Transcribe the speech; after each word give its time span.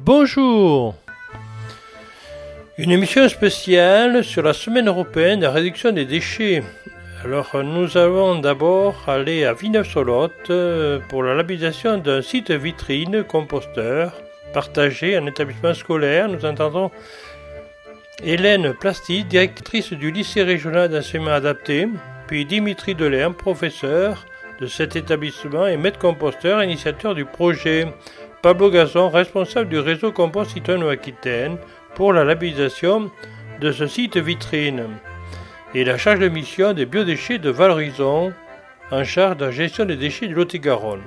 Bonjour 0.00 0.94
Une 2.76 2.90
émission 2.90 3.28
spéciale 3.28 4.24
sur 4.24 4.42
la 4.42 4.52
semaine 4.52 4.88
européenne 4.88 5.40
de 5.40 5.46
réduction 5.46 5.92
des 5.92 6.04
déchets. 6.04 6.62
Alors 7.24 7.56
nous 7.64 7.96
allons 7.96 8.38
d'abord 8.40 9.08
aller 9.08 9.44
à 9.44 9.54
Villeneuve-sur-Lot 9.54 10.50
euh, 10.50 10.98
pour 11.08 11.22
la 11.22 11.34
labellisation 11.34 11.98
d'un 11.98 12.20
site 12.20 12.50
vitrine 12.50 13.24
composteur 13.24 14.12
partagé 14.52 15.18
en 15.18 15.26
établissement 15.26 15.74
scolaire. 15.74 16.28
Nous 16.28 16.44
entendons 16.44 16.90
Hélène 18.22 18.74
Plasty, 18.74 19.24
directrice 19.24 19.92
du 19.92 20.12
lycée 20.12 20.42
régional 20.44 20.88
d'enseignement 20.88 21.32
adapté, 21.32 21.88
puis 22.28 22.44
Dimitri 22.44 22.94
Delerme, 22.94 23.34
professeur 23.34 24.24
de 24.60 24.66
cet 24.66 24.94
établissement 24.94 25.66
et 25.66 25.76
maître 25.76 25.98
composteur, 25.98 26.62
initiateur 26.62 27.14
du 27.14 27.24
projet. 27.24 27.88
Pablo 28.40 28.70
Gazon, 28.70 29.08
responsable 29.08 29.68
du 29.68 29.78
réseau 29.78 30.12
Compost 30.12 30.56
Aquitaine, 30.90 31.56
pour 31.94 32.12
la 32.12 32.24
labellisation 32.24 33.10
de 33.60 33.72
ce 33.72 33.86
site 33.86 34.16
vitrine. 34.16 34.84
Et 35.74 35.84
la 35.84 35.98
charge 35.98 36.20
de 36.20 36.28
mission 36.28 36.72
des 36.72 36.86
biodéchets 36.86 37.38
de 37.38 37.50
Valorison, 37.50 38.32
en 38.90 39.04
charge 39.04 39.38
de 39.38 39.46
la 39.46 39.50
gestion 39.50 39.86
des 39.86 39.96
déchets 39.96 40.28
du 40.28 40.34
Lot-et-Garonne. 40.34 41.02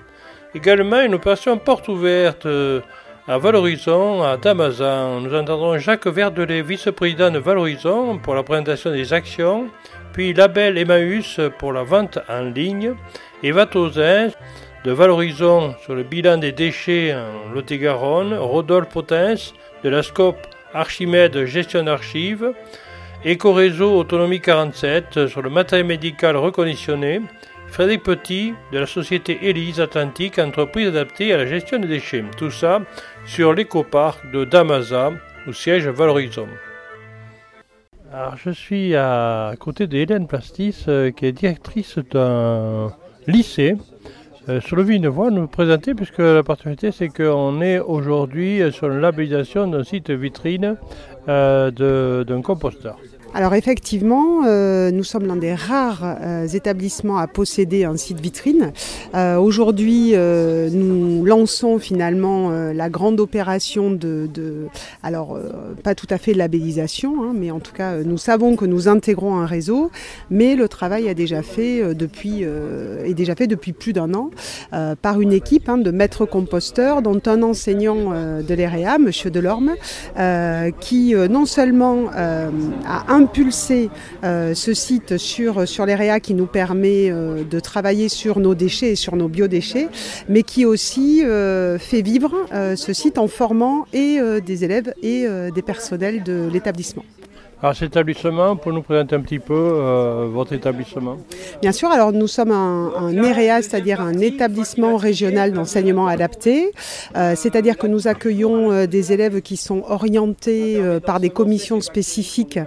Également 0.54 1.02
une 1.02 1.16
opération 1.16 1.58
porte 1.58 1.88
ouverte 1.88 2.46
euh, 2.46 2.82
à 3.30 3.38
Valorisons, 3.38 4.24
à 4.24 4.38
Damazan. 4.38 5.20
Nous 5.20 5.36
entendrons 5.36 5.78
Jacques 5.78 6.08
Verdelet, 6.08 6.62
vice-président 6.62 7.30
de 7.30 7.40
Valorisons, 7.40 8.20
pour 8.20 8.36
la 8.36 8.44
présentation 8.44 8.90
des 8.90 9.12
actions, 9.12 9.68
puis 10.14 10.34
Label 10.34 10.78
Emmaüs 10.78 11.42
pour 11.60 11.74
la 11.74 11.84
vente 11.84 12.20
en 12.30 12.44
ligne, 12.44 12.94
et 13.44 13.52
Vatozin 13.52 14.30
de 14.86 14.92
Valorisons 14.92 15.76
sur 15.84 15.94
le 15.94 16.04
bilan 16.04 16.38
des 16.38 16.54
déchets 16.54 17.14
en 17.14 17.54
Lot-et-Garonne, 17.54 18.34
Rodolphe 18.34 18.90
Potens 18.90 19.54
de 19.84 19.90
la 19.90 20.04
SCOP 20.04 20.38
Archimède 20.74 21.44
Gestion 21.44 21.84
d'archives, 21.84 22.54
Éco-Réseau 23.26 23.98
Autonomie 23.98 24.40
47 24.40 25.28
sur 25.28 25.42
le 25.42 25.50
matériel 25.50 25.86
médical 25.86 26.38
reconditionné, 26.38 27.22
Frédéric 27.68 28.04
Petit 28.04 28.54
de 28.72 28.80
la 28.80 28.86
société 28.86 29.38
Élise 29.44 29.80
Atlantique, 29.80 30.40
entreprise 30.40 30.88
adaptée 30.88 31.34
à 31.34 31.38
la 31.38 31.46
gestion 31.46 31.80
des 31.80 31.88
déchets. 31.88 32.24
Tout 32.38 32.52
ça 32.52 32.82
sur 33.26 33.54
l'écoparc 33.54 34.32
de 34.32 34.46
Damaza, 34.46 35.12
au 35.48 35.54
siège 35.54 35.88
Valorisons. 35.88 36.48
Alors, 38.12 38.38
je 38.38 38.50
suis 38.52 38.96
à 38.96 39.54
côté 39.60 39.86
d'Hélène 39.86 40.28
Plastis, 40.28 40.86
euh, 40.88 41.12
qui 41.12 41.26
est 41.26 41.34
directrice 41.34 42.00
d'un 42.00 42.94
lycée 43.28 43.76
euh, 44.50 44.62
sur 44.62 44.78
le 44.78 44.84
nous 45.30 45.48
présenter, 45.48 45.94
puisque 45.94 46.20
la 46.20 46.42
particularité, 46.42 46.92
c'est 46.92 47.10
qu'on 47.10 47.62
est 47.62 47.80
aujourd'hui 47.80 48.62
sur 48.72 48.88
la 48.88 49.00
labellisation 49.00 49.68
d'un 49.68 49.84
site 49.84 50.10
vitrine 50.10 50.78
euh, 51.28 52.24
d'un 52.24 52.42
composteur. 52.42 52.98
Alors 53.38 53.54
effectivement, 53.54 54.46
euh, 54.48 54.90
nous 54.90 55.04
sommes 55.04 55.28
l'un 55.28 55.36
des 55.36 55.54
rares 55.54 56.18
euh, 56.24 56.48
établissements 56.48 57.20
à 57.20 57.28
posséder 57.28 57.84
un 57.84 57.96
site 57.96 58.20
vitrine. 58.20 58.74
Euh, 59.14 59.38
aujourd'hui, 59.38 60.16
nous 60.16 61.24
lançons 61.24 61.78
finalement 61.78 62.50
la 62.50 62.90
grande 62.90 63.20
opération 63.20 63.92
de, 63.92 64.28
alors 65.04 65.38
pas 65.84 65.94
tout 65.94 66.08
à 66.10 66.18
fait 66.18 66.34
de 66.34 66.40
labellisation, 66.40 67.24
hein, 67.24 67.34
mais 67.36 67.52
en 67.52 67.60
tout 67.60 67.74
cas, 67.74 67.98
nous 67.98 68.18
savons 68.18 68.56
que 68.56 68.66
nous 68.66 68.88
intégrons 68.88 69.36
un 69.36 69.46
réseau, 69.46 69.92
mais 70.32 70.56
le 70.56 70.68
travail 70.68 71.08
a 71.08 71.14
déjà 71.14 71.44
fait 71.44 71.94
depuis 71.94 72.42
est 72.42 73.14
déjà 73.14 73.36
fait 73.36 73.48
depuis 73.48 73.74
plus 73.74 73.94
d'un 73.94 74.16
an 74.16 74.32
par 75.02 75.22
une 75.22 75.34
équipe 75.34 75.70
hein, 75.70 75.78
de 75.78 75.92
maîtres 75.92 76.26
composteurs, 76.26 77.04
dont 77.04 77.22
un 77.28 77.44
enseignant 77.44 78.12
de 78.42 78.54
l'EREA, 78.54 78.98
Monsieur 78.98 79.30
Delorme, 79.30 79.76
qui 80.80 81.14
non 81.14 81.46
seulement 81.46 82.08
a 82.16 83.04
impulser 83.28 83.90
euh, 84.24 84.54
ce 84.54 84.74
site 84.74 85.18
sur, 85.18 85.68
sur 85.68 85.86
l'EREA 85.86 86.22
qui 86.22 86.34
nous 86.34 86.46
permet 86.46 87.12
euh, 87.12 87.44
de 87.44 87.60
travailler 87.60 88.08
sur 88.08 88.40
nos 88.40 88.56
déchets 88.56 88.92
et 88.92 88.96
sur 88.96 89.18
nos 89.18 89.28
biodéchets, 89.28 89.90
mais 90.30 90.44
qui 90.44 90.64
aussi 90.64 91.26
euh, 91.26 91.78
fait 91.78 92.02
vivre 92.02 92.34
ce 92.76 92.94
site 92.94 93.18
en 93.18 93.28
formant 93.28 93.86
des 93.92 94.64
élèves 94.64 94.94
et 95.04 95.26
des 95.54 95.62
personnels 95.62 96.24
de 96.24 96.50
l'établissement. 96.52 97.04
Alors 97.64 97.76
cet 97.76 97.88
établissement, 97.94 98.56
pour 98.56 98.72
nous 98.72 98.84
présenter 98.84 99.16
un 99.16 99.22
petit 99.22 99.40
peu 99.40 99.56
euh, 99.56 100.28
votre 100.32 100.54
établissement 100.54 101.18
Bien 101.60 101.72
sûr, 101.72 101.90
alors 101.90 102.12
nous 102.12 102.28
sommes 102.28 102.52
un, 102.52 102.92
un 102.96 103.24
EREA, 103.24 103.64
c'est-à-dire 103.64 104.00
un 104.00 104.20
établissement 104.20 104.96
régional 104.96 105.54
d'enseignement 105.54 106.06
adapté, 106.06 106.72
euh, 107.16 107.34
c'est-à-dire 107.36 107.80
que 107.80 107.88
nous 107.88 108.08
accueillons 108.08 108.72
euh, 108.72 108.86
des 108.86 109.12
élèves 109.12 109.42
qui 109.42 109.58
sont 109.58 109.82
orientés 109.90 110.80
par 111.04 111.20
des 111.20 111.32
commissions 111.32 111.82
spécifiques 111.82 112.60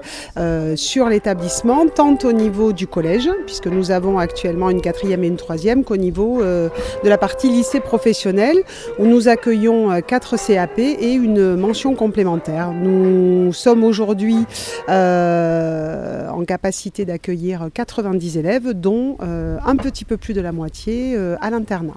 sur 0.74 1.08
l'établissement, 1.08 1.86
tant 1.86 2.16
au 2.24 2.32
niveau 2.32 2.72
du 2.72 2.86
collège, 2.86 3.30
puisque 3.46 3.66
nous 3.66 3.90
avons 3.92 4.18
actuellement 4.18 4.70
une 4.70 4.80
quatrième 4.80 5.22
et 5.22 5.28
une 5.28 5.36
troisième, 5.36 5.84
qu'au 5.84 5.96
niveau 5.96 6.42
de 6.42 7.08
la 7.08 7.18
partie 7.18 7.50
lycée 7.50 7.80
professionnel, 7.80 8.56
où 8.98 9.06
nous 9.06 9.28
accueillons 9.28 10.00
quatre 10.02 10.36
CAP 10.36 10.78
et 10.78 11.12
une 11.12 11.56
mention 11.56 11.94
complémentaire. 11.94 12.72
Nous 12.72 13.52
sommes 13.52 13.84
aujourd'hui 13.84 14.46
euh, 14.88 16.28
en 16.28 16.44
capacité 16.44 17.04
d'accueillir 17.04 17.68
90 17.72 18.38
élèves, 18.38 18.72
dont 18.72 19.18
euh, 19.20 19.58
un 19.64 19.76
petit 19.76 20.04
peu 20.04 20.16
plus 20.16 20.34
de 20.34 20.40
la 20.40 20.52
moitié 20.52 21.14
euh, 21.16 21.36
à 21.40 21.50
l'internat. 21.50 21.94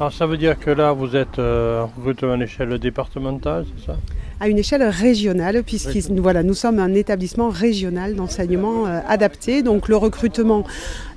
Alors 0.00 0.12
ça 0.12 0.26
veut 0.26 0.36
dire 0.36 0.58
que 0.58 0.70
là 0.70 0.92
vous 0.92 1.14
êtes 1.14 1.38
en 1.38 1.86
recrutement 1.96 2.32
à 2.32 2.36
l'échelle 2.36 2.76
départementale, 2.78 3.66
c'est 3.76 3.86
ça? 3.86 3.96
À 4.40 4.48
une 4.48 4.58
échelle 4.58 4.82
régionale, 4.82 5.62
puisque 5.62 5.96
voilà, 6.10 6.42
nous 6.42 6.54
sommes 6.54 6.80
un 6.80 6.94
établissement 6.94 7.50
régional 7.50 8.16
d'enseignement 8.16 8.86
adapté. 8.86 9.62
Donc 9.62 9.88
le 9.88 9.96
recrutement 9.96 10.64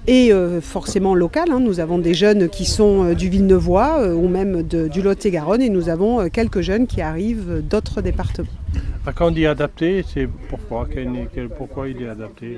est 0.06 0.32
forcément 0.62 1.16
local. 1.16 1.46
Hein. 1.52 1.60
Nous 1.60 1.80
avons 1.80 1.98
des 1.98 2.14
jeunes 2.14 2.50
qui 2.50 2.66
sont 2.66 3.14
du 3.14 3.30
Villeneuvois 3.30 4.14
ou 4.14 4.28
même 4.28 4.62
du 4.62 5.02
Lot-et-Garonne 5.02 5.64
et 5.64 5.70
nous 5.70 5.90
avons 5.90 6.30
quelques 6.30 6.62
jeunes 6.62 6.86
qui 6.86 7.02
arrivent 7.02 7.64
d'autres 7.68 8.02
départements. 8.02 8.52
Quand 9.14 9.28
on 9.28 9.32
dit 9.32 9.46
adapté, 9.46 10.04
c'est 10.12 10.28
pourquoi 10.50 10.88
il 11.88 12.02
est 12.02 12.10
adapté 12.10 12.58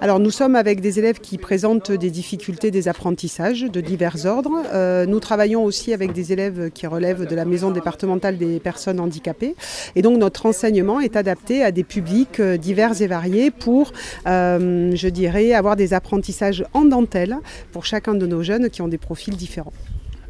Alors 0.00 0.20
nous 0.20 0.30
sommes 0.30 0.54
avec 0.54 0.80
des 0.80 0.98
élèves 0.98 1.20
qui 1.20 1.38
présentent 1.38 1.90
des 1.90 2.10
difficultés 2.10 2.70
des 2.70 2.86
apprentissages 2.86 3.62
de 3.62 3.80
divers 3.80 4.26
ordres. 4.26 4.62
Euh, 4.72 5.06
nous 5.06 5.20
travaillons 5.20 5.64
aussi 5.64 5.94
avec 5.94 6.12
des 6.12 6.32
élèves 6.32 6.70
qui 6.70 6.86
relèvent 6.86 7.26
de 7.26 7.34
la 7.34 7.46
maison 7.46 7.70
départementale 7.70 8.36
des 8.36 8.60
personnes 8.60 9.00
handicapées. 9.00 9.56
Et 9.96 10.02
donc 10.02 10.18
notre 10.18 10.46
enseignement 10.46 11.00
est 11.00 11.16
adapté 11.16 11.62
à 11.62 11.72
des 11.72 11.84
publics 11.84 12.40
euh, 12.40 12.56
divers 12.58 13.00
et 13.00 13.06
variés 13.06 13.50
pour, 13.50 13.92
euh, 14.26 14.92
je 14.94 15.08
dirais, 15.08 15.54
avoir 15.54 15.76
des 15.76 15.94
apprentissages 15.94 16.64
en 16.74 16.84
dentelle 16.84 17.38
pour 17.72 17.86
chacun 17.86 18.14
de 18.14 18.26
nos 18.26 18.42
jeunes 18.42 18.68
qui 18.68 18.82
ont 18.82 18.88
des 18.88 18.98
profils 18.98 19.36
différents. 19.36 19.72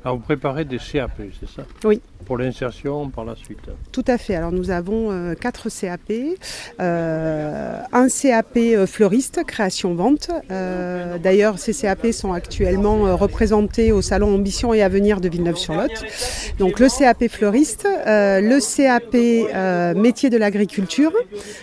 Alors 0.05 0.17
vous 0.17 0.23
préparez 0.23 0.65
des 0.65 0.79
CAP, 0.79 1.11
c'est 1.39 1.49
ça 1.49 1.63
Oui. 1.85 2.01
Pour 2.25 2.39
l'insertion 2.39 3.09
par 3.11 3.25
la 3.25 3.35
suite 3.35 3.59
Tout 3.93 4.05
à 4.07 4.17
fait. 4.17 4.35
Alors 4.35 4.53
nous 4.53 4.71
avons 4.71 5.11
euh, 5.11 5.35
quatre 5.35 5.69
CAP. 5.69 6.13
Euh, 6.81 7.81
un 7.93 8.09
CAP 8.09 8.57
euh, 8.57 8.87
fleuriste, 8.87 9.45
création-vente. 9.45 10.31
D'ailleurs, 11.23 11.59
ces 11.59 11.75
CAP 11.75 12.13
sont 12.13 12.33
actuellement 12.33 13.17
représentés 13.17 13.93
au 13.93 14.01
Salon 14.01 14.35
Ambition 14.35 14.73
et 14.73 14.83
Avenir 14.83 15.21
de 15.21 15.29
Villeneuve-sur-Lot. 15.29 16.05
Donc 16.59 16.79
le 16.79 16.89
CAP 16.89 17.29
fleuriste, 17.29 17.87
le 18.07 18.59
CAP 18.61 19.97
métier 19.97 20.31
de 20.31 20.37
l'agriculture, 20.39 21.13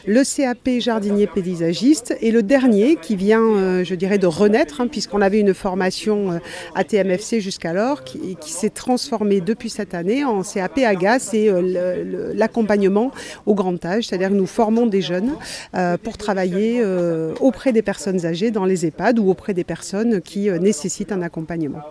le 0.05 0.23
CAP 0.23 0.79
jardinier 0.79 1.27
paysagiste 1.27 2.15
et 2.21 2.31
le 2.31 2.43
dernier 2.43 2.97
qui 2.97 3.15
vient, 3.15 3.83
je 3.83 3.95
dirais, 3.95 4.17
de 4.17 4.27
renaître, 4.27 4.81
hein, 4.81 4.87
puisqu'on 4.87 5.21
avait 5.21 5.39
une 5.39 5.53
formation 5.53 6.39
à 6.75 6.83
TMFC 6.83 7.39
jusqu'alors, 7.39 8.03
qui, 8.03 8.26
qui 8.35 8.51
s'est 8.51 8.69
transformé 8.69 9.41
depuis 9.41 9.69
cette 9.69 9.93
année 9.93 10.23
en 10.23 10.41
CAP 10.43 10.79
AGA, 10.79 11.19
c'est 11.19 11.49
euh, 11.49 12.33
l'accompagnement 12.33 13.11
au 13.45 13.55
grand 13.55 13.83
âge, 13.85 14.07
c'est-à-dire 14.07 14.29
que 14.29 14.35
nous 14.35 14.45
formons 14.45 14.85
des 14.85 15.01
jeunes 15.01 15.35
euh, 15.75 15.97
pour 15.97 16.17
travailler 16.17 16.81
euh, 16.81 17.33
auprès 17.39 17.73
des 17.73 17.81
personnes 17.81 18.25
âgées 18.25 18.51
dans 18.51 18.65
les 18.65 18.85
EHPAD 18.85 19.19
ou 19.19 19.29
auprès 19.29 19.53
des 19.53 19.63
personnes 19.63 20.21
qui 20.21 20.49
nécessitent 20.49 21.11
un 21.11 21.21
accompagnement. 21.21 21.81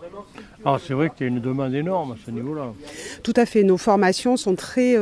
Ah, 0.69 0.79
c'est 0.85 0.95
vrai 0.95 1.11
qu'il 1.11 1.29
y 1.29 1.29
a 1.29 1.33
une 1.33 1.41
demande 1.41 1.73
énorme 1.75 2.13
à 2.13 2.17
ce 2.27 2.29
niveau-là. 2.33 2.73
Tout 3.23 3.33
à 3.37 3.47
fait. 3.47 3.63
Nos 3.63 3.77
formations 3.77 4.37
sont 4.37 4.57
très, 4.57 4.97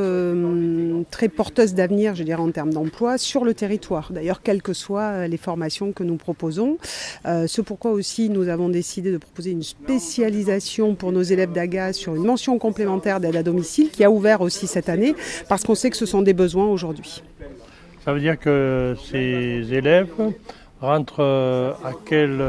très 1.10 1.30
porteuses 1.30 1.72
d'avenir, 1.72 2.14
je 2.14 2.22
dirais, 2.22 2.42
en 2.42 2.50
termes 2.50 2.74
d'emploi 2.74 3.16
sur 3.16 3.46
le 3.46 3.54
territoire. 3.54 4.12
D'ailleurs, 4.12 4.42
quelles 4.42 4.60
que 4.60 4.74
soient 4.74 5.26
les 5.26 5.38
formations 5.38 5.92
que 5.92 6.04
nous 6.04 6.16
proposons. 6.16 6.76
Euh, 7.24 7.46
ce 7.46 7.62
pourquoi 7.62 7.92
aussi 7.92 8.28
nous 8.28 8.48
avons 8.48 8.68
décidé 8.68 9.10
de 9.10 9.16
proposer 9.16 9.52
une 9.52 9.62
spécialisation 9.62 10.94
pour 10.94 11.12
nos 11.12 11.22
élèves 11.22 11.52
d'AGA 11.52 11.94
sur 11.94 12.14
une 12.14 12.24
mention 12.24 12.58
complémentaire 12.58 13.18
d'aide 13.18 13.36
à 13.36 13.42
domicile 13.42 13.90
qui 13.90 14.04
a 14.04 14.10
ouvert 14.10 14.42
aussi 14.42 14.66
cette 14.66 14.90
année 14.90 15.14
parce 15.48 15.64
qu'on 15.64 15.74
sait 15.74 15.88
que 15.88 15.96
ce 15.96 16.04
sont 16.04 16.20
des 16.20 16.34
besoins 16.34 16.66
aujourd'hui. 16.66 17.22
Ça 18.04 18.12
veut 18.12 18.20
dire 18.20 18.38
que 18.38 18.94
ces 19.10 19.72
élèves 19.72 20.12
rentre 20.82 21.20
à 21.22 21.92
quel 22.04 22.42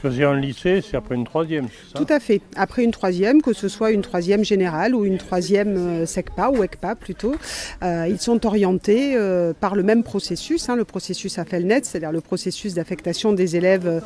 parce 0.00 0.14
que 0.14 0.20
c'est 0.20 0.26
un 0.26 0.38
lycée, 0.38 0.80
c'est 0.88 0.96
après 0.96 1.14
une 1.14 1.24
troisième, 1.24 1.66
ça 1.92 1.98
Tout 1.98 2.12
à 2.12 2.20
fait. 2.20 2.40
Après 2.56 2.84
une 2.84 2.90
troisième, 2.92 3.42
que 3.42 3.52
ce 3.52 3.68
soit 3.68 3.90
une 3.90 4.02
troisième 4.02 4.44
générale 4.44 4.94
ou 4.94 5.04
une 5.04 5.18
troisième 5.18 5.76
euh, 5.76 6.06
SECPA 6.06 6.50
ou 6.50 6.62
ECPA 6.62 6.94
plutôt, 6.94 7.34
euh, 7.82 8.06
ils 8.08 8.20
sont 8.20 8.46
orientés 8.46 9.16
euh, 9.16 9.52
par 9.58 9.74
le 9.74 9.82
même 9.82 10.04
processus, 10.04 10.68
hein, 10.68 10.76
le 10.76 10.84
processus 10.84 11.38
AFELNET, 11.38 11.80
c'est-à-dire 11.82 12.12
le 12.12 12.20
processus 12.20 12.74
d'affectation 12.74 13.32
des 13.32 13.56
élèves 13.56 14.02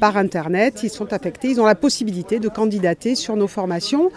par 0.00 0.16
Internet. 0.16 0.80
Ils 0.82 0.90
sont 0.90 1.12
affectés, 1.12 1.48
ils 1.50 1.60
ont 1.60 1.66
la 1.66 1.74
possibilité 1.74 2.40
de 2.40 2.48
candidater 2.48 3.14
sur 3.14 3.36
nos 3.36 3.48
formations. 3.48 4.10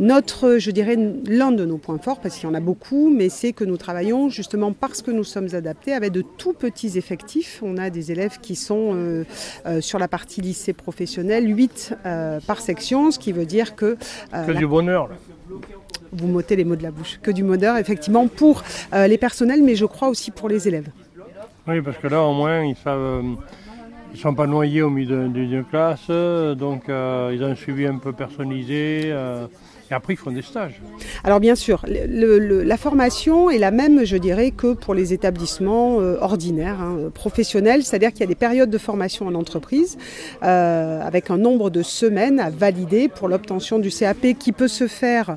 Notre, 0.00 0.56
je 0.56 0.70
dirais, 0.70 0.96
l'un 1.26 1.52
de 1.52 1.66
nos 1.66 1.76
points 1.76 1.98
forts, 1.98 2.20
parce 2.20 2.36
qu'il 2.36 2.48
y 2.48 2.50
en 2.50 2.54
a 2.54 2.60
beaucoup, 2.60 3.10
mais 3.14 3.28
c'est 3.28 3.52
que 3.52 3.64
nous 3.64 3.76
travaillons 3.76 4.30
justement 4.30 4.72
parce 4.72 5.02
que 5.02 5.10
nous 5.10 5.24
sommes 5.24 5.48
adaptés 5.52 5.92
avec 5.92 6.10
de 6.10 6.22
tout 6.22 6.54
petits 6.54 6.96
effectifs. 6.96 7.60
On 7.62 7.76
a 7.76 7.90
des 7.90 8.10
élèves 8.10 8.38
qui 8.40 8.56
sont 8.56 8.94
euh, 8.94 9.24
euh, 9.66 9.82
sur 9.82 9.98
la 9.98 10.08
partie 10.08 10.40
lycée 10.40 10.72
professionnel, 10.72 11.54
8 11.54 11.98
euh, 12.06 12.40
par 12.46 12.62
section, 12.62 13.10
ce 13.10 13.18
qui 13.18 13.32
veut 13.32 13.44
dire 13.44 13.76
que... 13.76 13.98
que 14.32 14.52
du 14.52 14.66
bonheur, 14.66 15.08
là 15.08 15.16
vous 16.12 16.26
m'ôtez 16.26 16.56
les 16.56 16.64
mots 16.64 16.74
de 16.74 16.82
la 16.82 16.90
bouche, 16.90 17.20
que 17.22 17.30
du 17.30 17.44
bonheur, 17.44 17.76
effectivement, 17.76 18.26
pour 18.26 18.64
les 18.92 19.16
personnels, 19.16 19.62
mais 19.62 19.76
je 19.76 19.84
crois 19.84 20.08
aussi 20.08 20.32
pour 20.32 20.48
les 20.48 20.66
élèves. 20.66 20.88
Oui, 21.68 21.80
parce 21.82 21.98
que 21.98 22.08
là, 22.08 22.20
au 22.24 22.32
moins, 22.32 22.64
ils 22.64 22.74
savent. 22.74 23.22
Ils 24.12 24.16
ne 24.16 24.20
sont 24.20 24.34
pas 24.34 24.48
noyés 24.48 24.82
au 24.82 24.90
milieu 24.90 25.28
d'une 25.28 25.64
classe, 25.64 26.08
donc 26.08 26.86
ils 26.88 27.44
ont 27.44 27.50
un 27.52 27.54
suivi 27.54 27.86
un 27.86 27.98
peu 27.98 28.12
personnalisé. 28.12 29.14
Et 29.90 29.94
après, 29.94 30.12
ils 30.12 30.16
font 30.16 30.30
des 30.30 30.42
stages. 30.42 30.80
Alors 31.24 31.40
bien 31.40 31.56
sûr, 31.56 31.84
la 31.86 32.76
formation 32.76 33.50
est 33.50 33.58
la 33.58 33.72
même, 33.72 34.04
je 34.04 34.16
dirais, 34.16 34.52
que 34.52 34.72
pour 34.72 34.94
les 34.94 35.12
établissements 35.12 36.00
euh, 36.00 36.16
ordinaires, 36.20 36.80
hein, 36.80 37.10
professionnels, 37.12 37.82
c'est-à-dire 37.82 38.12
qu'il 38.12 38.20
y 38.20 38.24
a 38.24 38.28
des 38.28 38.36
périodes 38.36 38.70
de 38.70 38.78
formation 38.78 39.26
en 39.26 39.34
entreprise 39.34 39.98
euh, 40.44 41.00
avec 41.02 41.30
un 41.30 41.38
nombre 41.38 41.70
de 41.70 41.82
semaines 41.82 42.38
à 42.38 42.50
valider 42.50 43.08
pour 43.08 43.28
l'obtention 43.28 43.80
du 43.80 43.90
CAP 43.90 44.38
qui 44.38 44.52
peut 44.52 44.68
se 44.68 44.86
faire 44.86 45.36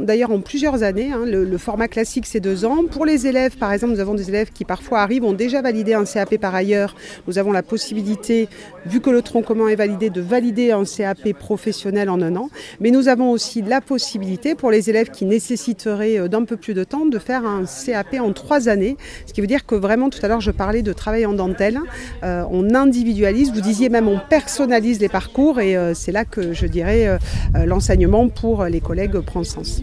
d'ailleurs 0.00 0.30
en 0.30 0.40
plusieurs 0.40 0.82
années. 0.82 1.12
Hein. 1.12 1.24
Le, 1.26 1.58
format 1.58 1.88
classique, 1.88 2.24
c'est 2.26 2.40
deux 2.40 2.64
ans. 2.64 2.84
Pour 2.90 3.04
les 3.04 3.26
élèves, 3.26 3.56
par 3.58 3.72
exemple, 3.72 3.92
nous 3.92 4.00
avons 4.00 4.14
des 4.14 4.28
élèves 4.28 4.50
qui 4.52 4.64
parfois 4.64 5.00
arrivent, 5.00 5.24
ont 5.24 5.32
déjà 5.32 5.60
validé 5.60 5.92
un 5.92 6.04
CAP 6.04 6.38
par 6.38 6.54
ailleurs. 6.54 6.94
Nous 7.26 7.38
avons 7.38 7.52
la 7.52 7.62
possibilité, 7.62 8.48
vu 8.86 9.00
que 9.00 9.10
le 9.10 9.22
tronc 9.22 9.42
commun 9.42 9.68
est 9.68 9.76
validé, 9.76 10.08
de 10.08 10.20
valider 10.20 10.70
un 10.70 10.84
CAP 10.84 11.32
professionnel 11.32 12.08
en 12.08 12.22
un 12.22 12.36
an. 12.36 12.48
Mais 12.80 12.90
nous 12.90 13.08
avons 13.08 13.30
aussi 13.30 13.57
la 13.66 13.80
possibilité 13.80 14.54
pour 14.54 14.70
les 14.70 14.90
élèves 14.90 15.10
qui 15.10 15.24
nécessiteraient 15.24 16.18
euh, 16.18 16.28
d'un 16.28 16.44
peu 16.44 16.56
plus 16.56 16.74
de 16.74 16.84
temps 16.84 17.06
de 17.06 17.18
faire 17.18 17.44
un 17.44 17.64
CAP 17.64 18.14
en 18.20 18.32
trois 18.32 18.68
années. 18.68 18.96
Ce 19.26 19.32
qui 19.32 19.40
veut 19.40 19.46
dire 19.46 19.66
que 19.66 19.74
vraiment, 19.74 20.10
tout 20.10 20.20
à 20.22 20.28
l'heure, 20.28 20.40
je 20.40 20.50
parlais 20.50 20.82
de 20.82 20.92
travail 20.92 21.26
en 21.26 21.32
dentelle. 21.32 21.78
Euh, 22.22 22.44
on 22.50 22.74
individualise, 22.74 23.52
vous 23.52 23.60
disiez 23.60 23.88
même 23.88 24.08
on 24.08 24.20
personnalise 24.28 25.00
les 25.00 25.08
parcours 25.08 25.60
et 25.60 25.76
euh, 25.76 25.94
c'est 25.94 26.12
là 26.12 26.24
que 26.24 26.52
je 26.52 26.66
dirais 26.66 27.18
l'enseignement 27.54 28.28
pour 28.28 28.64
les 28.64 28.80
collègues 28.80 29.18
prend 29.20 29.44
sens. 29.44 29.82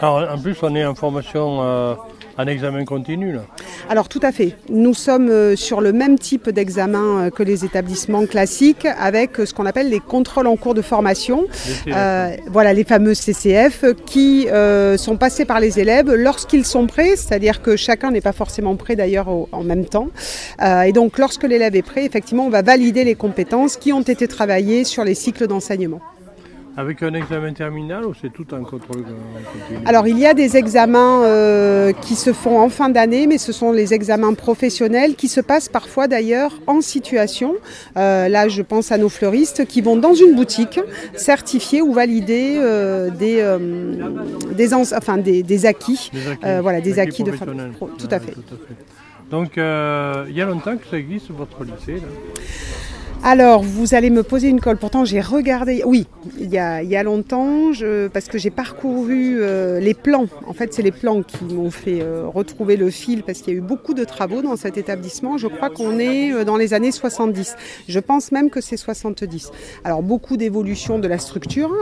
Alors 0.00 0.28
en 0.30 0.38
plus, 0.38 0.56
on 0.62 0.74
est 0.74 0.84
en 0.84 0.94
formation 0.94 1.60
un 2.36 2.46
examen 2.46 2.84
continu 2.84 3.32
là 3.32 3.42
Alors 3.88 4.08
tout 4.08 4.20
à 4.22 4.32
fait. 4.32 4.56
Nous 4.68 4.94
sommes 4.94 5.28
euh, 5.28 5.56
sur 5.56 5.80
le 5.80 5.92
même 5.92 6.18
type 6.18 6.50
d'examen 6.50 7.26
euh, 7.26 7.30
que 7.30 7.42
les 7.42 7.64
établissements 7.64 8.26
classiques 8.26 8.86
avec 8.98 9.38
euh, 9.38 9.46
ce 9.46 9.54
qu'on 9.54 9.66
appelle 9.66 9.88
les 9.88 10.00
contrôles 10.00 10.46
en 10.46 10.56
cours 10.56 10.74
de 10.74 10.82
formation. 10.82 11.46
voilà 12.48 12.72
les 12.72 12.84
fameux 12.84 13.14
CCF 13.14 13.84
qui 14.06 14.48
sont 14.96 15.16
passés 15.16 15.44
par 15.44 15.60
les 15.60 15.78
élèves 15.78 16.12
lorsqu'ils 16.12 16.64
sont 16.64 16.86
prêts, 16.86 17.16
c'est-à-dire 17.16 17.62
que 17.62 17.76
chacun 17.76 18.10
n'est 18.10 18.20
pas 18.20 18.32
forcément 18.32 18.76
prêt 18.76 18.96
d'ailleurs 18.96 19.28
en 19.28 19.62
même 19.62 19.84
temps. 19.84 20.08
et 20.60 20.92
donc 20.92 21.18
lorsque 21.18 21.44
l'élève 21.44 21.74
est 21.76 21.82
prêt, 21.82 22.04
effectivement, 22.04 22.46
on 22.46 22.50
va 22.50 22.62
valider 22.62 23.04
les 23.04 23.14
compétences 23.14 23.76
qui 23.76 23.92
ont 23.92 24.02
été 24.02 24.28
travaillées 24.28 24.84
sur 24.84 25.04
les 25.04 25.14
cycles 25.14 25.46
d'enseignement. 25.46 26.00
Avec 26.76 27.04
un 27.04 27.14
examen 27.14 27.52
terminal 27.52 28.04
ou 28.04 28.14
c'est 28.20 28.32
tout 28.32 28.46
un 28.52 28.64
contrôle 28.64 29.04
continu 29.04 29.78
Alors 29.86 30.08
il 30.08 30.18
y 30.18 30.26
a 30.26 30.34
des 30.34 30.56
examens 30.56 31.22
euh, 31.22 31.92
qui 31.92 32.16
se 32.16 32.32
font 32.32 32.58
en 32.58 32.68
fin 32.68 32.88
d'année, 32.88 33.28
mais 33.28 33.38
ce 33.38 33.52
sont 33.52 33.70
les 33.70 33.94
examens 33.94 34.34
professionnels 34.34 35.14
qui 35.14 35.28
se 35.28 35.40
passent 35.40 35.68
parfois 35.68 36.08
d'ailleurs 36.08 36.52
en 36.66 36.80
situation. 36.80 37.54
Euh, 37.96 38.28
là 38.28 38.48
je 38.48 38.62
pense 38.62 38.90
à 38.90 38.98
nos 38.98 39.08
fleuristes 39.08 39.66
qui 39.66 39.82
vont 39.82 39.96
dans 39.96 40.14
une 40.14 40.34
boutique 40.34 40.80
certifier 41.14 41.80
ou 41.80 41.92
valider 41.92 42.56
euh, 42.58 43.08
des, 43.10 43.36
des, 44.52 44.74
enfin, 44.74 45.18
des, 45.18 45.66
acquis, 45.66 46.10
voilà, 46.42 46.80
des 46.80 46.98
acquis, 46.98 47.22
de 47.22 47.30
tout, 47.30 48.08
à 48.10 48.18
fait. 48.18 48.34
Donc 49.30 49.52
il 49.56 50.34
y 50.34 50.42
a 50.42 50.44
longtemps 50.44 50.76
que 50.76 50.86
ça 50.90 50.98
existe 50.98 51.30
votre 51.30 51.62
lycée 51.62 52.00
là? 52.00 52.08
Alors, 53.26 53.62
vous 53.62 53.94
allez 53.94 54.10
me 54.10 54.22
poser 54.22 54.48
une 54.48 54.60
colle. 54.60 54.76
Pourtant, 54.76 55.06
j'ai 55.06 55.22
regardé, 55.22 55.82
oui, 55.86 56.06
il 56.38 56.50
y 56.50 56.58
a, 56.58 57.02
longtemps, 57.02 57.70
parce 58.12 58.28
que 58.28 58.36
j'ai 58.36 58.50
parcouru 58.50 59.38
euh, 59.40 59.80
les 59.80 59.94
plans. 59.94 60.26
En 60.46 60.52
fait, 60.52 60.74
c'est 60.74 60.82
les 60.82 60.92
plans 60.92 61.22
qui 61.22 61.42
m'ont 61.46 61.70
fait 61.70 62.02
euh, 62.02 62.26
retrouver 62.26 62.76
le 62.76 62.90
fil, 62.90 63.22
parce 63.22 63.38
qu'il 63.38 63.54
y 63.54 63.56
a 63.56 63.58
eu 63.60 63.62
beaucoup 63.62 63.94
de 63.94 64.04
travaux 64.04 64.42
dans 64.42 64.56
cet 64.56 64.76
établissement. 64.76 65.38
Je 65.38 65.46
crois 65.46 65.70
qu'on 65.70 65.98
est 65.98 66.32
euh, 66.32 66.44
dans 66.44 66.58
les 66.58 66.74
années 66.74 66.92
70. 66.92 67.56
Je 67.88 67.98
pense 67.98 68.30
même 68.30 68.50
que 68.50 68.60
c'est 68.60 68.76
70. 68.76 69.52
Alors, 69.84 70.02
beaucoup 70.02 70.36
d'évolution 70.36 70.98
de 70.98 71.08
la 71.08 71.16
structure. 71.16 71.72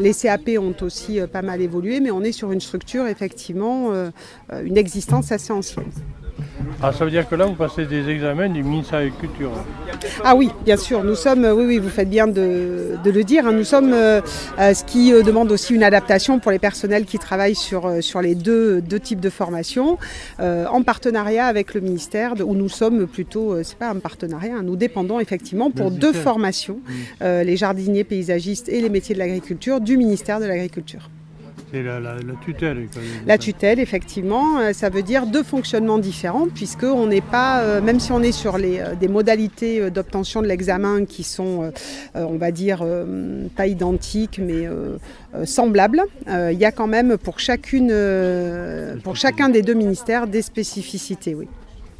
les 0.00 0.14
CAP 0.14 0.50
ont 0.58 0.74
aussi 0.80 1.20
pas 1.32 1.42
mal 1.42 1.60
évolué, 1.60 2.00
mais 2.00 2.10
on 2.10 2.22
est 2.22 2.32
sur 2.32 2.50
une 2.50 2.60
structure, 2.60 3.06
effectivement, 3.06 3.92
une 4.50 4.76
existence 4.76 5.30
assez 5.30 5.52
ancienne. 5.52 5.84
Ah, 6.80 6.92
ça 6.92 7.04
veut 7.04 7.10
dire 7.10 7.28
que 7.28 7.34
là, 7.34 7.44
vous 7.44 7.54
passez 7.54 7.86
des 7.86 8.08
examens 8.08 8.48
du 8.48 8.62
ministère 8.62 9.00
de 9.00 9.06
la 9.06 9.10
Culture. 9.10 9.50
Ah 10.22 10.36
oui, 10.36 10.50
bien 10.64 10.76
sûr. 10.76 11.02
Nous 11.02 11.16
sommes, 11.16 11.44
oui, 11.44 11.64
oui, 11.66 11.78
vous 11.78 11.88
faites 11.88 12.08
bien 12.08 12.28
de, 12.28 12.96
le 13.04 13.24
dire. 13.24 13.46
Hein. 13.46 13.52
nous 13.52 13.64
sommes, 13.64 13.92
euh, 13.92 14.20
euh, 14.60 14.74
ce 14.74 14.84
qui 14.84 15.12
euh, 15.12 15.22
demande 15.22 15.50
aussi 15.50 15.74
une 15.74 15.82
adaptation 15.82 16.38
pour 16.38 16.52
les 16.52 16.60
personnels 16.60 17.04
qui 17.04 17.18
travaillent 17.18 17.56
sur, 17.56 17.92
sur 18.00 18.20
les 18.20 18.36
deux, 18.36 18.80
deux 18.80 19.00
types 19.00 19.20
de 19.20 19.30
formation, 19.30 19.98
en 20.38 20.82
partenariat 20.82 21.46
avec 21.46 21.74
le 21.74 21.80
ministère, 21.80 22.34
où 22.44 22.54
nous 22.54 22.68
sommes 22.68 23.06
plutôt, 23.06 23.62
c'est 23.62 23.78
pas 23.78 23.90
un 23.90 23.96
partenariat, 23.96 24.54
hein. 24.58 24.62
nous 24.62 24.76
dépendons 24.76 25.20
effectivement 25.20 25.70
pour 25.70 25.90
deux 25.90 26.12
formations, 26.12 26.78
les 27.20 27.56
jardiniers 27.56 28.04
paysagistes 28.04 28.68
et 28.68 28.80
les 28.80 28.88
métiers 28.88 29.14
de 29.14 29.20
l'agriculture 29.20 29.80
du 29.80 29.96
ministère 29.96 30.40
de 30.40 30.46
l'Agriculture. 30.46 31.10
C'est 31.70 31.82
la, 31.82 32.00
tutelle. 32.40 32.88
La 33.26 33.36
tutelle, 33.36 33.78
effectivement, 33.78 34.58
euh, 34.58 34.72
ça 34.72 34.88
veut 34.88 35.02
dire 35.02 35.26
deux 35.26 35.42
fonctionnements 35.42 35.98
différents, 35.98 36.48
puisqu'on 36.48 37.06
n'est 37.06 37.20
pas, 37.20 37.60
euh, 37.60 37.80
même 37.82 38.00
si 38.00 38.10
on 38.10 38.22
est 38.22 38.32
sur 38.32 38.56
les, 38.56 38.78
euh, 38.78 38.94
des 38.94 39.08
modalités 39.08 39.90
d'obtention 39.90 40.40
de 40.40 40.46
l'examen 40.46 41.04
qui 41.04 41.22
sont, 41.22 41.70
on 42.14 42.36
va 42.36 42.50
dire, 42.50 42.84
pas 43.56 43.66
identiques, 43.66 44.40
mais 44.42 44.68
semblables, 45.44 46.02
il 46.26 46.58
y 46.58 46.64
a 46.64 46.72
quand 46.72 46.86
même 46.86 47.18
pour, 47.18 47.38
chacune, 47.38 47.92
pour 49.02 49.16
chacun 49.16 49.48
des 49.48 49.62
deux 49.62 49.74
ministères 49.74 50.26
des 50.26 50.42
spécificités. 50.42 51.34
Oui. 51.34 51.48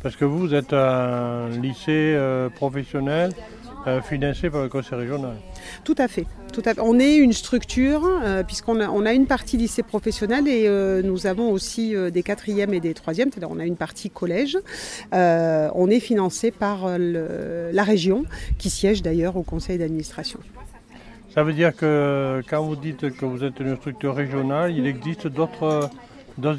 Parce 0.02 0.16
que 0.16 0.25
vous, 0.25 0.38
vous 0.38 0.54
êtes 0.54 0.73
un 0.73 1.49
lycée 1.61 2.16
professionnel 2.54 3.33
financé 4.02 4.50
par 4.50 4.62
le 4.62 4.68
conseil 4.68 4.99
régional. 4.99 5.37
Tout 5.85 5.94
à 5.99 6.08
fait. 6.08 6.26
Tout 6.52 6.62
à 6.64 6.73
On 6.82 6.99
est 6.99 7.16
une 7.16 7.32
structure, 7.32 8.02
euh, 8.04 8.42
puisqu'on 8.42 8.80
a, 8.80 8.88
on 8.88 9.04
a, 9.06 9.12
une 9.12 9.26
partie 9.26 9.56
lycée 9.56 9.82
professionnel 9.82 10.49
et 10.49 10.64
euh, 10.66 11.02
nous 11.02 11.26
avons 11.26 11.50
aussi 11.50 11.94
euh, 11.94 12.11
des 12.11 12.23
quatrièmes 12.23 12.75
et 12.75 12.80
des 12.80 12.94
troisièmes, 12.94 13.30
c'est-à-dire 13.30 13.50
on 13.50 13.58
a 13.58 13.64
une 13.64 13.76
partie 13.76 14.11
collège. 14.11 14.58
on 15.12 15.90
est 15.90 16.00
financé 16.00 16.50
par 16.50 16.99
la 16.99 17.85
région, 17.85 18.25
qui 18.58 18.70
siège 18.70 19.02
d'ailleurs 19.02 19.37
au 19.37 19.42
conseil 19.42 19.78
d'administration. 19.78 20.40
Ça 21.35 21.44
veut 21.44 21.52
dire 21.52 21.76
que 21.76 22.42
quand 22.49 22.62
vous 22.62 22.76
dites 22.76 23.16
que 23.16 23.25
vous 23.25 23.44
êtes 23.44 23.61
une 23.61 23.76
structure 23.76 24.14
régionale, 24.14 24.73
il 24.73 24.87
existe 24.87 25.28
d'autres 25.28 25.90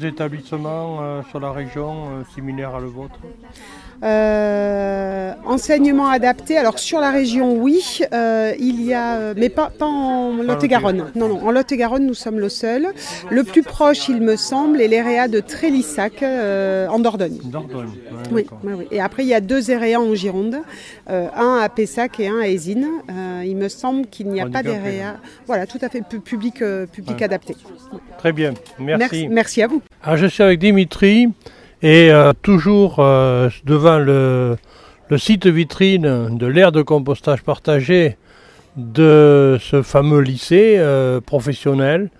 établissements 0.04 1.22
sur 1.24 1.40
la 1.40 1.52
région 1.52 2.24
similaires 2.34 2.74
à 2.74 2.80
le 2.80 2.86
vôtre? 2.86 3.20
Euh, 4.02 4.79
enseignement 5.50 6.08
adapté. 6.08 6.56
Alors 6.56 6.78
sur 6.78 7.00
la 7.00 7.10
région, 7.10 7.54
oui, 7.54 8.00
euh, 8.12 8.52
il 8.58 8.82
y 8.84 8.94
a, 8.94 9.16
euh, 9.16 9.34
mais 9.36 9.48
pas, 9.48 9.72
en 9.80 10.36
Lot-et-Garonne. 10.42 11.10
Non, 11.14 11.28
non, 11.28 11.46
en 11.46 11.50
Lot-et-Garonne, 11.50 12.06
nous 12.06 12.14
sommes 12.14 12.38
le 12.38 12.48
seul. 12.48 12.88
Le 13.30 13.44
plus 13.44 13.62
proche, 13.62 14.08
il 14.08 14.20
me 14.20 14.36
semble, 14.36 14.80
est 14.80 14.88
l'EREA 14.88 15.28
de 15.28 15.40
Trélissac, 15.40 16.22
en 16.22 16.98
Dordogne. 16.98 17.38
Dordogne, 17.44 17.90
oui, 18.32 18.46
oui, 18.62 18.86
Et 18.90 19.00
après, 19.00 19.24
il 19.24 19.28
y 19.28 19.34
a 19.34 19.40
deux 19.40 19.70
EREA 19.70 20.00
en 20.00 20.14
Gironde, 20.14 20.58
un 21.08 21.60
à 21.62 21.68
Pessac 21.68 22.20
et 22.20 22.28
un 22.28 22.38
à 22.38 22.46
Ésine. 22.46 22.86
il 23.44 23.56
me 23.56 23.68
semble 23.68 24.06
qu'il 24.06 24.28
n'y 24.28 24.40
a 24.40 24.46
pas 24.46 24.62
d'EREA. 24.62 25.16
Voilà, 25.46 25.66
tout 25.66 25.78
à 25.82 25.88
fait 25.88 26.02
public, 26.02 26.62
public 26.92 27.22
adapté. 27.22 27.56
Très 28.18 28.32
bien, 28.32 28.54
merci. 28.78 28.98
merci. 28.98 29.28
Merci 29.28 29.62
à 29.62 29.66
vous. 29.66 29.82
Alors, 30.02 30.16
je 30.16 30.26
suis 30.26 30.42
avec 30.42 30.58
Dimitri. 30.60 31.28
Et 31.82 32.10
euh, 32.10 32.32
toujours 32.42 32.96
euh, 32.98 33.48
devant 33.64 33.98
le, 33.98 34.56
site 35.18 35.46
vitrine 35.46 36.36
de 36.36 36.46
l'aire 36.46 36.72
de 36.72 36.82
compostage 36.82 37.42
partagé 37.42 38.16
de 38.76 39.58
ce 39.60 39.82
fameux 39.82 40.20
lycée 40.20 40.76
euh, 40.78 41.20
professionnel 41.20 42.10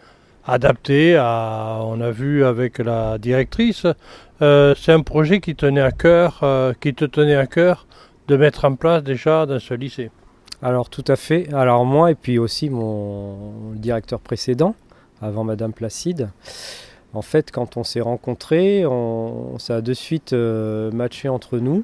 adapté 0.46 1.16
à, 1.16 1.80
on 1.82 2.00
a 2.00 2.10
vu 2.10 2.44
avec 2.44 2.78
la 2.78 3.18
directrice, 3.18 3.86
c'est 4.40 4.92
un 4.92 5.00
projet 5.00 5.38
qui 5.40 5.54
tenait 5.54 5.82
à 5.82 5.92
cœur, 5.92 6.42
qui 6.80 6.94
te 6.94 7.04
tenait 7.04 7.36
à 7.36 7.46
cœur 7.46 7.86
de 8.26 8.36
mettre 8.36 8.64
en 8.64 8.74
place 8.74 9.04
déjà 9.04 9.44
dans 9.44 9.58
ce 9.58 9.74
lycée. 9.74 10.10
Alors 10.62 10.90
tout 10.90 11.04
à 11.08 11.16
fait. 11.16 11.52
Alors 11.54 11.84
moi 11.84 12.10
et 12.10 12.14
puis 12.14 12.38
aussi 12.38 12.68
mon 12.68 13.72
directeur 13.74 14.20
précédent, 14.20 14.74
avant 15.22 15.44
Madame 15.44 15.72
Placide. 15.72 16.28
En 17.12 17.22
fait, 17.22 17.50
quand 17.50 17.76
on 17.76 17.82
s'est 17.82 18.00
rencontrés, 18.00 18.86
on, 18.86 19.58
ça 19.58 19.76
a 19.76 19.80
de 19.80 19.92
suite 19.92 20.32
euh, 20.32 20.92
matché 20.92 21.28
entre 21.28 21.58
nous. 21.58 21.82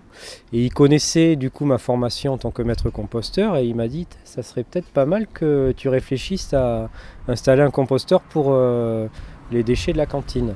Et 0.53 0.65
il 0.65 0.73
connaissait 0.73 1.35
du 1.35 1.51
coup 1.51 1.65
ma 1.65 1.79
formation 1.79 2.35
en 2.35 2.39
tant 2.39 2.53
que 2.53 2.63
maître 2.63 2.91
composteur 2.91 3.57
et 3.57 3.67
il 3.67 3.75
m'a 3.75 3.89
dit 3.89 4.07
ça 4.23 4.45
serait 4.45 4.63
peut-être 4.63 4.89
pas 4.89 5.05
mal 5.05 5.27
que 5.27 5.75
tu 5.77 5.89
réfléchisses 5.89 6.55
à 6.55 6.91
installer 7.27 7.63
un 7.63 7.71
composteur 7.71 8.21
pour 8.21 8.49
euh, 8.51 9.09
les 9.51 9.65
déchets 9.65 9.93
de 9.93 9.99
la 9.99 10.07
cantine. 10.07 10.55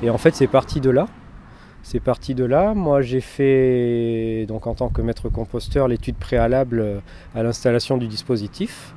Et 0.00 0.10
en 0.10 0.18
fait, 0.18 0.34
c'est 0.34 0.46
parti 0.46 0.80
de 0.80 0.90
là. 0.90 1.08
C'est 1.82 2.00
parti 2.00 2.34
de 2.34 2.44
là. 2.44 2.72
Moi, 2.72 3.02
j'ai 3.02 3.20
fait, 3.20 4.46
donc 4.46 4.68
en 4.68 4.74
tant 4.74 4.90
que 4.90 5.02
maître 5.02 5.28
composteur, 5.28 5.88
l'étude 5.88 6.16
préalable 6.16 6.80
euh, 6.80 7.00
à 7.34 7.42
l'installation 7.42 7.96
du 7.96 8.06
dispositif. 8.06 8.94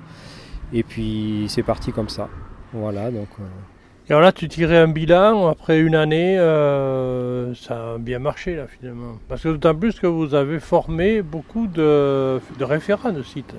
Et 0.73 0.83
puis, 0.83 1.45
c'est 1.49 1.63
parti 1.63 1.91
comme 1.91 2.09
ça. 2.09 2.29
Voilà, 2.71 3.09
donc. 3.09 3.29
Et 4.09 4.13
alors 4.13 4.21
là, 4.21 4.31
tu 4.31 4.47
tirais 4.47 4.77
un 4.77 4.87
bilan 4.87 5.47
après 5.47 5.81
une 5.81 5.93
année, 5.93 6.39
euh, 6.39 7.53
ça 7.55 7.95
a 7.95 7.97
bien 7.97 8.19
marché 8.19 8.55
là 8.55 8.65
finalement. 8.67 9.17
Parce 9.27 9.43
que 9.43 9.49
d'autant 9.49 9.75
plus 9.75 9.99
que 9.99 10.07
vous 10.07 10.33
avez 10.33 10.61
formé 10.61 11.21
beaucoup 11.21 11.67
de, 11.67 12.39
de 12.57 12.63
référents 12.63 13.11
de 13.11 13.21
sites. 13.21 13.53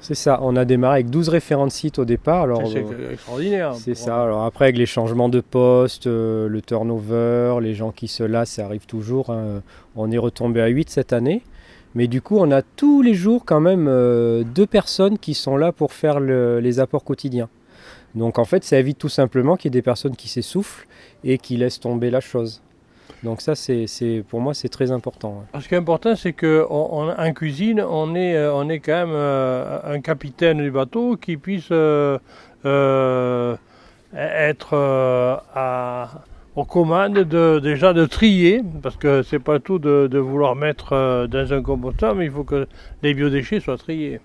C'est 0.00 0.14
ça, 0.14 0.38
on 0.40 0.56
a 0.56 0.64
démarré 0.64 1.00
avec 1.00 1.10
12 1.10 1.28
référents 1.28 1.66
de 1.66 1.70
site 1.70 1.98
au 1.98 2.06
départ. 2.06 2.46
C'est 2.72 2.86
extraordinaire. 3.12 3.74
C'est 3.74 3.94
ça, 3.94 4.22
alors 4.22 4.44
après 4.44 4.64
avec 4.66 4.78
les 4.78 4.86
changements 4.86 5.28
de 5.28 5.40
poste, 5.40 6.06
euh, 6.06 6.48
le 6.48 6.62
turnover, 6.62 7.58
les 7.60 7.74
gens 7.74 7.90
qui 7.90 8.08
se 8.08 8.22
lassent, 8.22 8.52
ça 8.52 8.64
arrive 8.64 8.86
toujours. 8.86 9.28
Hein. 9.28 9.60
On 9.96 10.10
est 10.10 10.16
retombé 10.16 10.62
à 10.62 10.68
8 10.68 10.88
cette 10.88 11.12
année. 11.12 11.42
Mais 11.94 12.06
du 12.06 12.22
coup, 12.22 12.38
on 12.38 12.50
a 12.52 12.62
tous 12.62 13.02
les 13.02 13.12
jours 13.14 13.44
quand 13.44 13.60
même 13.60 13.86
euh, 13.86 14.44
deux 14.44 14.66
personnes 14.66 15.18
qui 15.18 15.34
sont 15.34 15.58
là 15.58 15.72
pour 15.72 15.92
faire 15.92 16.20
les 16.20 16.80
apports 16.80 17.04
quotidiens. 17.04 17.50
Donc 18.14 18.38
en 18.38 18.44
fait, 18.44 18.64
ça 18.64 18.78
évite 18.78 18.98
tout 18.98 19.08
simplement 19.08 19.56
qu'il 19.56 19.66
y 19.66 19.70
ait 19.76 19.78
des 19.78 19.82
personnes 19.82 20.16
qui 20.16 20.28
s'essoufflent 20.28 20.86
et 21.24 21.38
qui 21.38 21.56
laissent 21.56 21.80
tomber 21.80 22.10
la 22.10 22.20
chose. 22.20 22.62
Donc 23.22 23.42
ça, 23.42 23.54
c'est, 23.54 24.24
pour 24.28 24.40
moi, 24.40 24.54
c'est 24.54 24.68
très 24.68 24.90
important. 24.90 25.44
Ce 25.58 25.68
qui 25.68 25.74
est 25.74 25.78
important, 25.78 26.16
c'est 26.16 26.32
qu'en 26.32 27.32
cuisine, 27.34 27.80
euh, 27.80 28.52
on 28.52 28.68
est 28.68 28.78
quand 28.80 28.92
même 28.92 29.12
euh, 29.12 29.78
un 29.84 30.00
capitaine 30.00 30.58
du 30.58 30.70
bateau 30.70 31.16
qui 31.16 31.36
puisse 31.36 31.68
euh, 31.70 32.18
être 34.14 34.74
à, 35.54 36.22
aux 36.56 36.64
commandes 36.64 37.18
de, 37.18 37.58
déjà 37.58 37.92
de 37.92 38.06
trier, 38.06 38.62
parce 38.82 38.96
que 38.96 39.22
c'est 39.22 39.38
pas 39.38 39.58
tout 39.58 39.78
de, 39.78 40.08
de 40.10 40.18
vouloir 40.18 40.56
mettre 40.56 41.26
dans 41.30 41.52
un 41.52 41.62
composteur, 41.62 42.14
mais 42.14 42.24
il 42.24 42.30
faut 42.30 42.44
que 42.44 42.66
les 43.02 43.12
biodéchets 43.12 43.60
soient 43.60 43.76
triés. 43.76 44.20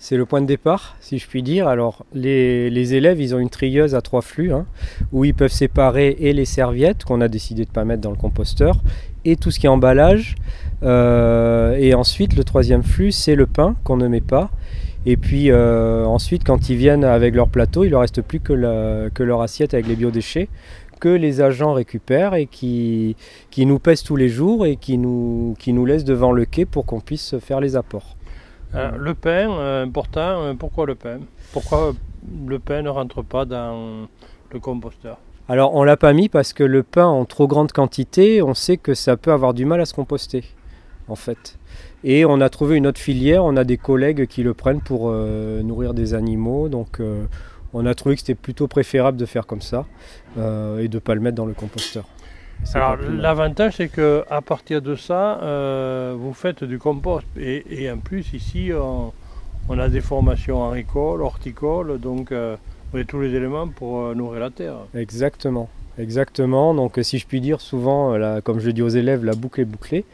C'est 0.00 0.16
le 0.16 0.26
point 0.26 0.40
de 0.40 0.46
départ, 0.46 0.96
si 1.00 1.18
je 1.18 1.26
puis 1.26 1.42
dire. 1.42 1.66
Alors, 1.66 2.06
les, 2.14 2.94
élèves, 2.94 3.20
ils 3.20 3.34
ont 3.34 3.40
une 3.40 3.50
trieuse 3.50 3.96
à 3.96 4.00
trois 4.00 4.22
flux, 4.22 4.52
hein, 4.52 4.64
où 5.10 5.24
ils 5.24 5.34
peuvent 5.34 5.52
séparer 5.52 6.16
et 6.20 6.32
les 6.32 6.44
serviettes, 6.44 7.04
qu'on 7.04 7.20
a 7.20 7.26
décidé 7.26 7.64
de 7.64 7.70
ne 7.70 7.74
pas 7.74 7.84
mettre 7.84 8.02
dans 8.02 8.12
le 8.12 8.16
composteur, 8.16 8.76
et 9.24 9.34
tout 9.34 9.50
ce 9.50 9.58
qui 9.58 9.66
est 9.66 9.68
emballage. 9.68 10.36
Euh, 10.84 11.76
et 11.80 11.94
ensuite, 11.94 12.36
le 12.36 12.44
troisième 12.44 12.84
flux, 12.84 13.10
c'est 13.10 13.34
le 13.34 13.46
pain, 13.46 13.74
qu'on 13.82 13.96
ne 13.96 14.06
met 14.06 14.20
pas. 14.20 14.50
Et 15.04 15.16
puis 15.16 15.50
euh, 15.50 16.04
ensuite, 16.04 16.44
quand 16.44 16.68
ils 16.68 16.76
viennent 16.76 17.04
avec 17.04 17.34
leur 17.34 17.48
plateau, 17.48 17.82
il 17.82 17.88
ne 17.88 17.92
leur 17.92 18.02
reste 18.02 18.22
plus 18.22 18.38
que, 18.38 18.52
leur 18.52 19.42
assiette 19.42 19.74
avec 19.74 19.88
les 19.88 19.96
biodéchets 19.96 20.48
que 21.00 21.08
les 21.08 21.40
agents 21.40 21.74
récupèrent 21.74 22.34
et 22.34 22.46
qui, 22.46 23.14
nous 23.56 23.78
pèsent 23.78 24.02
tous 24.02 24.16
les 24.16 24.28
jours 24.28 24.66
et 24.66 24.74
qui 24.74 24.98
nous 24.98 25.86
laissent 25.86 26.04
devant 26.04 26.32
le 26.32 26.44
quai 26.44 26.66
pour 26.66 26.86
qu'on 26.86 27.00
puisse 27.00 27.38
faire 27.38 27.60
les 27.60 27.76
apports. 27.76 28.17
Euh, 28.74 28.90
le 28.98 29.14
pain, 29.14 29.50
euh, 29.50 29.84
important, 29.84 30.42
euh, 30.42 30.54
pourquoi 30.54 30.86
le 30.86 30.94
pain? 30.94 31.20
Pourquoi 31.52 31.94
le 32.46 32.58
pain 32.58 32.82
ne 32.82 32.90
rentre 32.90 33.22
pas 33.22 33.44
dans 33.44 34.06
le 34.52 34.60
composteur? 34.60 35.18
Alors 35.48 35.74
on 35.74 35.82
l'a 35.84 35.96
pas 35.96 36.12
mis 36.12 36.28
parce 36.28 36.52
que 36.52 36.62
le 36.64 36.82
pain 36.82 37.06
en 37.06 37.24
trop 37.24 37.46
grande 37.46 37.72
quantité, 37.72 38.42
on 38.42 38.52
sait 38.52 38.76
que 38.76 38.92
ça 38.92 39.16
peut 39.16 39.32
avoir 39.32 39.54
du 39.54 39.64
mal 39.64 39.80
à 39.80 39.86
se 39.86 39.94
composter 39.94 40.44
en 41.08 41.16
fait. 41.16 41.58
Et 42.04 42.26
on 42.26 42.42
a 42.42 42.50
trouvé 42.50 42.76
une 42.76 42.86
autre 42.86 43.00
filière, 43.00 43.44
on 43.44 43.56
a 43.56 43.64
des 43.64 43.78
collègues 43.78 44.26
qui 44.26 44.42
le 44.42 44.52
prennent 44.52 44.82
pour 44.82 45.10
nourrir 45.10 45.94
des 45.94 46.12
animaux, 46.12 46.68
donc 46.68 47.00
on 47.72 47.86
a 47.86 47.94
trouvé 47.94 48.16
que 48.16 48.20
c'était 48.20 48.34
plutôt 48.34 48.68
préférable 48.68 49.16
de 49.16 49.24
faire 49.24 49.46
comme 49.46 49.62
ça 49.62 49.86
et 50.36 50.88
de 50.88 50.96
ne 50.96 50.98
pas 50.98 51.14
le 51.14 51.22
mettre 51.22 51.36
dans 51.36 51.46
le 51.46 51.54
composteur. 51.54 52.04
Alors 52.74 52.96
l'avantage 52.96 53.76
c'est 53.76 53.88
que 53.88 54.24
à 54.28 54.42
partir 54.42 54.82
de 54.82 54.94
ça, 54.94 55.40
euh, 55.42 56.14
vous 56.18 56.34
faites 56.34 56.64
du 56.64 56.78
compost 56.78 57.26
et, 57.38 57.90
en 57.90 57.98
plus 57.98 58.32
ici 58.34 58.70
on, 58.74 59.78
a 59.78 59.88
des 59.88 60.00
formations 60.00 60.70
agricoles, 60.70 61.22
horticoles, 61.22 61.98
donc 61.98 62.30
euh, 62.30 62.56
vous 62.90 62.98
avez 62.98 63.06
tous 63.06 63.20
les 63.20 63.34
éléments 63.34 63.68
pour 63.68 64.00
euh, 64.00 64.14
nourrir 64.14 64.40
la 64.40 64.50
terre. 64.50 64.76
Exactement, 64.94 65.68
exactement. 65.98 66.74
Donc 66.74 66.98
si 67.02 67.18
je 67.18 67.26
puis 67.26 67.40
dire 67.40 67.60
souvent, 67.60 68.18
comme 68.42 68.60
je 68.60 68.70
dis 68.70 68.82
aux 68.82 68.88
élèves, 68.88 69.24
la 69.24 69.34
boucle 69.34 69.62
est 69.62 69.66
bouclée, 69.66 70.04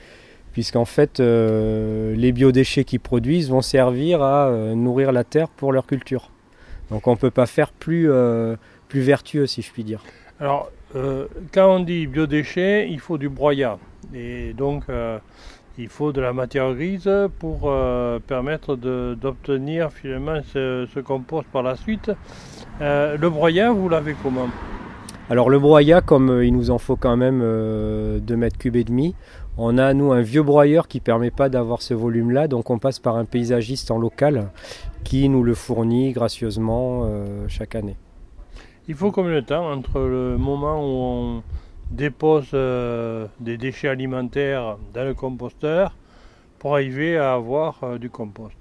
puisqu'en 0.53 0.85
fait 0.85 1.19
les 1.19 2.33
biodéchets 2.33 2.85
qu'ils 2.85 3.01
produisent 3.01 3.51
vont 3.51 3.63
servir 3.63 4.23
à 4.23 4.51
nourrir 4.75 5.13
la 5.13 5.25
terre 5.25 5.49
pour 5.49 5.73
leur 5.73 5.87
culture. 5.87 6.31
Donc 6.91 7.07
on 7.09 7.13
ne 7.13 7.17
peut 7.17 7.33
pas 7.33 7.47
faire 7.47 7.73
plus, 7.73 8.09
plus 8.89 9.01
vertueux 9.01 9.47
si 9.47 9.63
je 9.63 9.73
puis 9.73 9.83
dire. 9.83 10.03
Alors 10.41 10.71
euh, 10.95 11.27
quand 11.53 11.77
on 11.77 11.81
dit 11.81 12.07
biodéchets, 12.07 12.89
il 12.89 13.01
faut 13.01 13.19
du 13.19 13.29
broyat. 13.29 13.79
Et 14.15 14.53
donc, 14.53 14.85
euh, 14.89 15.19
il 15.77 15.89
faut 15.89 16.13
de 16.13 16.21
la 16.21 16.33
matière 16.33 16.73
grise 16.75 17.11
pour 17.41 17.63
euh, 17.65 18.21
permettre 18.21 18.77
d'obtenir 18.77 19.91
finalement 19.91 20.41
ce, 20.53 21.01
compost 21.01 21.47
par 21.53 21.63
la 21.63 21.77
suite. 21.77 22.13
le 22.81 23.29
broyat, 23.29 23.73
vous 23.73 23.89
l'avez 23.89 24.15
comment? 24.23 24.49
Alors, 25.31 25.51
le 25.51 25.59
broyat, 25.59 26.01
comme 26.01 26.43
il 26.45 26.53
nous 26.53 26.71
en 26.71 26.79
faut 26.79 26.97
quand 26.97 27.17
même 27.17 27.41
2 27.41 28.37
mètres 28.37 28.59
cubes 28.59 28.77
et 28.77 28.85
demi, 28.85 29.17
on 29.57 29.79
a, 29.79 29.95
nous, 29.95 30.13
un 30.13 30.21
vieux 30.21 30.43
broyeur 30.43 30.87
qui 30.87 30.99
ne 30.99 31.03
permet 31.03 31.31
pas 31.31 31.49
d'avoir 31.49 31.81
ce 31.83 31.95
volume-là, 31.95 32.47
donc 32.47 32.71
on 32.71 32.79
passe 32.79 32.99
par 32.99 33.17
un 33.17 33.25
paysagiste 33.25 33.91
en 33.91 33.99
local 33.99 34.51
qui 35.03 35.29
nous 35.29 35.43
le 35.43 35.55
fournit 35.55 36.13
gracieusement 36.13 37.09
chaque 37.49 37.75
année. 37.75 37.97
Il 38.87 38.95
faut 38.95 39.11
combien 39.11 39.33
de 39.33 39.41
temps 39.41 39.73
entre 39.73 39.99
le 39.99 40.37
moment 40.37 40.79
où 40.79 41.39
on 41.39 41.43
dépose 41.91 42.51
euh, 42.53 43.27
des 43.41 43.57
déchets 43.57 43.89
alimentaires 43.89 44.77
dans 44.93 45.05
le 45.05 45.15
composteur 45.15 45.97
pour 46.59 46.75
arriver 46.75 47.17
à 47.17 47.33
avoir 47.33 47.83
euh, 47.83 47.97
du 47.97 48.11
compost? 48.11 48.59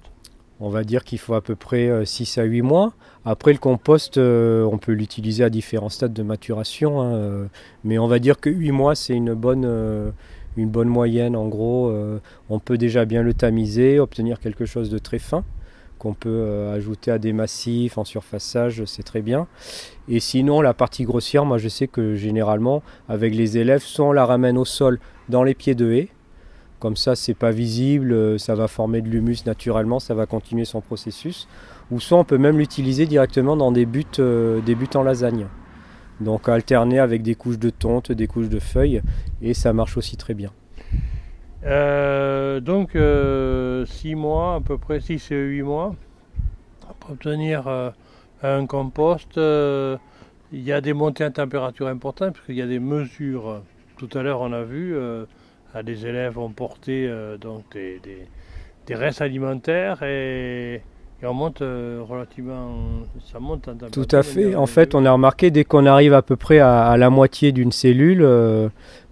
On 0.60 0.70
va 0.70 0.82
dire 0.82 1.04
qu'il 1.04 1.18
faut 1.18 1.34
à 1.34 1.42
peu 1.42 1.56
près 1.56 2.06
6 2.06 2.38
euh, 2.38 2.40
à 2.40 2.44
8 2.44 2.62
mois. 2.62 2.94
Après 3.26 3.52
le 3.52 3.58
compost, 3.58 4.16
on 4.16 4.78
peut 4.78 4.92
l'utiliser 4.92 5.44
à 5.44 5.50
différents 5.50 5.90
stades 5.90 6.14
de 6.14 6.22
maturation, 6.22 7.02
hein, 7.02 7.48
mais 7.82 7.98
on 7.98 8.06
va 8.06 8.18
dire 8.18 8.40
que 8.40 8.48
8 8.48 8.70
mois 8.70 8.94
c'est 8.94 9.14
une 9.14 9.34
bonne, 9.34 10.12
une 10.56 10.68
bonne 10.68 10.88
moyenne 10.88 11.34
en 11.34 11.48
gros. 11.48 11.90
on 12.50 12.58
peut 12.58 12.76
déjà 12.76 13.06
bien 13.06 13.22
le 13.22 13.32
tamiser, 13.32 13.98
obtenir 13.98 14.40
quelque 14.40 14.66
chose 14.66 14.90
de 14.90 14.98
très 14.98 15.18
fin 15.18 15.42
qu'on 16.04 16.12
peut 16.12 16.28
euh, 16.28 16.76
ajouter 16.76 17.10
à 17.10 17.18
des 17.18 17.32
massifs 17.32 17.96
en 17.96 18.04
surfaçage, 18.04 18.84
c'est 18.84 19.02
très 19.02 19.22
bien. 19.22 19.46
Et 20.06 20.20
sinon, 20.20 20.60
la 20.60 20.74
partie 20.74 21.04
grossière, 21.04 21.46
moi 21.46 21.56
je 21.56 21.68
sais 21.68 21.88
que 21.88 22.14
généralement, 22.14 22.82
avec 23.08 23.34
les 23.34 23.56
élèves, 23.56 23.80
soit 23.80 24.04
on 24.04 24.12
la 24.12 24.26
ramène 24.26 24.58
au 24.58 24.66
sol 24.66 25.00
dans 25.30 25.42
les 25.42 25.54
pieds 25.54 25.74
de 25.74 25.90
haie, 25.92 26.10
comme 26.78 26.94
ça 26.94 27.16
c'est 27.16 27.32
pas 27.32 27.52
visible, 27.52 28.12
euh, 28.12 28.36
ça 28.36 28.54
va 28.54 28.68
former 28.68 29.00
de 29.00 29.08
l'humus 29.08 29.46
naturellement, 29.46 29.98
ça 29.98 30.12
va 30.12 30.26
continuer 30.26 30.66
son 30.66 30.82
processus, 30.82 31.48
ou 31.90 32.00
soit 32.00 32.18
on 32.18 32.24
peut 32.24 32.36
même 32.36 32.58
l'utiliser 32.58 33.06
directement 33.06 33.56
dans 33.56 33.72
des 33.72 33.86
buts, 33.86 34.04
euh, 34.18 34.60
des 34.60 34.74
buts 34.74 34.94
en 34.94 35.02
lasagne. 35.02 35.46
Donc 36.20 36.50
alterner 36.50 36.98
avec 36.98 37.22
des 37.22 37.34
couches 37.34 37.58
de 37.58 37.70
tonte, 37.70 38.12
des 38.12 38.26
couches 38.26 38.50
de 38.50 38.60
feuilles, 38.60 39.00
et 39.40 39.54
ça 39.54 39.72
marche 39.72 39.96
aussi 39.96 40.18
très 40.18 40.34
bien. 40.34 40.50
Euh, 41.66 42.60
donc 42.60 42.90
6 42.90 42.96
euh, 42.96 43.86
mois, 44.16 44.56
à 44.56 44.60
peu 44.60 44.76
près 44.76 45.00
6 45.00 45.30
et 45.30 45.36
8 45.36 45.62
mois, 45.62 45.94
pour 47.00 47.12
obtenir 47.12 47.66
euh, 47.68 47.90
un 48.42 48.66
compost. 48.66 49.36
il 49.36 50.60
y 50.60 50.72
a 50.72 50.80
des 50.80 50.92
montées 50.92 51.24
en 51.24 51.30
température 51.30 51.86
importantes, 51.86 52.34
parce 52.34 52.46
qu'il 52.46 52.56
y 52.56 52.62
a 52.62 52.66
des 52.66 52.80
mesures. 52.80 53.62
Tout 53.96 54.08
à 54.14 54.22
l'heure, 54.22 54.40
on 54.40 54.52
a 54.52 54.62
vu, 54.62 54.94
des 55.82 56.06
élèves 56.06 56.38
ont 56.38 56.50
porté 56.50 57.10
donc 57.40 57.72
des, 57.72 58.00
des, 58.86 58.94
restes 58.94 59.22
alimentaires 59.22 60.02
et 60.02 60.82
on 61.26 61.34
monte 61.34 61.60
relativement, 61.60 62.70
ça 63.32 63.38
monte 63.38 63.68
en 63.68 63.76
Tout 63.90 64.08
à 64.10 64.22
fait. 64.22 64.54
En 64.54 64.66
fait, 64.66 64.94
on 64.94 65.04
a 65.04 65.12
remarqué 65.12 65.50
dès 65.50 65.64
qu'on 65.64 65.86
arrive 65.86 66.14
à 66.14 66.22
peu 66.22 66.36
près 66.36 66.58
à, 66.58 66.96
la 66.96 67.10
moitié 67.10 67.52
d'une 67.52 67.72
cellule, 67.72 68.26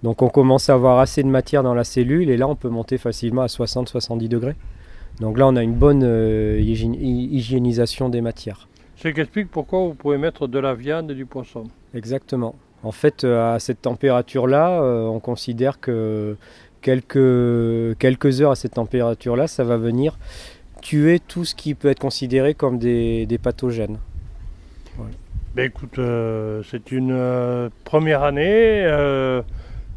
donc 0.03 0.23
on 0.23 0.29
commence 0.29 0.69
à 0.69 0.75
avoir 0.75 0.99
assez 0.99 1.23
de 1.23 1.29
matière 1.29 1.63
dans 1.63 1.75
la 1.75 1.85
cellule 1.85 2.29
et 2.31 2.37
là 2.37 2.49
on 2.49 2.57
peut 2.57 2.69
monter 2.69 2.99
facilement 2.99 3.43
à 3.43 3.47
60-70 3.47 4.29
degrés. 4.29 4.57
Donc 5.21 5.39
là 5.39 5.47
on 5.47 5.57
a 5.57 5.63
une 5.63 5.75
bonne 5.75 6.03
euh, 6.05 6.59
hygiénisation 6.61 8.09
des 8.09 8.21
matières. 8.21 8.69
Ce 8.97 9.09
qui 9.09 9.21
explique 9.21 9.51
pourquoi 9.51 9.81
vous 9.81 9.95
pouvez 9.95 10.19
mettre 10.19 10.47
de 10.47 10.59
la 10.59 10.75
viande 10.75 11.11
et 11.11 11.15
du 11.15 11.27
poisson. 11.27 11.65
Exactement. 11.95 12.55
En 12.83 12.93
fait, 12.93 13.25
à 13.25 13.59
cette 13.61 13.83
température-là, 13.83 14.83
on 14.83 15.21
considère 15.21 15.79
que 15.79 16.37
quelques, 16.83 17.97
quelques 17.99 18.41
heures 18.41 18.51
à 18.51 18.57
cette 18.57 18.75
température-là, 18.75 19.47
ça 19.47 19.65
va 19.65 19.77
venir 19.77 20.19
tuer 20.83 21.19
tout 21.21 21.47
ce 21.47 21.55
qui 21.55 21.75
peut 21.75 21.89
être 21.89 22.01
considéré 22.01 22.55
comme 22.55 22.79
des, 22.79 23.39
pathogènes. 23.43 23.99
Ben 25.55 25.65
écoute, 25.67 25.99
c'est 26.71 26.93
une 26.93 27.71
première 27.85 28.23
année. 28.23 29.43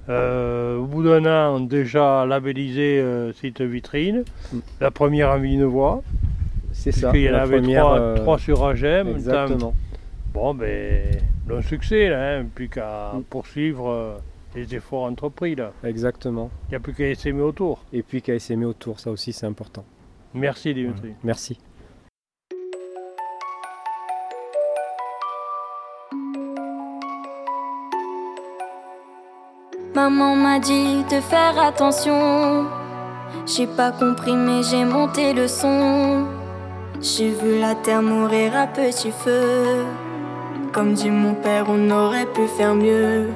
Euh, 0.07 0.77
au 0.77 0.85
bout 0.85 1.03
d'un 1.03 1.25
an, 1.25 1.59
déjà 1.59 2.25
labellisé 2.25 2.99
euh, 2.99 3.33
site 3.33 3.61
vitrine. 3.61 4.23
Mm. 4.51 4.59
La 4.81 4.91
première 4.91 5.31
en 5.31 5.39
Vinevoix. 5.39 6.03
C'est 6.73 6.91
ça. 6.91 7.11
Il 7.13 7.21
y 7.21 7.29
en 7.29 7.33
avait 7.33 7.61
euh, 7.77 8.15
trois, 8.17 8.37
sur 8.37 8.63
Agem. 8.65 9.07
Exactement. 9.07 9.73
Bon, 10.33 10.53
ben, 10.53 11.07
le 11.47 11.61
succès, 11.61 12.09
là, 12.09 12.37
hein, 12.37 12.45
plus 12.53 12.69
qu'à 12.69 13.13
mm. 13.15 13.23
poursuivre 13.23 14.19
les 14.55 14.75
efforts 14.75 15.05
entrepris. 15.05 15.55
Là. 15.55 15.71
Exactement. 15.83 16.51
Il 16.67 16.71
n'y 16.71 16.75
a 16.75 16.79
plus 16.79 16.93
qu'à 16.93 17.09
essaimer 17.09 17.41
autour. 17.41 17.83
Et 17.91 18.03
puis 18.03 18.21
qu'à 18.21 18.35
essaimer 18.35 18.65
autour, 18.65 18.99
ça 18.99 19.09
aussi 19.09 19.33
c'est 19.33 19.47
important. 19.47 19.85
Merci 20.35 20.73
Dimitri. 20.73 21.13
Merci. 21.23 21.57
Maman 29.95 30.35
m'a 30.35 30.59
dit 30.59 31.05
de 31.09 31.21
faire 31.21 31.57
attention. 31.57 32.65
J'ai 33.45 33.65
pas 33.65 33.91
compris, 33.93 34.35
mais 34.35 34.61
j'ai 34.61 34.83
monté 34.83 35.33
le 35.33 35.47
son. 35.47 36.25
J'ai 37.01 37.29
vu 37.29 37.59
la 37.59 37.75
terre 37.75 38.01
mourir 38.01 38.57
à 38.57 38.67
petit 38.67 39.11
feu. 39.11 39.85
Comme 40.73 40.93
dit 40.93 41.09
mon 41.09 41.33
père, 41.35 41.65
on 41.69 41.89
aurait 41.91 42.25
pu 42.25 42.45
faire 42.57 42.75
mieux. 42.75 43.29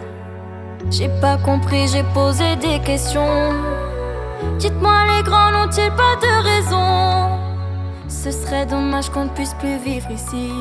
J'ai 0.92 1.10
pas 1.22 1.38
compris, 1.38 1.88
j'ai 1.88 2.04
posé 2.14 2.58
des 2.58 2.80
questions. 2.80 3.79
Dites-moi, 4.58 4.98
les 5.12 5.24
grands 5.24 5.52
n'ont-ils 5.52 5.92
pas 5.92 6.16
de 6.22 6.44
raison? 6.52 7.40
Ce 8.08 8.32
serait 8.32 8.66
dommage 8.66 9.10
qu'on 9.10 9.26
ne 9.26 9.30
puisse 9.30 9.54
plus 9.56 9.78
vivre 9.78 10.10
ici. 10.12 10.52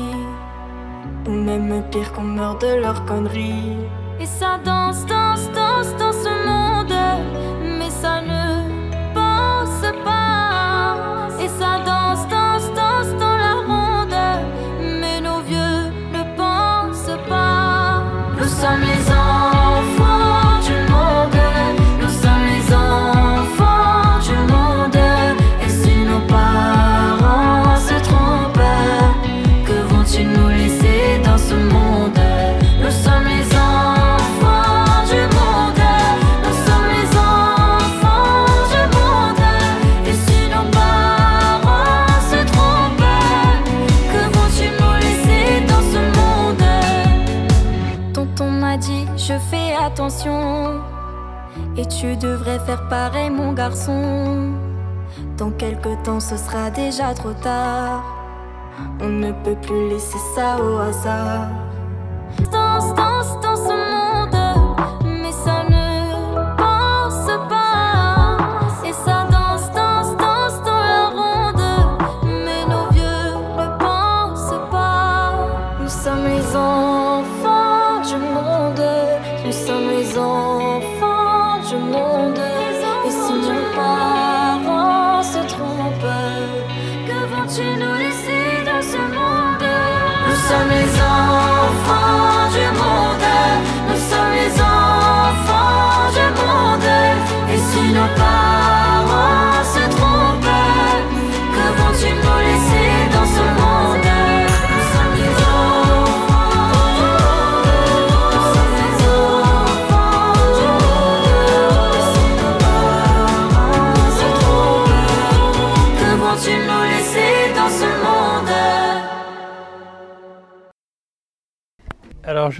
Ou 1.27 1.31
même 1.31 1.83
pire 1.91 2.11
qu'on 2.13 2.23
meure 2.23 2.57
de 2.57 2.81
leurs 2.81 3.03
conneries. 3.05 3.77
Et 4.19 4.25
ça 4.25 4.59
danse, 4.63 5.05
danse, 5.05 5.49
danse 5.53 5.95
dans 5.97 6.11
ce 6.11 6.29
monde, 6.47 6.97
mais 7.77 7.89
ça 7.89 8.21
ne 8.21 8.38
tu 51.99 52.15
devrais 52.15 52.59
faire 52.59 52.87
pareil, 52.87 53.29
mon 53.29 53.51
garçon. 53.51 54.53
Dans 55.37 55.51
quelque 55.51 56.01
temps, 56.03 56.19
ce 56.19 56.37
sera 56.37 56.69
déjà 56.69 57.13
trop 57.13 57.33
tard. 57.33 58.03
On 59.01 59.09
ne 59.09 59.31
peut 59.43 59.57
plus 59.61 59.89
laisser 59.89 60.17
ça 60.35 60.57
au 60.63 60.77
hasard. 60.77 61.49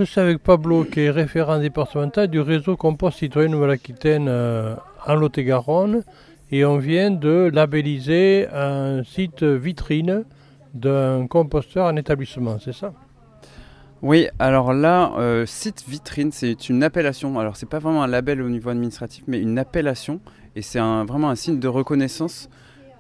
Suis 0.04 0.20
avec 0.20 0.40
Pablo, 0.40 0.84
qui 0.84 1.02
est 1.02 1.10
référent 1.10 1.60
départemental 1.60 2.28
du 2.28 2.40
réseau 2.40 2.76
Compost 2.76 3.20
Citoyen 3.20 3.50
Nouvelle-Aquitaine 3.50 4.28
euh, 4.28 4.76
en 5.06 5.16
Lot-et-Garonne. 5.16 6.04
Et 6.52 6.66
on 6.66 6.78
vient 6.78 7.12
de 7.12 7.50
labelliser 7.54 8.48
un 8.52 9.04
site 9.04 9.44
vitrine 9.44 10.24
d'un 10.74 11.28
composteur 11.28 11.86
en 11.86 11.96
établissement, 11.96 12.58
c'est 12.60 12.74
ça? 12.74 12.94
Oui, 14.02 14.28
alors 14.40 14.74
là, 14.74 15.12
euh, 15.18 15.46
site 15.46 15.84
vitrine, 15.88 16.32
c'est 16.32 16.70
une 16.70 16.84
appellation. 16.84 17.38
Alors, 17.38 17.58
c'est 17.58 17.68
pas 17.68 17.80
vraiment 17.80 18.02
un 18.02 18.08
label 18.08 18.42
au 18.42 18.50
niveau 18.50 18.70
administratif, 18.70 19.26
mais 19.28 19.42
une 19.42 19.60
appellation. 19.60 20.22
Et 20.56 20.62
c'est 20.62 20.80
vraiment 20.80 21.30
un 21.30 21.36
signe 21.36 21.60
de 21.60 21.68
reconnaissance 21.68 22.50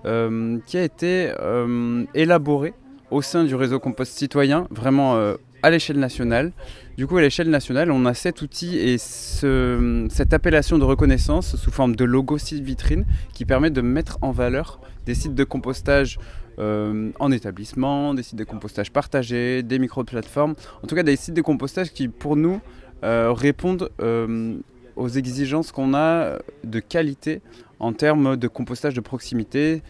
euh, 0.06 0.60
qui 0.66 0.78
a 0.78 0.84
été 0.84 1.32
euh, 1.40 2.04
élaboré 2.14 2.74
au 3.12 3.22
sein 3.22 3.46
du 3.46 3.56
réseau 3.56 3.80
Compost 3.80 4.12
Citoyen, 4.18 4.68
vraiment 4.70 5.18
à 5.64 5.70
l'échelle 5.70 6.00
nationale. 6.00 6.52
Du 6.98 7.08
coup, 7.08 7.18
à 7.18 7.22
l'échelle 7.22 7.50
nationale, 7.50 7.92
on 7.92 8.06
a 8.06 8.14
cet 8.14 8.42
outil 8.42 8.78
et 8.78 8.98
ce- 8.98 10.08
cette 10.10 10.34
appellation 10.34 10.78
de 10.78 10.84
reconnaissance 10.84 11.56
sous 11.56 11.72
forme 11.72 11.96
de 11.96 12.06
logo 12.06 12.38
site 12.38 12.64
vitrine 12.64 13.06
qui 13.34 13.46
permet 13.46 13.70
de 13.70 13.82
mettre 13.82 14.18
en 14.22 14.32
valeur 14.32 14.80
des 15.06 15.16
sites 15.16 15.36
de 15.36 15.44
compostage 15.44 16.20
euh, 16.60 17.12
en 17.22 17.32
établissement, 17.32 18.14
des 18.14 18.22
sites 18.24 18.38
de 18.38 18.44
compostage 18.44 18.92
partagés, 18.92 19.64
des 19.64 19.80
micro-plateformes, 19.80 20.56
en 20.84 20.88
tout 20.88 20.96
cas 20.96 21.04
des 21.04 21.16
sites 21.16 21.34
de 21.34 21.42
compostage 21.42 21.92
qui, 21.94 22.10
pour 22.10 22.36
nous, 22.36 22.60
euh, 23.06 23.32
répondent 23.32 23.90
euh, 24.02 24.56
aux 24.98 25.08
exigences 25.08 25.72
qu'on 25.72 25.94
a 25.94 26.38
de 26.66 26.80
qualité 26.82 27.42
en 27.80 27.94
termes 27.94 28.36
de 28.36 28.48
compostage 28.50 28.94
de 28.94 29.00
proximité, 29.00 29.82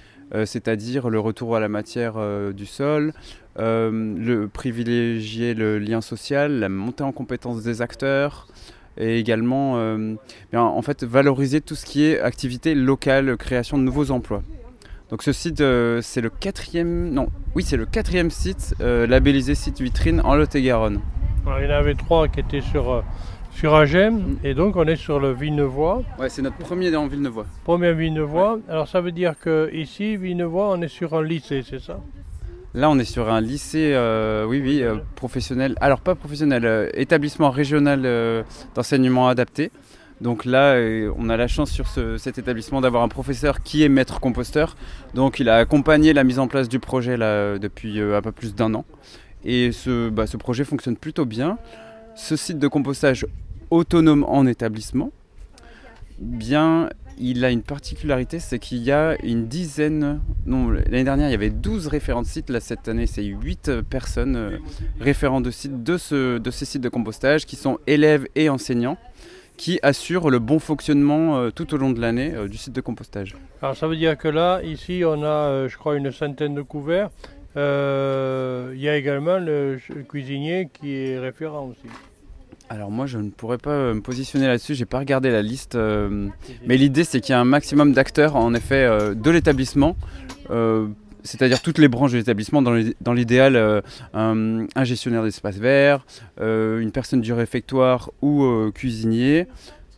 c'est-à-dire 0.46 1.10
le 1.10 1.20
retour 1.20 1.56
à 1.56 1.60
la 1.60 1.70
matière 1.70 2.14
euh, 2.18 2.54
du 2.54 2.66
sol, 2.66 3.14
euh, 3.58 3.92
le 3.92 4.48
privilégier 4.48 5.54
le 5.54 5.80
lien 5.80 6.02
social, 6.02 6.60
la 6.60 6.70
montée 6.70 7.04
en 7.04 7.12
compétence 7.12 7.64
des 7.64 7.82
acteurs 7.82 8.48
et 8.98 9.18
également 9.18 9.78
euh, 9.78 10.16
bien, 10.52 10.62
en 10.62 10.82
fait 10.82 11.04
valoriser 11.04 11.62
tout 11.62 11.76
ce 11.76 11.86
qui 11.86 12.06
est 12.06 12.20
activité 12.20 12.76
locale, 12.76 13.38
création 13.38 13.78
de 13.78 13.84
nouveaux 13.84 14.12
emplois. 14.12 14.44
Donc 15.10 15.24
ce 15.24 15.32
site, 15.32 15.62
euh, 15.62 16.02
c'est 16.04 16.22
le 16.22 16.30
quatrième, 16.30 17.10
non, 17.10 17.30
oui 17.56 17.64
c'est 17.64 17.78
le 17.78 17.88
quatrième 17.88 18.30
site 18.30 18.76
euh, 18.82 19.08
labellisé 19.08 19.56
site 19.56 19.82
vitrine 19.82 20.22
en 20.24 20.36
Lot-et-Garonne. 20.36 21.02
Il 21.46 21.66
y 21.66 21.68
en 21.68 21.72
avait 21.72 21.96
trois 21.96 22.28
qui 22.28 22.42
étaient 22.42 22.62
sur, 22.62 22.92
euh, 22.92 23.02
sur 23.60 23.76
Agem, 23.76 24.38
et 24.46 24.54
donc 24.54 24.78
on 24.78 24.86
est 24.88 24.96
sur 24.96 25.20
le 25.20 25.34
Vinevoix, 25.34 26.02
Ouais, 26.18 26.30
c'est 26.30 26.42
notre 26.42 26.56
premier 26.56 26.96
en 26.96 27.08
Villeneuve. 27.08 27.44
premier 27.66 27.94
Vinevoix. 27.94 28.58
Alors 28.70 28.88
ça 28.88 29.02
veut 29.02 29.12
dire 29.12 29.34
que 29.38 29.70
ici, 29.74 30.16
Vinevoix, 30.16 30.70
on 30.72 30.82
est 30.82 30.88
sur 30.88 31.14
un 31.14 31.22
lycée, 31.24 31.62
c'est 31.70 31.82
ça? 31.82 32.00
Là, 32.74 32.90
on 32.90 32.98
est 33.00 33.04
sur 33.04 33.30
un 33.30 33.42
lycée, 33.42 33.92
euh, 33.96 34.46
oui, 34.48 34.62
oui, 34.64 34.82
euh, 34.82 34.96
professionnel. 35.16 35.76
Alors, 35.82 36.00
pas 36.00 36.16
professionnel, 36.16 36.66
euh, 36.66 36.88
établissement 36.94 37.50
régional 37.50 38.08
d'enseignement 38.76 39.28
adapté. 39.28 39.72
Donc 40.22 40.46
là, 40.46 40.76
on 41.18 41.30
a 41.30 41.36
la 41.36 41.48
chance 41.48 41.70
sur 41.72 41.88
ce- 41.88 42.18
cet 42.18 42.38
établissement 42.38 42.80
d'avoir 42.80 43.04
un 43.04 43.08
professeur 43.10 43.62
qui 43.64 43.84
est 43.84 43.90
maître 43.90 44.20
composteur. 44.22 44.78
Donc, 45.16 45.40
il 45.40 45.50
a 45.50 45.56
accompagné 45.58 46.14
la 46.14 46.24
mise 46.24 46.40
en 46.40 46.48
place 46.48 46.70
du 46.70 46.80
projet 46.80 47.18
là, 47.18 47.58
depuis 47.58 48.00
un 48.00 48.22
peu 48.22 48.32
plus 48.32 48.54
d'un 48.56 48.74
an. 48.76 48.86
Et 49.44 49.72
ce, 49.74 50.10
bah, 50.10 50.28
ce 50.28 50.38
projet 50.38 50.64
fonctionne 50.64 50.96
plutôt 50.96 51.26
bien. 51.26 51.58
ce 52.16 52.36
site 52.36 52.60
de 52.60 52.68
compostage 52.68 53.26
autonome 53.72 54.24
en 54.24 54.46
établissement, 54.46 55.12
bien, 56.20 56.90
il 57.20 57.44
a 57.44 57.52
une 57.52 57.62
particularité, 57.62 58.40
c'est 58.40 58.60
qu'il 58.60 58.80
y 58.80 58.92
a 58.92 59.16
une 59.24 59.48
dizaine, 59.48 60.22
non, 60.46 60.70
l'année 60.70 61.04
dernière 61.04 61.28
il 61.28 61.32
y 61.32 61.36
avait 61.36 61.50
12 61.50 61.88
référents 61.88 62.22
de 62.22 62.28
sites, 62.28 62.50
là 62.50 62.60
cette 62.60 62.88
année 62.88 63.08
c'est 63.08 63.24
8 63.24 63.82
personnes 63.90 64.36
euh, 64.36 64.58
référents 65.00 65.42
de 65.42 65.52
sites 65.52 65.84
de, 65.84 65.98
ce, 65.98 66.38
de 66.38 66.52
ces 66.52 66.66
sites 66.66 66.82
de 66.82 66.90
compostage 66.90 67.46
qui 67.46 67.56
sont 67.56 67.78
élèves 67.88 68.26
et 68.36 68.50
enseignants 68.50 68.98
qui 69.58 69.80
assurent 69.84 70.30
le 70.30 70.40
bon 70.40 70.60
fonctionnement 70.60 71.38
euh, 71.38 71.50
tout 71.52 71.74
au 71.74 71.78
long 71.78 71.92
de 71.92 72.00
l'année 72.00 72.34
euh, 72.34 72.48
du 72.48 72.58
site 72.58 72.74
de 72.74 72.82
compostage. 72.82 73.36
Alors 73.62 73.76
ça 73.76 73.88
veut 73.88 73.98
dire 73.98 74.18
que 74.18 74.30
là, 74.30 74.62
ici 74.64 75.04
on 75.06 75.24
a 75.24 75.68
je 75.68 75.78
crois 75.78 75.96
une 75.98 76.12
centaine 76.12 76.56
de 76.56 76.62
couverts. 76.62 77.10
Il 77.56 78.80
y 78.80 78.88
a 78.88 78.96
également 78.96 79.38
le 79.38 79.78
cuisinier 80.08 80.70
qui 80.72 80.96
est 80.96 81.20
référent 81.20 81.66
aussi. 81.66 81.90
Alors 82.70 82.92
moi 82.92 83.08
je 83.08 83.18
ne 83.18 83.32
pourrais 83.32 83.58
pas 83.58 83.72
euh, 83.72 83.94
me 83.96 84.02
positionner 84.02 84.46
là-dessus, 84.46 84.76
j'ai 84.76 84.86
pas 84.86 85.00
regardé 85.00 85.32
la 85.32 85.42
liste, 85.42 85.74
euh, 85.74 86.28
mais 86.68 86.78
l'idée 86.78 87.04
c'est 87.04 87.20
qu'il 87.20 87.34
y 87.34 87.36
a 87.36 87.40
un 87.40 87.46
maximum 87.46 87.94
d'acteurs 87.94 88.36
en 88.36 88.54
effet 88.54 88.86
euh, 88.86 89.16
de 89.16 89.32
l'établissement, 89.32 89.96
c'est-à-dire 91.24 91.62
toutes 91.62 91.80
les 91.80 91.88
branches 91.88 92.12
de 92.12 92.18
l'établissement, 92.18 92.62
dans 92.62 93.14
l'idéal 93.14 93.84
un, 94.14 94.84
gestionnaire 94.84 95.24
d'espace 95.24 95.58
vert, 95.58 96.06
une 96.40 96.92
personne 96.92 97.22
du 97.22 97.34
réfectoire 97.34 98.10
ou 98.24 98.72
cuisinier, 98.74 99.46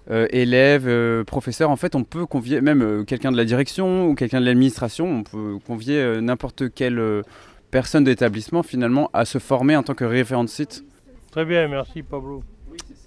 élève, 0.10 1.24
professeur, 1.24 1.70
en 1.70 1.78
fait 1.78 1.96
on 1.96 2.04
peut 2.04 2.26
convier 2.26 2.60
même 2.60 3.06
quelqu'un 3.06 3.32
de 3.32 3.38
la 3.38 3.46
direction 3.46 4.08
ou 4.08 4.16
quelqu'un 4.16 4.42
de 4.42 4.46
l'administration, 4.46 5.20
on 5.20 5.24
peut 5.24 5.58
convier 5.66 6.20
n'importe 6.20 6.74
quelle 6.74 7.24
personne 7.70 8.04
d'établissement 8.04 8.64
finalement 8.64 9.10
à 9.14 9.24
se 9.24 9.38
former 9.38 9.78
en 9.78 9.84
tant 9.84 9.94
que 9.94 10.04
référent 10.04 10.44
de 10.44 10.50
site. 10.50 10.84
Très 11.32 11.46
bien, 11.46 11.68
merci 11.70 12.04
Pablo. 12.04 12.44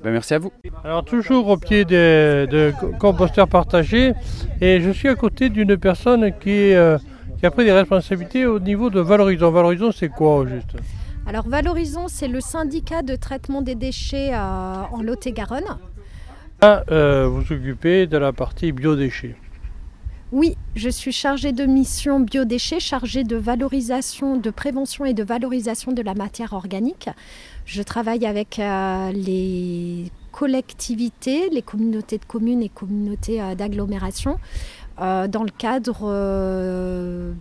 Ben, 0.05 0.13
merci 0.13 0.35
à 0.35 0.39
vous. 0.39 0.53
Alors 0.85 1.03
toujours 1.03 1.49
au 1.49 1.57
pied 1.57 1.87
de, 1.87 2.75
composteurs 2.99 3.49
partagés 3.49 4.13
et 4.61 4.83
je 4.83 4.91
suis 4.91 5.09
à 5.09 5.15
côté 5.15 5.49
d'une 5.49 5.79
personne 5.79 6.31
qui, 6.41 6.75
euh, 6.75 6.99
qui, 7.39 7.47
a 7.47 7.51
pris 7.51 7.65
des 7.65 7.73
responsabilités 7.73 8.45
au 8.45 8.61
niveau 8.61 8.91
de 8.91 9.01
Valorisons. 9.01 9.51
Valorisons 9.51 9.93
c'est 9.93 10.11
quoi 10.11 10.37
au 10.37 10.47
juste? 10.47 10.77
Alors 11.27 11.49
Valorisons 11.49 12.09
c'est 12.09 12.29
le 12.29 12.43
syndicat 12.43 13.01
de 13.01 13.17
traitement 13.17 13.63
des 13.63 13.77
déchets 13.77 14.35
euh, 14.35 14.83
en 14.93 15.01
Lot-et-Garonne. 15.01 15.79
Là, 16.61 16.85
euh, 16.91 17.27
vous 17.27 17.51
occupez 17.51 18.07
de 18.07 18.19
la 18.19 18.35
partie 18.35 18.73
biodéchets. 18.73 19.37
Oui, 20.33 20.57
je 20.75 20.89
suis 20.89 21.13
chargée 21.13 21.53
de 21.53 21.65
mission 21.65 22.19
biodéchets, 22.19 22.81
chargée 22.81 23.23
de 23.23 23.37
valorisation, 23.37 24.37
de 24.37 24.51
prévention 24.51 25.05
et 25.05 25.15
de 25.15 25.23
valorisation 25.23 25.93
de 25.93 26.03
la 26.03 26.15
matière 26.15 26.55
organique. 26.55 27.09
Je 27.67 27.83
travaille 27.83 28.27
avec 28.27 28.59
euh, 28.59 29.11
les 29.13 30.11
collectivités, 30.33 31.49
les 31.51 31.63
communautés 31.63 32.19
de 32.19 32.25
communes 32.25 32.63
et 32.63 32.69
communautés 32.69 33.41
euh, 33.41 33.55
d'agglomération 33.55 34.39
euh, 35.01 35.27
dans 35.29 35.43
le 35.43 35.51
cadre 35.51 36.03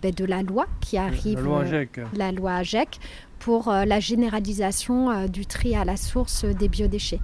ben, 0.00 0.12
de 0.12 0.24
la 0.24 0.42
loi 0.42 0.66
qui 0.80 0.96
arrive, 0.96 1.36
la 1.36 1.42
loi 1.42 1.60
AGEC, 1.60 2.00
la 2.16 2.32
loi 2.32 2.54
AGEC 2.54 2.98
pour 3.38 3.70
la 3.70 4.00
généralisation 4.00 5.26
du 5.26 5.44
tri 5.44 5.76
à 5.76 5.84
la 5.84 5.98
source 5.98 6.46
des 6.46 6.68
biodéchets. 6.68 7.20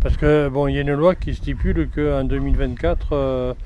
Parce 0.00 0.16
que 0.16 0.48
bon, 0.48 0.68
il 0.68 0.76
y 0.76 0.78
a 0.78 0.82
une 0.82 0.94
loi 0.94 1.16
qui 1.16 1.34
stipule 1.34 1.88
qu'en 1.92 2.22
2024, 2.22 3.56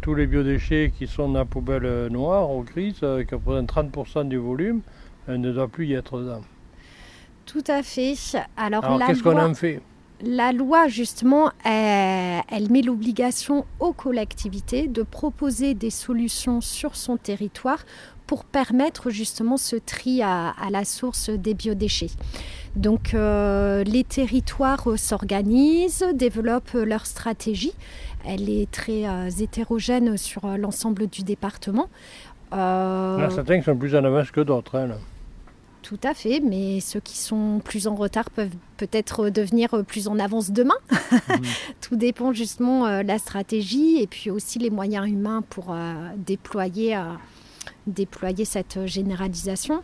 tous 0.00 0.14
les 0.14 0.26
biodéchets 0.26 0.92
qui 0.96 1.06
sont 1.06 1.28
dans 1.28 1.40
la 1.40 1.44
poubelle 1.44 2.08
noire 2.10 2.50
ou 2.50 2.62
grise, 2.62 3.00
qui 3.00 3.34
représentent 3.34 3.70
30% 3.70 4.28
du 4.28 4.38
volume, 4.38 4.80
ne 5.28 5.52
doivent 5.52 5.68
plus 5.68 5.86
y 5.86 5.92
être 5.92 6.18
dedans. 6.18 6.40
Tout 7.46 7.64
à 7.68 7.82
fait. 7.82 8.14
Alors, 8.56 8.98
qu'est-ce 9.06 9.22
qu'on 9.22 9.38
en 9.38 9.54
fait? 9.54 9.80
La 10.22 10.52
loi, 10.52 10.88
justement, 10.88 11.50
elle, 11.64 12.70
met 12.70 12.82
l'obligation 12.82 13.66
aux 13.80 13.92
collectivités 13.92 14.88
de 14.88 15.02
proposer 15.02 15.74
des 15.74 15.90
solutions 15.90 16.60
sur 16.60 16.96
son 16.96 17.16
territoire 17.16 17.84
pour 18.26 18.44
permettre 18.44 19.10
justement 19.10 19.56
ce 19.56 19.76
tri 19.76 20.22
à, 20.22 20.54
la 20.70 20.84
source 20.84 21.30
des 21.30 21.54
biodéchets. 21.54 22.10
Donc 22.74 23.14
euh, 23.14 23.84
les 23.84 24.04
territoires 24.04 24.98
s'organisent, 24.98 26.04
développent 26.14 26.74
leur 26.74 27.06
stratégie. 27.06 27.74
Elle 28.26 28.50
est 28.50 28.70
très 28.70 29.06
euh, 29.06 29.28
hétérogène 29.28 30.16
sur 30.16 30.46
l'ensemble 30.58 31.06
du 31.06 31.22
département. 31.22 31.88
Euh... 32.52 33.30
certains 33.30 33.62
sont 33.62 33.76
plus 33.76 33.94
en 33.94 34.04
avance 34.04 34.30
que 34.30 34.40
d'autres. 34.40 34.76
Hein, 34.76 34.98
tout 35.86 36.00
à 36.02 36.14
fait, 36.14 36.40
mais 36.40 36.80
ceux 36.80 36.98
qui 36.98 37.16
sont 37.16 37.60
plus 37.64 37.86
en 37.86 37.94
retard 37.94 38.28
peuvent 38.30 38.56
peut-être 38.76 39.30
devenir 39.30 39.84
plus 39.86 40.08
en 40.08 40.18
avance 40.18 40.50
demain. 40.50 40.74
Tout 41.80 41.94
dépend 41.94 42.32
justement 42.32 42.86
euh, 42.86 43.02
de 43.04 43.06
la 43.08 43.18
stratégie 43.18 43.98
et 44.02 44.08
puis 44.08 44.28
aussi 44.28 44.58
les 44.58 44.70
moyens 44.70 45.08
humains 45.08 45.44
pour 45.48 45.66
euh, 45.70 45.94
déployer, 46.16 46.96
euh, 46.96 47.04
déployer 47.86 48.44
cette 48.44 48.84
généralisation. 48.86 49.80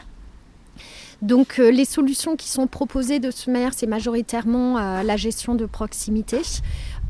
Donc 1.21 1.59
les 1.59 1.85
solutions 1.85 2.35
qui 2.35 2.49
sont 2.49 2.67
proposées 2.67 3.21
de 3.21 3.31
ce 3.31 3.49
manière, 3.49 3.73
c'est 3.73 3.87
majoritairement 3.87 5.03
la 5.05 5.17
gestion 5.17 5.55
de 5.55 5.67
proximité, 5.67 6.41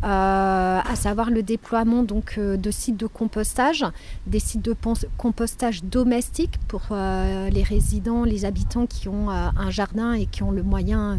à 0.02 0.96
savoir 0.96 1.30
le 1.30 1.42
déploiement 1.42 2.02
donc, 2.02 2.34
euh, 2.38 2.56
de 2.56 2.70
sites 2.70 2.96
de 2.96 3.06
compostage, 3.06 3.84
des 4.26 4.40
sites 4.40 4.62
de 4.62 4.74
compostage 5.16 5.84
domestiques 5.84 6.58
pour 6.68 6.82
euh, 6.90 7.48
les 7.50 7.62
résidents, 7.62 8.24
les 8.24 8.44
habitants 8.44 8.86
qui 8.86 9.08
ont 9.08 9.30
un 9.30 9.70
jardin 9.70 10.12
et 10.12 10.26
qui 10.26 10.42
ont 10.42 10.50
le 10.50 10.62
moyen 10.62 11.18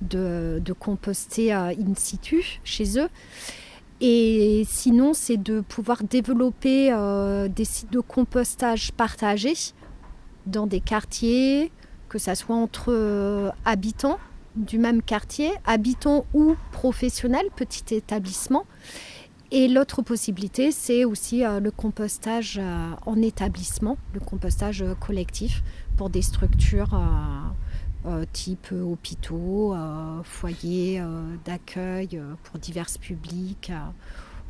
de, 0.00 0.60
de, 0.64 0.72
composter 0.72 1.52
in 1.52 1.94
situ 1.96 2.60
chez 2.64 2.98
eux. 2.98 3.08
Et 4.00 4.64
sinon, 4.68 5.14
c'est 5.14 5.36
de 5.36 5.60
pouvoir 5.60 6.02
développer 6.02 6.92
des 7.54 7.64
sites 7.64 7.92
de 7.92 8.00
compostage 8.00 8.90
partagés 8.92 9.74
dans 10.46 10.66
des 10.66 10.80
quartiers, 10.80 11.70
que 12.08 12.18
ce 12.18 12.34
soit 12.34 12.56
entre 12.56 13.52
habitants 13.64 14.18
du 14.56 14.78
même 14.78 15.02
quartier, 15.02 15.50
habitants 15.66 16.26
ou 16.34 16.56
professionnels, 16.72 17.46
petit 17.56 17.94
établissement. 17.94 18.66
Et 19.54 19.68
l'autre 19.68 20.00
possibilité, 20.00 20.72
c'est 20.72 21.04
aussi 21.04 21.44
euh, 21.44 21.60
le 21.60 21.70
compostage 21.70 22.58
euh, 22.58 22.90
en 23.04 23.20
établissement, 23.20 23.98
le 24.14 24.20
compostage 24.20 24.80
euh, 24.80 24.94
collectif 24.94 25.62
pour 25.98 26.08
des 26.08 26.22
structures 26.22 26.98
type 28.32 28.72
hôpitaux, 28.72 29.76
foyers 30.24 31.00
d'accueil 31.44 32.20
pour 32.42 32.58
divers 32.58 32.88
publics, 33.00 33.70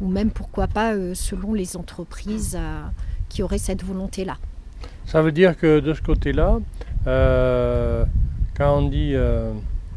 ou 0.01 0.09
même 0.09 0.31
pourquoi 0.31 0.69
pas 0.69 0.95
selon 1.15 1.53
les 1.53 1.77
entreprises 1.77 2.59
qui 3.29 3.43
auraient 3.43 3.59
cette 3.59 3.85
volonté-là. 3.85 4.39
Ça 5.05 5.21
veut 5.21 5.33
dire 5.33 5.55
que 5.59 5.81
de 5.81 5.93
ce 5.93 6.01
côté-là, 6.01 6.61
quand 7.05 8.79
on 8.79 8.89
dit 8.89 9.15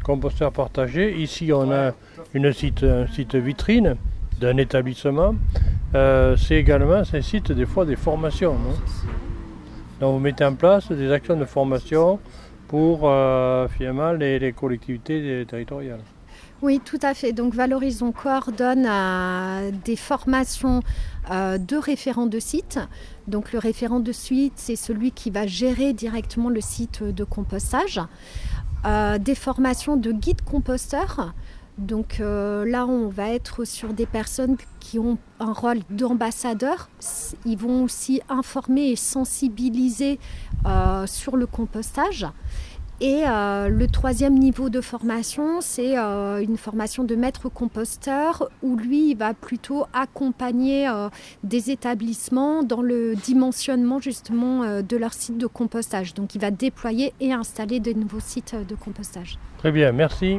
composteur 0.06 0.52
partagé. 0.52 1.20
Ici, 1.20 1.52
on 1.52 1.72
a 1.72 1.90
une 2.32 2.52
site, 2.52 2.84
un 2.84 3.08
site 3.08 3.34
vitrine 3.34 3.96
d'un 4.40 4.56
établissement. 4.56 5.34
Euh, 5.94 6.36
c'est 6.36 6.54
également 6.54 7.02
un 7.12 7.22
site 7.22 7.50
des 7.50 7.66
fois 7.66 7.84
des 7.84 7.96
formations. 7.96 8.56
Donc 9.98 10.14
vous 10.14 10.20
mettez 10.20 10.44
en 10.44 10.54
place 10.54 10.92
des 10.92 11.10
actions 11.10 11.36
de 11.36 11.44
formation 11.44 12.20
pour 12.68 13.00
euh, 13.02 13.66
finalement 13.66 14.12
les, 14.12 14.52
collectivités 14.52 15.44
territoriales. 15.48 16.00
Oui, 16.62 16.80
tout 16.84 16.98
à 17.02 17.12
fait. 17.12 17.32
Donc 17.32 17.54
Valorisons 17.54 18.12
coordonne 18.12 18.86
euh, 18.88 19.70
des 19.84 19.96
formations 19.96 20.82
de 21.28 21.76
référents 21.76 22.26
de 22.26 22.38
site. 22.38 22.78
Donc 23.26 23.52
le 23.52 23.58
référent 23.58 23.98
de 23.98 24.12
site, 24.12 24.52
c'est 24.54 24.76
celui 24.76 25.10
qui 25.10 25.30
va 25.30 25.44
gérer 25.48 25.92
directement 25.92 26.48
le 26.48 26.60
site 26.60 27.02
de 27.02 27.24
compostage. 27.24 28.00
Des 29.18 29.34
formations 29.34 29.96
de 29.96 30.12
guides 30.12 30.42
composteurs. 30.42 31.34
Donc 31.78 32.20
euh, 32.20 32.64
là, 32.64 32.86
on 32.86 33.08
va 33.08 33.30
être 33.30 33.64
sur 33.64 33.92
des 33.92 34.06
personnes 34.06 34.56
qui 34.80 34.98
ont 34.98 35.18
un 35.40 35.52
rôle 35.52 35.80
d'ambassadeur. 35.90 36.88
Ils 37.44 37.58
vont 37.58 37.84
aussi 37.84 38.22
informer 38.28 38.92
et 38.92 38.96
sensibiliser 38.96 40.18
euh, 40.66 41.06
sur 41.06 41.36
le 41.36 41.46
compostage. 41.46 42.26
Et 43.00 43.24
euh, 43.26 43.68
le 43.68 43.86
troisième 43.88 44.34
niveau 44.34 44.70
de 44.70 44.80
formation, 44.80 45.60
c'est 45.60 45.98
euh, 45.98 46.42
une 46.42 46.56
formation 46.56 47.04
de 47.04 47.14
maître 47.14 47.50
composteur 47.50 48.48
où 48.62 48.76
lui, 48.76 49.10
il 49.10 49.16
va 49.16 49.34
plutôt 49.34 49.84
accompagner 49.92 50.88
euh, 50.88 51.08
des 51.44 51.70
établissements 51.70 52.62
dans 52.62 52.80
le 52.80 53.14
dimensionnement 53.14 54.00
justement 54.00 54.80
de 54.80 54.96
leur 54.96 55.12
site 55.12 55.36
de 55.36 55.46
compostage. 55.46 56.14
Donc 56.14 56.34
il 56.34 56.40
va 56.40 56.50
déployer 56.50 57.12
et 57.20 57.32
installer 57.32 57.80
de 57.80 57.92
nouveaux 57.92 58.20
sites 58.20 58.56
de 58.66 58.74
compostage. 58.74 59.38
Très 59.58 59.72
bien, 59.72 59.92
merci. 59.92 60.38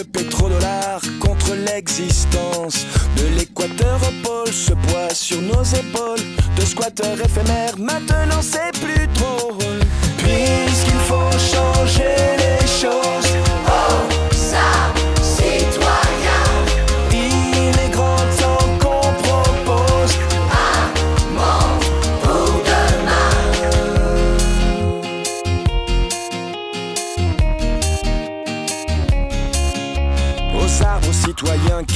Quelques 0.00 0.12
pétrodollars 0.12 1.02
contre 1.20 1.54
l'existence. 1.54 2.86
De 3.16 3.26
l'équateur 3.36 4.00
au 4.02 4.26
pôle, 4.26 4.52
ce 4.52 4.72
poids 4.72 5.12
sur 5.12 5.42
nos 5.42 5.62
épaules. 5.62 6.24
De 6.56 6.64
squatteurs 6.64 7.20
éphémères, 7.20 7.76
maintenant 7.76 8.40
c'est 8.40 8.72
plus 8.80 9.06
drôle. 9.08 9.80
Puisqu'il 10.16 11.00
faut 11.06 11.30
changer 11.38 12.16
les 12.38 12.66
choses. 12.66 13.29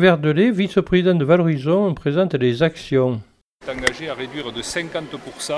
Verdelet, 0.00 0.50
vice-président 0.50 1.14
de 1.14 1.26
Valorisons, 1.26 1.92
présente 1.92 2.32
les 2.34 2.62
actions. 2.62 3.20
est 3.66 3.70
engagé 3.70 4.08
à 4.08 4.14
réduire 4.14 4.50
de 4.50 4.62
50% 4.62 5.52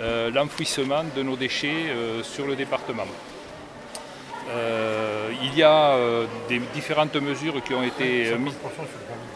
euh, 0.00 0.30
l'enfouissement 0.32 1.04
de 1.16 1.22
nos 1.22 1.36
déchets 1.36 1.86
euh, 1.90 2.24
sur 2.24 2.48
le 2.48 2.56
département. 2.56 3.06
Euh, 4.48 5.30
il 5.44 5.56
y 5.56 5.62
a 5.62 5.96
des 6.48 6.60
différentes 6.74 7.14
mesures 7.14 7.62
qui 7.62 7.72
ont 7.72 7.84
été 7.84 8.34
mises. 8.36 8.54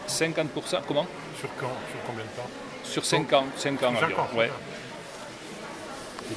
50% 0.09 0.81
comment? 0.85 1.07
Sur 1.39 1.49
quand? 1.57 1.71
Sur 1.89 2.01
combien 2.05 2.25
de 2.25 2.35
temps? 2.35 2.49
Sur 2.83 3.05
5 3.05 3.31
ans, 3.31 3.45
5 3.55 3.83
ans 3.83 3.93
environ. 4.03 4.23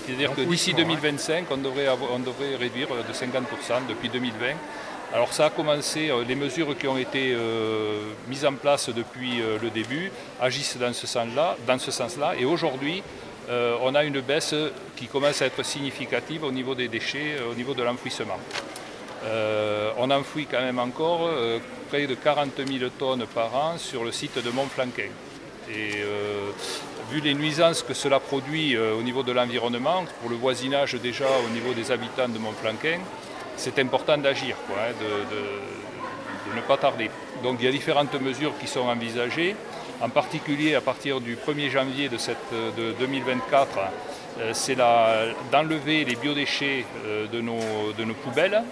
C'est-à-dire 0.07 0.35
que 0.37 0.43
d'ici 0.43 0.73
2025, 0.73 1.47
on 1.51 1.57
devrait, 1.57 1.89
on 2.15 2.21
devrait 2.21 2.55
réduire 2.55 2.89
de 2.91 3.13
50% 3.13 3.89
depuis 3.89 4.09
2020 4.09 4.55
alors 5.15 5.33
ça 5.33 5.47
a 5.47 5.51
commencé, 5.51 6.11
euh, 6.11 6.23
les 6.29 6.35
mesures 6.35 6.77
qui 6.77 6.87
ont 6.87 6.99
été 6.99 7.33
euh, 7.33 8.13
mises 8.29 8.45
en 8.45 8.53
place 8.53 8.91
depuis 8.91 9.41
euh, 9.41 9.59
le 9.61 9.71
début 9.71 10.13
agissent 10.39 10.77
dans 10.77 10.93
ce 10.93 11.07
sens-là, 11.07 11.57
dans 11.67 11.79
ce 11.79 11.91
sens-là 11.91 12.35
et 12.39 12.45
aujourd'hui 12.45 13.03
on 13.51 13.95
a 13.95 14.05
une 14.05 14.21
baisse 14.21 14.55
qui 14.95 15.07
commence 15.07 15.41
à 15.41 15.47
être 15.47 15.65
significative 15.65 16.45
au 16.45 16.53
niveau 16.53 16.75
des 16.75 16.89
déchets, 16.89 17.37
au 17.51 17.55
niveau 17.55 17.73
de 17.73 17.83
l'enfouissement. 17.83 18.39
on 19.97 20.11
enfouit 20.11 20.45
quand 20.45 20.61
même 20.61 20.79
encore 20.79 21.31
près 21.89 22.07
de 22.07 22.15
40 22.15 22.51
000 22.59 22.91
tonnes 22.99 23.25
par 23.35 23.57
an 23.57 23.79
sur 23.79 24.05
le 24.05 24.13
site 24.13 24.45
de 24.45 24.51
Montflanquin. 24.51 25.09
Et 25.71 26.05
vu 27.11 27.23
les 27.23 27.33
nuisances 27.33 27.83
que 27.83 27.95
cela 27.95 28.21
produit 28.21 28.77
au 28.77 29.01
niveau 29.01 29.23
de 29.23 29.33
l'environnement, 29.33 30.05
pour 30.21 30.29
le 30.29 30.37
voisinage 30.37 30.97
déjà 30.97 31.31
au 31.47 31.49
niveau 31.49 31.73
des 31.73 31.91
habitants 31.91 32.29
de 32.29 32.39
Montflanquin, 32.39 32.99
c'est 33.59 33.79
important 33.81 34.17
d'agir, 34.17 34.57
hein, 34.71 34.93
de, 35.01 36.57
ne 36.57 36.63
pas 36.63 36.77
tarder. 36.77 37.11
Donc 37.43 37.57
il 37.61 37.67
y 37.67 37.69
a 37.69 37.73
différentes 37.73 38.19
mesures 38.21 38.53
qui 38.59 38.67
sont 38.67 38.89
envisagées, 38.89 39.55
en 40.01 40.09
particulier 40.09 40.75
à 40.75 40.81
partir 40.81 41.21
du 41.21 41.37
1er 41.37 41.69
janvier 41.71 42.09
de, 42.09 42.17
cette, 42.17 42.53
de 42.77 42.93
2024, 42.99 43.79
euh, 44.41 44.51
c'est 44.55 44.77
d'enlever 44.77 46.05
les 46.05 46.15
biodéchets 46.15 46.85
euh, 47.05 47.27
de, 47.27 47.41
nos, 47.41 47.93
de 47.97 48.05
nos 48.05 48.15
poubelles. 48.15 48.63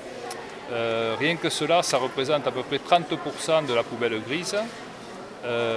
Euh, 0.73 1.17
rien 1.19 1.37
que 1.37 1.49
cela, 1.49 1.83
ça 1.83 1.99
représente 1.99 2.47
à 2.47 2.53
peu 2.53 2.63
près 2.63 2.79
30% 2.79 3.67
de 3.67 3.75
la 3.75 3.83
poubelle 3.83 4.21
grise. 4.27 4.57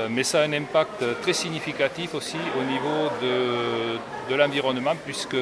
mais 0.10 0.24
ça 0.24 0.41
a 0.41 0.43
un 0.45 0.54
impact 0.54 1.04
très 1.22 1.34
significatif 1.34 2.15
aussi 2.15 2.41
au 2.60 2.63
niveau 2.63 3.02
de, 3.22 4.32
de 4.32 4.36
l'environnement 4.36 4.95
puisque 5.06 5.38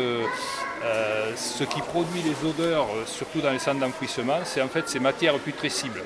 euh, 0.83 1.31
ce 1.35 1.63
qui 1.63 1.81
produit 1.81 2.21
les 2.21 2.47
odeurs, 2.47 2.85
euh, 2.85 3.03
surtout 3.05 3.41
dans 3.41 3.51
les 3.51 3.59
centres 3.59 3.79
d'enfouissement, 3.79 4.39
c'est 4.43 4.61
en 4.61 4.67
fait 4.67 4.87
ces 4.87 4.99
matières 4.99 5.37
putrescibles. 5.39 6.03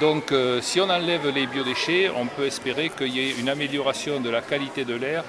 Donc 0.00 0.32
euh, 0.32 0.60
si 0.60 0.80
on 0.80 0.90
enlève 0.90 1.28
les 1.28 1.46
biodéchets, 1.46 2.10
on 2.14 2.26
peut 2.26 2.44
espérer 2.44 2.90
qu'il 2.90 3.08
y 3.08 3.20
ait 3.20 3.34
une 3.38 3.48
amélioration 3.48 4.20
de 4.20 4.28
la 4.28 4.42
qualité 4.42 4.84
de 4.84 4.94
l'air 4.94 5.24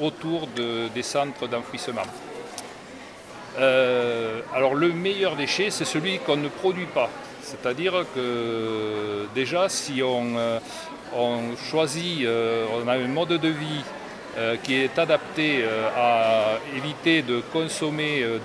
autour 0.00 0.48
des 0.94 1.02
centres 1.02 1.46
d'enfouissement. 1.46 2.02
alors 3.56 4.74
le 4.74 4.92
meilleur 4.92 5.36
déchet, 5.36 5.70
c'est 5.70 5.84
celui 5.84 6.18
qu'on 6.20 6.36
ne 6.36 6.48
produit 6.48 6.86
pas. 6.86 7.10
C'est-à-dire 7.42 8.04
que 8.14 9.26
déjà, 9.34 9.68
si 9.68 10.02
on, 10.02 10.36
on 11.14 11.56
choisit, 11.70 12.26
on 12.74 12.88
a 12.88 12.94
un 12.94 13.08
mode 13.08 13.40
de 13.40 13.48
vie 13.48 13.84
euh, 14.38 14.56
qui 14.62 14.76
est 14.76 14.96
adapté 15.00 15.64
euh, 15.64 15.88
à 15.96 16.60
éviter 16.76 17.22
de 17.22 17.40
consommer 17.52 18.22
euh, 18.22 18.38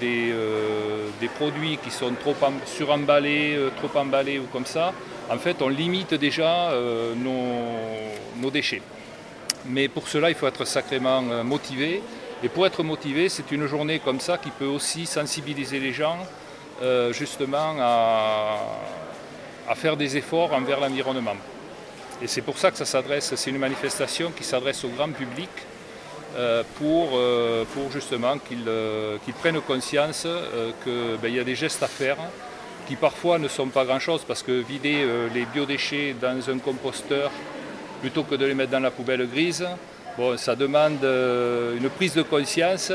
des, 1.19 1.27
produits 1.27 1.77
qui 1.84 1.91
sont 1.91 2.12
trop 2.19 2.34
suremballés, 2.65 3.60
trop 3.77 3.99
emballés 3.99 4.39
ou 4.39 4.45
comme 4.51 4.65
ça, 4.65 4.91
en 5.29 5.38
fait 5.38 5.62
on 5.62 5.67
limite 5.67 6.15
déjà 6.15 6.71
nos, 7.15 8.49
déchets. 8.49 8.82
Mais 9.67 9.88
pour 9.88 10.08
cela, 10.08 10.29
il 10.29 10.36
faut 10.36 10.47
être 10.47 10.65
sacrément 10.65 11.21
motivé. 11.43 12.01
Et 12.43 12.49
pour 12.49 12.65
être 12.65 12.82
motivé, 12.84 13.29
c'est 13.29 13.51
une 13.51 13.67
journée 13.67 13.99
comme 13.99 14.19
ça 14.19 14.38
qui 14.38 14.49
peut 14.49 14.65
aussi 14.65 15.06
sensibiliser 15.06 15.79
les 15.79 15.93
gens 15.93 16.17
justement 17.12 17.75
à 17.79 19.75
faire 19.75 19.95
des 19.95 20.17
efforts 20.17 20.53
envers 20.53 20.79
l'environnement. 20.79 21.38
Et 22.21 22.27
c'est 22.27 22.41
pour 22.41 22.58
ça 22.58 22.71
que 22.71 22.77
ça 22.77 22.86
s'adresse, 22.86 23.34
c'est 23.36 23.49
une 23.49 23.60
manifestation 23.60 24.32
qui 24.32 24.43
s'adresse 24.43 24.84
au 24.84 24.89
grand 24.89 25.12
public 25.12 25.49
pour, 26.78 27.12
euh, 27.13 27.63
pour 27.74 27.91
justement 27.91 28.38
qu'ils 28.38 28.67
euh, 28.67 29.17
prennent 29.39 29.62
conscience 29.62 30.28
qu'il 30.84 31.17
ben, 31.22 31.32
y 31.32 31.39
a 31.39 31.43
des 31.43 31.56
gestes 31.56 31.84
à 31.84 31.88
faire 31.88 32.17
qui 32.88 32.96
parfois 32.96 33.38
ne 33.39 33.48
sont 33.48 33.67
pas 33.67 33.86
grand-chose 33.86 34.22
parce 34.28 34.43
que 34.43 34.52
vider 34.52 35.08
les 35.34 35.46
biodéchets 35.46 36.15
dans 36.19 36.50
un 36.50 36.58
composteur 36.58 37.32
plutôt 38.02 38.24
que 38.24 38.36
de 38.36 38.46
les 38.46 38.54
mettre 38.54 38.72
dans 38.72 38.82
la 38.82 38.91
poubelle 38.91 39.26
grise, 39.26 39.65
ça 40.36 40.56
demande 40.58 41.02
une 41.02 41.89
prise 41.89 42.13
de 42.13 42.24
conscience 42.24 42.91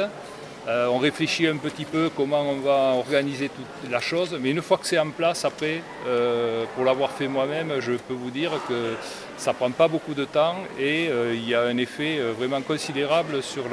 Euh, 0.69 0.87
on 0.89 0.99
réfléchit 0.99 1.47
un 1.47 1.57
petit 1.57 1.87
peu 1.87 2.11
comment 2.15 2.43
on 2.43 2.61
va 2.61 2.93
organiser 2.95 3.49
toute 3.49 3.91
la 3.91 4.01
chose, 4.01 4.37
mais 4.39 4.51
une 4.51 4.61
fois 4.61 4.77
que 4.77 4.87
c'est 4.87 4.99
en 4.99 5.09
place, 5.09 5.47
après, 5.47 5.81
euh, 6.07 6.67
pour 6.75 6.85
l'avoir 6.85 7.11
fait 7.11 7.27
moi-même, 7.27 7.81
je 7.81 7.93
peux 7.93 8.13
vous 8.13 8.31
dire 8.31 8.51
que 8.69 8.95
ça 9.39 9.53
ne 9.53 9.57
prend 9.57 9.71
pas 9.71 9.89
beaucoup 9.89 10.13
de 10.13 10.27
temps 10.27 10.57
et 10.79 11.09
euh, 11.09 11.33
il 11.35 11.49
y 11.49 11.55
a 11.55 11.63
un 11.63 11.77
effet 11.79 12.21
vraiment 12.39 12.61
considérable 12.61 13.43
sur, 13.43 13.65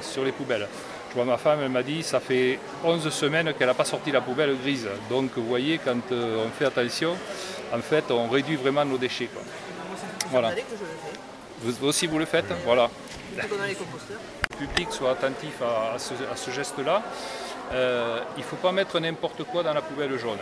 sur 0.00 0.24
les 0.24 0.32
poubelles. 0.32 0.66
Je 1.10 1.14
vois 1.14 1.26
ma 1.26 1.36
femme, 1.36 1.58
elle 1.62 1.70
m'a 1.70 1.82
dit, 1.82 2.02
ça 2.02 2.20
fait 2.20 2.58
11 2.84 3.10
semaines 3.10 3.52
qu'elle 3.52 3.66
n'a 3.66 3.74
pas 3.74 3.84
sorti 3.84 4.10
la 4.10 4.22
poubelle 4.22 4.56
grise. 4.62 4.88
Donc 5.10 5.32
vous 5.36 5.46
voyez, 5.46 5.78
quand 5.84 6.00
on 6.10 6.48
fait 6.58 6.66
attention, 6.66 7.16
en 7.74 7.80
fait, 7.80 8.04
on 8.10 8.28
réduit 8.28 8.56
vraiment 8.56 8.84
nos 8.86 8.96
déchets. 8.96 9.28
Voilà. 10.30 10.52
Vous 11.62 11.86
aussi 11.86 12.06
vous 12.06 12.18
le 12.18 12.24
faites? 12.24 12.46
Voilà. 12.64 12.88
les 13.36 13.74
composteurs 13.74 14.39
public 14.60 14.88
soit 14.90 15.12
attentif 15.12 15.62
à, 15.62 15.98
ce, 15.98 16.50
geste-là. 16.50 17.02
Euh, 17.72 18.20
il 18.36 18.40
ne 18.40 18.44
faut 18.44 18.56
pas 18.56 18.72
mettre 18.72 19.00
n'importe 19.00 19.44
quoi 19.44 19.62
dans 19.62 19.72
la 19.72 19.80
poubelle 19.80 20.16
jaune. 20.18 20.38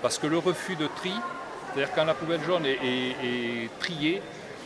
Parce 0.00 0.18
que 0.18 0.26
le 0.26 0.38
refus 0.38 0.74
de 0.74 0.88
tri, 0.88 1.12
c'est-à-dire 1.72 1.94
quand 1.94 2.04
la 2.04 2.14
poubelle 2.14 2.42
jaune 2.42 2.66
est, 2.66 3.68
triée, 3.78 4.20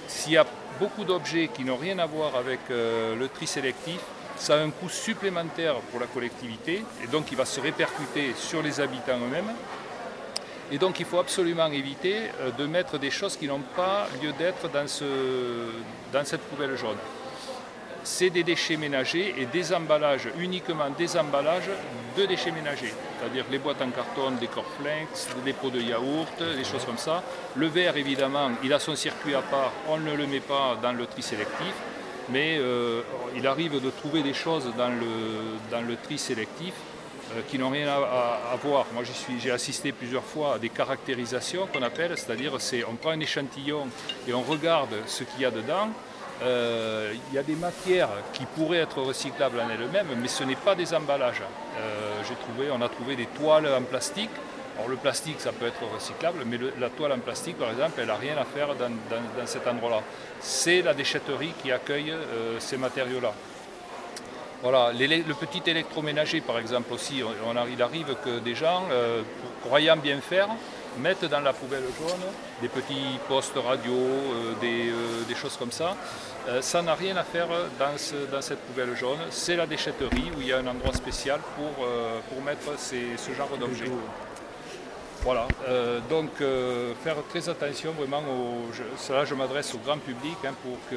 s'il 0.08 0.32
y 0.32 0.36
a 0.38 0.46
beaucoup 0.80 1.04
d'objets 1.04 1.48
qui 1.48 1.64
n'ont 1.64 1.76
rien 1.76 1.98
à 1.98 2.06
voir 2.06 2.36
avec 2.36 2.60
euh, 2.70 3.14
le 3.16 3.28
tri 3.28 3.46
sélectif, 3.46 4.00
ça 4.36 4.54
a 4.54 4.58
un 4.58 4.70
coût 4.70 4.88
supplémentaire 4.88 5.76
pour 5.90 6.00
la 6.00 6.06
collectivité 6.06 6.84
et 7.02 7.06
donc 7.06 7.32
il 7.32 7.36
va 7.36 7.46
se 7.46 7.60
répercuter 7.60 8.34
sur 8.36 8.62
les 8.62 8.80
habitants 8.80 9.18
eux-mêmes. 9.18 9.52
Et 10.70 10.78
donc 10.78 11.00
il 11.00 11.06
faut 11.06 11.18
absolument 11.18 11.66
éviter 11.66 12.16
euh, 12.40 12.50
de 12.50 12.66
mettre 12.66 12.98
des 12.98 13.10
choses 13.10 13.36
qui 13.36 13.46
n'ont 13.46 13.66
pas 13.74 14.06
lieu 14.22 14.32
d'être 14.38 14.70
dans, 14.70 14.86
dans 16.12 16.24
cette 16.24 16.42
poubelle 16.42 16.76
jaune 16.76 16.98
c'est 18.06 18.30
des 18.30 18.44
déchets 18.44 18.76
ménagers 18.76 19.34
et 19.36 19.46
des 19.46 19.74
emballages, 19.74 20.28
uniquement 20.38 20.88
des 20.96 21.16
emballages 21.16 21.68
de 22.16 22.24
déchets 22.24 22.52
ménagers. 22.52 22.94
C'est-à-dire 23.18 23.44
les 23.50 23.58
boîtes 23.58 23.82
en 23.82 23.90
carton, 23.90 24.30
des 24.40 24.46
cornflakes, 24.46 25.44
des 25.44 25.52
pots 25.52 25.70
de 25.70 25.80
yaourt, 25.80 26.38
des 26.38 26.62
choses 26.62 26.84
comme 26.84 26.98
ça. 26.98 27.24
Le 27.56 27.66
verre, 27.66 27.96
évidemment, 27.96 28.50
il 28.62 28.72
a 28.72 28.78
son 28.78 28.94
circuit 28.94 29.34
à 29.34 29.42
part, 29.42 29.72
on 29.88 29.98
ne 29.98 30.14
le 30.14 30.26
met 30.28 30.40
pas 30.40 30.78
dans 30.80 30.92
le 30.92 31.04
tri 31.06 31.20
sélectif, 31.20 31.74
mais 32.28 32.56
euh, 32.58 33.02
il 33.34 33.44
arrive 33.44 33.82
de 33.82 33.90
trouver 33.90 34.22
des 34.22 34.34
choses 34.34 34.70
dans 34.78 34.88
le, 34.88 35.58
dans 35.70 35.82
tri 36.04 36.16
sélectif 36.16 36.74
euh, 37.34 37.40
qui 37.48 37.58
n'ont 37.58 37.70
rien 37.70 37.88
à, 37.88 38.56
voir. 38.62 38.86
Moi, 38.94 39.02
j'ai 39.40 39.50
assisté 39.50 39.90
plusieurs 39.90 40.24
fois 40.24 40.54
à 40.54 40.58
des 40.60 40.68
caractérisations 40.68 41.66
qu'on 41.66 41.82
appelle, 41.82 42.12
c'est-à-dire 42.16 42.52
on 42.88 42.94
prend 42.94 43.10
un 43.10 43.20
échantillon 43.20 43.88
et 44.28 44.32
on 44.32 44.42
regarde 44.42 44.94
ce 45.06 45.24
qu'il 45.24 45.40
y 45.40 45.44
a 45.44 45.50
dedans. 45.50 45.88
Euh, 46.42 47.14
il 47.28 47.34
y 47.34 47.38
a 47.38 47.42
des 47.42 47.56
matières 47.56 48.10
qui 48.32 48.44
pourraient 48.44 48.78
être 48.78 49.00
recyclables 49.00 49.58
en 49.58 49.70
elles-mêmes, 49.70 50.08
mais 50.20 50.28
ce 50.28 50.44
n'est 50.44 50.56
pas 50.56 50.74
des 50.74 50.92
emballages. 50.94 51.42
Euh, 51.78 52.22
trouvé, 52.40 52.70
on 52.70 52.82
a 52.82 52.88
trouvé 52.88 53.16
des 53.16 53.26
toiles 53.26 53.66
en 53.66 53.82
plastique. 53.82 54.30
Alors 54.76 54.88
le 54.88 54.96
plastique, 54.96 55.40
ça 55.40 55.52
peut 55.52 55.66
être 55.66 55.82
recyclable, 55.94 56.42
mais 56.44 56.58
la 56.78 56.90
toile 56.90 57.12
en 57.12 57.18
plastique, 57.18 57.56
par 57.56 57.70
exemple, 57.70 57.98
elle 57.98 58.08
n'a 58.08 58.16
rien 58.16 58.36
à 58.36 58.44
faire 58.44 58.74
dans, 58.74 59.46
cet 59.46 59.66
endroit-là. 59.66 60.02
C'est 60.40 60.82
la 60.82 60.92
déchetterie 60.92 61.54
qui 61.62 61.72
accueille 61.72 62.10
euh, 62.10 62.60
ces 62.60 62.76
matériaux-là. 62.76 63.32
Voilà, 64.62 64.92
le 64.92 65.34
petit 65.34 65.62
électroménager, 65.70 66.40
par 66.42 66.58
exemple, 66.58 66.92
aussi, 66.92 67.22
il 67.70 67.82
arrive 67.82 68.16
que 68.24 68.38
des 68.40 68.54
gens, 68.54 68.84
croyant 69.62 69.96
bien 69.96 70.18
faire, 70.20 70.48
mettent 70.98 71.24
dans 71.24 71.40
la 71.40 71.52
poubelle 71.52 71.84
jaune 71.98 72.20
des 72.60 72.68
petits 72.68 73.18
postes 73.28 73.56
radio, 73.56 73.92
euh, 73.92 74.54
euh, 74.62 75.24
des, 75.28 75.34
choses 75.34 75.56
comme 75.56 75.72
ça. 75.72 75.96
Euh, 76.48 76.62
ça 76.62 76.82
n'a 76.82 76.94
rien 76.94 77.16
à 77.16 77.24
faire 77.24 77.48
dans, 77.78 78.40
cette 78.42 78.60
poubelle 78.60 78.94
jaune. 78.96 79.18
C'est 79.30 79.56
la 79.56 79.66
déchetterie 79.66 80.30
où 80.36 80.40
il 80.40 80.48
y 80.48 80.52
a 80.52 80.58
un 80.58 80.66
endroit 80.66 80.92
spécial 80.94 81.40
pour, 81.56 81.86
pour 82.28 82.42
mettre 82.42 82.78
ce 82.78 83.32
genre 83.32 83.56
d'objets. 83.58 83.90
Voilà, 85.22 85.48
donc 86.08 86.30
faire 87.02 87.16
très 87.30 87.48
attention 87.48 87.90
vraiment, 87.92 88.20
au, 88.20 88.72
cela 88.96 89.24
je 89.24 89.34
m'adresse 89.34 89.74
au 89.74 89.78
grand 89.78 89.98
public 89.98 90.36
hein, 90.44 90.52
pour 90.62 90.78
que 90.88 90.96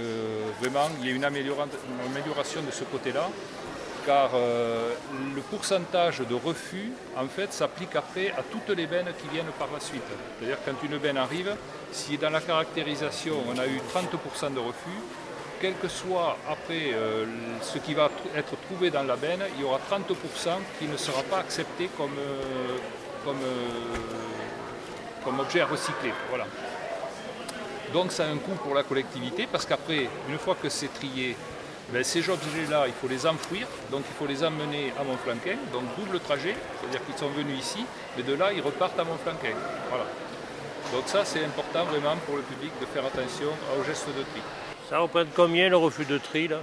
vraiment 0.61 0.87
il 0.99 1.07
y 1.07 1.09
ait 1.09 1.15
une 1.15 1.23
amélioration 1.23 2.61
de 2.61 2.69
ce 2.69 2.83
côté-là 2.83 3.27
car 4.05 4.31
euh, 4.33 4.93
le 5.35 5.41
pourcentage 5.41 6.19
de 6.19 6.35
refus, 6.35 6.91
en 7.15 7.27
fait, 7.27 7.53
s'applique 7.53 7.95
après 7.95 8.31
à 8.31 8.43
toutes 8.43 8.75
les 8.75 8.87
bennes 8.87 9.11
qui 9.21 9.27
viennent 9.29 9.53
par 9.57 9.69
la 9.73 9.79
suite. 9.79 10.03
C'est-à-dire 10.39 10.57
quand 10.65 10.83
une 10.83 10.97
benne 10.97 11.17
arrive, 11.17 11.55
si 11.91 12.17
dans 12.17 12.29
la 12.29 12.41
caractérisation 12.41 13.35
on 13.47 13.57
a 13.57 13.67
eu 13.67 13.79
30% 13.93 14.53
de 14.53 14.59
refus, 14.59 14.99
quel 15.61 15.75
que 15.75 15.87
soit 15.87 16.37
après 16.49 16.93
euh, 16.93 17.25
ce 17.61 17.79
qui 17.79 17.93
va 17.93 18.09
être 18.35 18.55
trouvé 18.67 18.89
dans 18.89 19.03
la 19.03 19.15
benne, 19.15 19.43
il 19.55 19.61
y 19.61 19.63
aura 19.63 19.79
30% 19.89 20.49
qui 20.79 20.85
ne 20.85 20.97
sera 20.97 21.21
pas 21.23 21.39
accepté 21.39 21.89
comme, 21.97 22.17
euh, 22.17 22.77
comme, 23.25 23.41
comme 25.23 25.39
objet 25.39 25.61
à 25.61 25.65
recycler. 25.65 26.13
Voilà. 26.29 26.45
Donc 27.93 28.11
ça 28.11 28.25
a 28.25 28.27
un 28.27 28.37
coût 28.37 28.55
pour 28.63 28.75
la 28.75 28.83
collectivité 28.83 29.47
parce 29.51 29.65
qu'après, 29.65 30.07
une 30.29 30.37
fois 30.37 30.55
que 30.61 30.69
c'est 30.69 30.93
trié, 30.93 31.35
ben, 31.91 32.03
ces 32.03 32.29
objets-là, 32.29 32.85
il 32.87 32.93
faut 32.93 33.07
les 33.07 33.25
enfouir, 33.25 33.67
donc 33.91 34.03
il 34.07 34.15
faut 34.17 34.27
les 34.27 34.43
emmener 34.43 34.93
à 34.99 35.03
Montflanquin, 35.03 35.57
donc 35.73 35.83
double 35.97 36.19
trajet, 36.19 36.55
c'est-à-dire 36.79 37.03
qu'ils 37.05 37.17
sont 37.17 37.29
venus 37.29 37.59
ici, 37.59 37.85
mais 38.15 38.23
de 38.23 38.33
là, 38.33 38.53
ils 38.53 38.61
repartent 38.61 38.99
à 38.99 39.03
Montflanquin. 39.03 39.55
Voilà. 39.89 40.05
Donc 40.93 41.03
ça, 41.07 41.25
c'est 41.25 41.43
important 41.43 41.85
vraiment 41.85 42.15
pour 42.25 42.35
le 42.35 42.41
public 42.43 42.71
de 42.79 42.85
faire 42.85 43.05
attention 43.05 43.49
aux 43.79 43.83
gestes 43.83 44.07
de 44.07 44.21
tri. 44.21 44.41
Ça 44.89 44.99
représente 44.99 45.33
combien 45.35 45.69
le 45.69 45.77
refus 45.77 46.05
de 46.05 46.17
tri 46.17 46.47
là? 46.47 46.57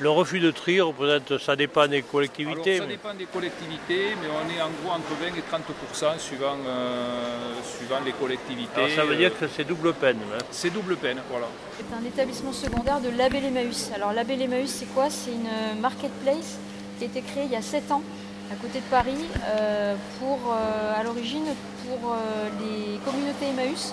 Le 0.00 0.10
refus 0.10 0.40
de 0.40 0.50
tri 0.50 0.80
représente, 0.80 1.38
ça 1.38 1.56
dépend 1.56 1.86
des 1.86 2.02
collectivités. 2.02 2.78
ça 2.78 2.86
dépend 2.86 3.14
des 3.14 3.24
collectivités, 3.24 4.14
mais 4.20 4.28
on 4.28 4.48
est 4.56 4.62
en 4.62 4.70
gros 4.82 4.92
entre 4.92 5.12
20 5.20 5.36
et 5.36 5.42
30 5.42 6.18
suivant, 6.18 6.56
euh, 6.66 7.54
suivant 7.76 8.00
les 8.04 8.12
collectivités. 8.12 8.94
ça 8.94 9.04
veut 9.04 9.16
dire 9.16 9.36
que 9.38 9.46
c'est 9.48 9.64
double 9.64 9.92
peine. 9.94 10.18
Hein. 10.34 10.38
C'est 10.50 10.70
double 10.70 10.96
peine, 10.96 11.18
voilà. 11.30 11.46
C'est 11.76 11.94
un 11.94 12.06
établissement 12.06 12.52
secondaire 12.52 13.00
de 13.00 13.10
Label 13.10 13.44
Emmaüs. 13.44 13.90
Alors 13.94 14.12
Label 14.12 14.42
Emmaüs, 14.42 14.70
c'est 14.70 14.92
quoi? 14.94 15.10
C'est 15.10 15.32
une 15.32 15.80
marketplace 15.80 16.58
qui 16.98 17.04
a 17.04 17.06
été 17.06 17.22
créée 17.22 17.44
il 17.44 17.52
y 17.52 17.56
a 17.56 17.62
7 17.62 17.90
ans 17.92 18.02
à 18.50 18.54
côté 18.54 18.78
de 18.78 18.84
Paris, 18.84 19.26
euh, 19.44 19.94
pour, 20.18 20.38
euh, 20.50 20.98
à 20.98 21.02
l'origine 21.02 21.44
pour 21.84 22.14
les 22.60 22.98
communautés 23.04 23.46
Emmaüs 23.50 23.92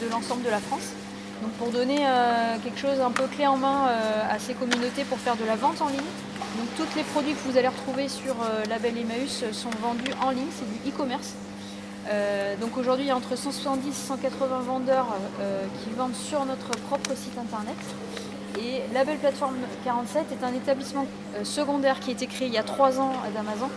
de 0.00 0.08
l'ensemble 0.10 0.42
de 0.42 0.50
la 0.50 0.58
France. 0.58 0.92
Donc 1.42 1.50
pour 1.54 1.70
donner 1.70 1.98
euh, 2.06 2.56
quelque 2.62 2.78
chose 2.78 3.00
un 3.00 3.10
peu 3.10 3.26
clé 3.26 3.48
en 3.48 3.56
main 3.56 3.88
euh, 3.88 4.22
à 4.30 4.38
ces 4.38 4.54
communautés 4.54 5.02
pour 5.02 5.18
faire 5.18 5.34
de 5.36 5.44
la 5.44 5.56
vente 5.56 5.82
en 5.82 5.88
ligne. 5.88 5.98
Donc 6.56 6.68
tous 6.76 6.96
les 6.96 7.02
produits 7.02 7.32
que 7.34 7.50
vous 7.50 7.58
allez 7.58 7.66
retrouver 7.66 8.08
sur 8.08 8.34
euh, 8.42 8.64
Label 8.68 8.96
Emmaüs 8.96 9.44
sont 9.50 9.70
vendus 9.82 10.12
en 10.22 10.30
ligne, 10.30 10.46
c'est 10.56 10.70
du 10.70 10.90
e-commerce. 10.90 11.34
donc 12.60 12.76
aujourd'hui 12.76 13.06
il 13.06 13.08
y 13.08 13.10
a 13.10 13.16
entre 13.16 13.36
170 13.36 13.88
et 13.88 13.92
180 13.92 14.60
vendeurs 14.60 15.16
qui 15.82 15.90
vendent 15.96 16.14
sur 16.14 16.44
notre 16.44 16.70
propre 16.88 17.10
site 17.16 17.36
internet. 17.38 17.80
Et 18.58 18.82
Label 18.92 19.16
Platform 19.18 19.56
47 19.84 20.26
est 20.32 20.44
un 20.44 20.54
établissement 20.54 21.06
secondaire 21.42 21.98
qui 22.00 22.10
a 22.10 22.12
été 22.12 22.26
créé 22.26 22.48
il 22.48 22.54
y 22.54 22.58
a 22.58 22.62
trois 22.62 23.00
ans 23.00 23.12
d'Amazon. 23.34 23.70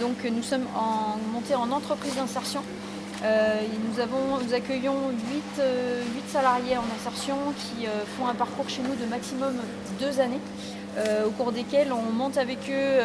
donc 0.00 0.18
nous 0.30 0.42
sommes 0.42 0.66
montés 1.32 1.56
en 1.56 1.70
entreprise 1.72 2.14
d'insertion 2.16 2.62
nous, 3.22 4.00
avons, 4.00 4.38
nous 4.44 4.54
accueillons 4.54 4.96
8, 5.10 5.42
euh, 5.60 6.02
salariés 6.28 6.76
en 6.76 6.84
insertion 6.98 7.36
qui 7.56 7.86
euh, 7.86 7.90
font 8.16 8.26
un 8.26 8.34
parcours 8.34 8.68
chez 8.68 8.82
nous 8.82 8.94
de 8.94 9.08
maximum 9.08 9.54
deux 10.00 10.20
années, 10.20 10.40
au 11.26 11.30
cours 11.30 11.52
desquels 11.52 11.92
on 11.92 12.12
monte 12.12 12.36
avec 12.36 12.58
eux, 12.70 13.00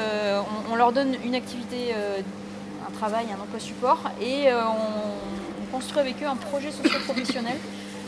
on, 0.70 0.76
leur 0.76 0.92
donne 0.92 1.16
une 1.24 1.36
activité, 1.36 1.94
un 1.94 2.92
travail, 2.92 3.28
un 3.32 3.42
emploi 3.42 3.60
support, 3.60 4.02
et 4.22 4.48
on, 4.52 5.72
construit 5.72 6.00
avec 6.00 6.22
eux 6.22 6.26
un 6.26 6.36
projet 6.36 6.72
socio-professionnel. 6.72 7.56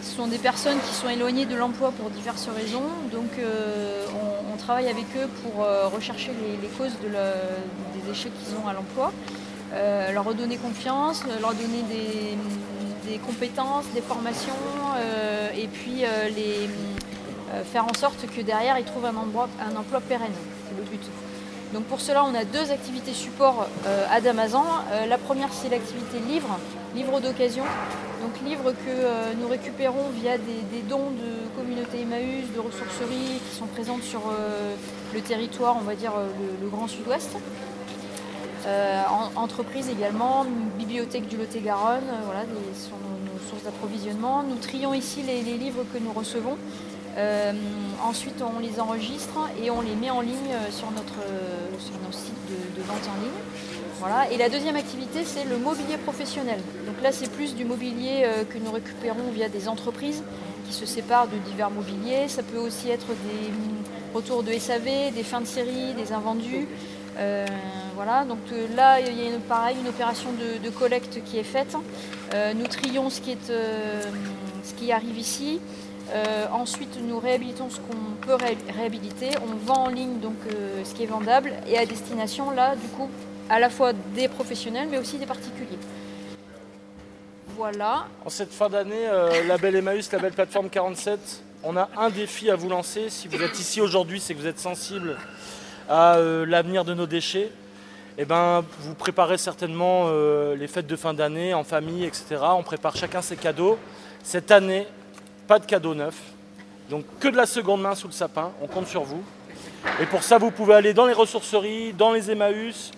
Ce 0.02 0.16
sont 0.16 0.28
des 0.28 0.38
personnes 0.38 0.78
qui 0.86 0.94
sont 0.94 1.10
éloignées 1.10 1.46
de 1.46 1.56
l'emploi 1.56 1.92
pour 1.92 2.10
diverses 2.10 2.50
raisons, 2.54 2.90
donc 3.12 3.30
on, 4.52 4.58
travaille 4.58 4.90
avec 4.90 5.06
eux 5.16 5.30
pour 5.44 5.66
rechercher 5.94 6.32
les, 6.62 6.68
causes 6.70 6.98
des 7.02 8.12
échecs 8.12 8.34
qu'ils 8.44 8.56
ont 8.58 8.68
à 8.68 8.74
l'emploi. 8.74 9.14
Euh, 9.74 10.12
leur 10.14 10.26
redonner 10.26 10.58
confiance, 10.58 11.24
leur 11.42 11.54
donner 11.54 11.84
des, 11.90 13.20
compétences, 13.20 13.86
des 13.94 14.02
formations 14.02 14.54
euh, 14.98 15.50
et 15.56 15.68
puis 15.68 16.06
euh, 16.06 17.64
faire 17.66 17.86
en 17.86 17.94
sorte 17.94 18.26
que 18.36 18.42
derrière 18.42 18.78
ils 18.78 18.86
trouvent 18.86 19.06
un, 19.06 19.14
un 19.14 19.76
emploi 19.76 20.00
pérenne. 20.00 20.32
C'est 20.68 20.78
le 20.78 20.84
but. 20.84 21.02
Donc 21.74 21.84
pour 21.84 22.02
cela, 22.02 22.24
on 22.24 22.34
a 22.34 22.46
deux 22.46 22.72
activités 22.72 23.14
support 23.14 23.68
à 24.12 24.22
Damazan. 24.22 24.66
la 25.08 25.18
première, 25.20 25.54
c'est 25.54 25.70
l'activité 25.70 26.18
livre, 26.28 26.58
livre 26.96 27.20
d'occasion. 27.20 27.64
Donc 28.22 28.32
livres 28.44 28.72
que 28.72 29.36
nous 29.40 29.48
récupérons 29.48 30.10
via 30.20 30.38
des, 30.40 30.82
dons 30.90 31.12
de 31.12 31.60
communautés 31.60 32.02
Emmaüs, 32.02 32.46
de 32.56 32.60
ressourceries 32.60 33.40
qui 33.48 33.56
sont 33.56 33.68
présentes 33.68 34.02
sur 34.02 34.22
le 35.14 35.22
territoire, 35.22 35.76
on 35.78 35.84
va 35.84 35.94
dire 35.94 36.14
le 36.60 36.70
Grand 36.70 36.88
Sud-Ouest. 36.88 37.38
Euh, 38.68 39.04
entreprise 39.36 39.90
également, 39.90 40.46
bibliothèque 40.78 41.28
du 41.28 41.38
Lot-et-Garonne, 41.38 42.04
euh, 42.10 42.26
voilà, 42.26 42.42
sont 42.76 42.98
nos, 42.98 43.50
sources 43.50 43.64
d'approvisionnement. 43.64 44.44
Nous 44.44 44.58
trions 44.58 44.94
ici 44.94 45.24
les, 45.24 45.42
livres 45.58 45.84
que 45.94 45.98
nous 45.98 46.12
recevons. 46.12 46.58
ensuite, 48.04 48.42
on 48.42 48.60
les 48.60 48.80
enregistre 48.80 49.50
et 49.62 49.72
on 49.72 49.82
les 49.82 49.96
met 49.96 50.10
en 50.10 50.22
ligne 50.22 50.56
sur, 50.72 50.92
notre, 50.92 51.20
sur 51.80 51.96
nos 52.06 52.12
sites 52.12 52.46
de, 52.48 52.80
de 52.80 52.86
vente 52.86 53.08
en 53.08 53.22
ligne. 53.22 53.42
Voilà. 54.00 54.32
Et 54.32 54.38
la 54.38 54.50
deuxième 54.50 54.76
activité, 54.76 55.26
c'est 55.26 55.46
le 55.46 55.58
mobilier 55.58 55.98
professionnel. 55.98 56.60
Donc 56.86 57.02
là, 57.02 57.12
c'est 57.12 57.32
plus 57.32 57.56
du 57.56 57.66
mobilier 57.66 58.26
que 58.50 58.58
nous 58.58 58.72
récupérons 58.72 59.32
via 59.34 59.50
des 59.50 59.68
entreprises 59.68 60.24
qui 60.70 60.76
se 60.76 60.86
séparent 60.86 61.28
de 61.28 61.38
divers 61.50 61.72
mobiliers. 61.72 62.28
Ça 62.28 62.44
peut 62.44 62.60
aussi 62.60 62.90
être 62.90 63.08
des 63.08 63.50
mm, 63.50 64.14
retours 64.14 64.44
de 64.44 64.54
SAV, 64.54 65.14
des 65.14 65.24
fins 65.24 65.42
de 65.42 65.48
série, 65.48 65.94
des 65.98 66.14
invendus. 66.14 66.68
Euh, 67.18 67.46
voilà, 67.96 68.24
donc 68.24 68.40
euh, 68.52 68.68
là, 68.76 69.00
il 69.00 69.18
y 69.18 69.28
a 69.28 69.30
une, 69.30 69.42
pareil 69.42 69.78
une 69.80 69.88
opération 69.88 70.30
de, 70.32 70.70
collecte 70.70 71.24
qui 71.26 71.38
est 71.38 71.44
faite. 71.44 71.76
Euh, 72.34 72.54
nous 72.54 72.68
trions 72.68 73.10
ce 73.10 73.20
qui, 73.22 74.92
arrive 74.92 75.18
ici. 75.18 75.60
ensuite, 76.52 76.98
nous 77.02 77.20
réhabilitons 77.20 77.70
ce 77.70 77.80
qu'on 77.80 78.26
peut 78.26 78.38
réhabiliter. 78.76 79.30
On 79.44 79.56
vend 79.56 79.86
en 79.86 79.90
ligne 79.90 80.20
donc 80.20 80.38
ce 80.84 80.94
qui 80.94 81.04
est 81.04 81.08
vendable 81.08 81.54
et 81.68 81.78
à 81.78 81.86
destination, 81.86 82.52
là, 82.52 82.76
du 82.76 82.88
coup, 82.88 83.10
à 83.50 83.60
la 83.60 83.70
fois 83.70 83.94
des 83.94 84.28
professionnels 84.28 84.88
mais 84.90 84.98
aussi 84.98 85.18
des 85.18 85.26
particuliers. 85.26 85.80
Voilà. 87.60 88.06
En 88.26 88.30
cette 88.30 88.54
fin 88.54 88.70
d'année, 88.70 89.06
euh, 89.10 89.44
Label 89.46 89.76
Emmaüs, 89.76 90.10
Label 90.14 90.32
Plateforme 90.32 90.70
47, 90.70 91.44
on 91.66 91.76
a 91.76 91.90
un 91.98 92.10
défi 92.10 92.50
à 92.50 92.56
vous 92.56 92.70
lancer. 92.70 93.10
Si 93.10 93.28
vous 93.28 93.44
êtes 93.44 93.60
ici 93.60 93.82
aujourd'hui, 93.82 94.22
c'est 94.22 94.34
que 94.34 94.40
vous 94.40 94.48
êtes 94.48 94.62
sensible 94.62 95.18
à 95.90 96.16
euh, 96.16 96.46
l'avenir 96.46 96.86
de 96.86 96.94
nos 96.94 97.08
déchets. 97.08 97.52
Eh 98.18 98.24
ben, 98.24 98.64
vous 98.80 98.96
préparez 98.96 99.38
certainement 99.38 100.06
euh, 100.06 100.56
les 100.56 100.68
fêtes 100.68 100.88
de 100.88 100.96
fin 100.96 101.14
d'année 101.14 101.54
en 101.54 101.66
famille, 101.66 102.06
etc. 102.06 102.38
On 102.56 102.64
prépare 102.64 102.96
chacun 102.96 103.22
ses 103.22 103.36
cadeaux. 103.36 103.78
Cette 104.24 104.52
année, 104.52 104.88
pas 105.48 105.60
de 105.60 105.66
cadeaux 105.66 105.96
neufs. 105.96 106.22
Donc 106.90 107.04
que 107.20 107.28
de 107.28 107.36
la 107.36 107.46
seconde 107.46 107.82
main 107.82 107.96
sous 107.96 108.08
le 108.08 108.14
sapin. 108.14 108.52
On 108.62 108.68
compte 108.68 108.88
sur 108.88 109.04
vous. 109.04 109.24
Et 110.02 110.06
pour 110.06 110.24
ça, 110.24 110.38
vous 110.38 110.52
pouvez 110.52 110.76
aller 110.76 110.94
dans 110.94 111.06
les 111.06 111.14
ressourceries, 111.14 111.92
dans 111.94 112.14
les 112.14 112.32
Emmaüs, 112.32 112.92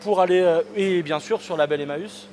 pour 0.00 0.20
aller, 0.20 0.60
et 0.74 1.02
bien 1.02 1.20
sûr 1.20 1.40
sur 1.40 1.56
Label 1.56 1.80
Emmaüs 1.80 2.28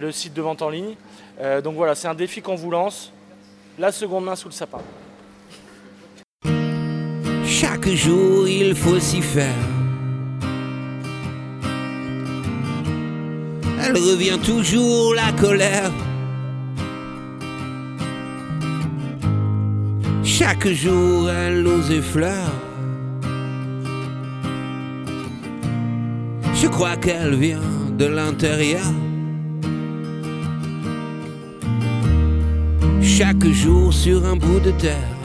le 0.00 0.12
site 0.12 0.34
de 0.34 0.42
vente 0.42 0.62
en 0.62 0.70
ligne. 0.70 0.94
Euh, 1.40 1.60
donc 1.60 1.74
voilà, 1.76 1.94
c'est 1.94 2.08
un 2.08 2.14
défi 2.14 2.42
qu'on 2.42 2.54
vous 2.54 2.70
lance. 2.70 3.12
La 3.78 3.92
seconde 3.92 4.24
main 4.24 4.36
sous 4.36 4.48
le 4.48 4.54
sapin. 4.54 4.80
Chaque 7.60 7.90
jour, 7.90 8.48
il 8.48 8.74
faut 8.74 8.98
s'y 8.98 9.20
faire. 9.20 9.66
Elle 13.84 13.98
revient 13.98 14.38
toujours, 14.42 15.14
la 15.14 15.30
colère. 15.32 15.92
Chaque 20.24 20.68
jour, 20.68 21.28
elle 21.28 21.62
nous 21.62 21.92
effleure. 21.92 22.54
Je 26.54 26.66
crois 26.66 26.96
qu'elle 26.96 27.34
vient 27.34 27.60
de 27.98 28.06
l'intérieur. 28.06 28.90
chaque 33.02 33.46
jour 33.48 33.92
sur 33.92 34.24
un 34.24 34.36
bout 34.36 34.60
de 34.60 34.70
terre. 34.70 35.19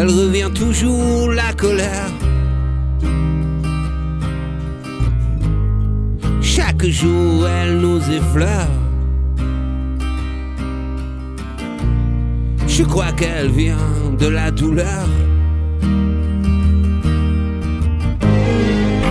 Elle 0.00 0.10
revient 0.10 0.50
toujours 0.54 1.32
la 1.32 1.52
colère. 1.54 2.12
Chaque 6.40 6.86
jour 6.86 7.48
elle 7.48 7.78
nous 7.78 8.00
effleure. 8.08 8.70
Je 12.68 12.84
crois 12.84 13.10
qu'elle 13.10 13.50
vient 13.50 13.90
de 14.16 14.28
la 14.28 14.52
douleur. 14.52 15.08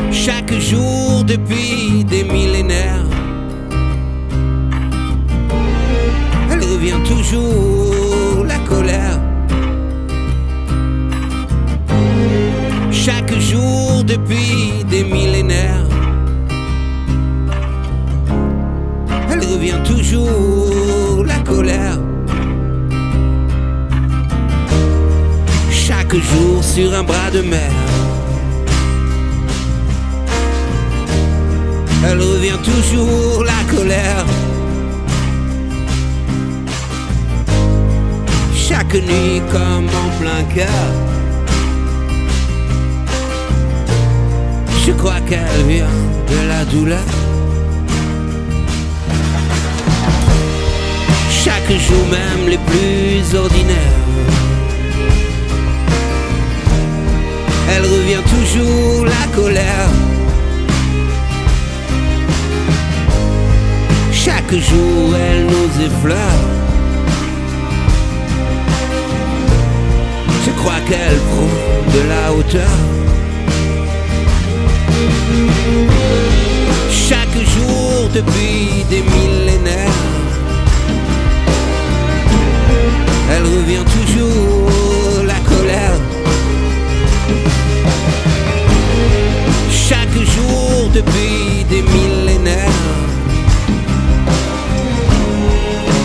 Chaque 0.09 0.53
jour 0.53 1.25
depuis 1.25 2.05
des 2.05 2.23
millénaires. 2.23 3.03
revient 6.61 7.01
toujours 7.07 8.45
la 8.45 8.59
colère. 8.59 9.26
Jour 13.39 14.03
depuis 14.03 14.83
des 14.89 15.03
millénaires. 15.03 15.85
Elle 19.31 19.45
revient 19.45 19.81
toujours 19.85 21.23
la 21.25 21.39
colère. 21.39 21.97
Chaque 25.71 26.15
jour 26.15 26.63
sur 26.63 26.93
un 26.93 27.03
bras 27.03 27.31
de 27.31 27.41
mer. 27.41 27.71
Elle 32.05 32.19
revient 32.19 32.59
toujours 32.63 33.43
la 33.43 33.75
colère. 33.75 34.25
chaque 38.88 38.93
nuit 38.93 39.41
comme 39.51 39.88
en 39.88 40.09
plein 40.19 40.43
cœur. 40.55 41.16
Je 44.88 44.93
crois 44.93 45.19
qu'elle 45.27 45.65
vient 45.67 45.85
de 46.31 46.47
la 46.47 46.63
douleur? 46.63 47.09
Chaque 51.29 51.69
jour 51.69 52.05
même 52.09 52.47
les 52.47 52.57
plus 52.57 53.35
ordinaires. 53.38 53.75
Elle 57.69 57.83
revient 57.83 58.23
toujours 58.33 59.05
la 59.05 59.35
colère. 59.35 59.89
Chaque 64.13 64.53
jour 64.53 65.13
elle 65.15 65.47
nous 65.47 65.85
effleure. 65.85 66.43
Je 70.45 70.51
crois 70.51 70.79
qu'elle 70.88 71.19
prend 71.29 71.93
de 71.93 72.07
la 72.07 72.33
hauteur. 72.33 72.96
Chaque 77.38 77.49
jour 77.49 78.09
depuis 78.15 78.83
des 78.89 79.03
millénaires, 79.03 79.91
elle 83.31 83.43
revient 83.43 83.85
toujours 83.95 85.23
la 85.23 85.39
colère. 85.41 85.99
Chaque 89.69 90.13
jour 90.13 90.89
depuis 90.95 91.63
des 91.69 91.83
millénaires, 91.83 92.81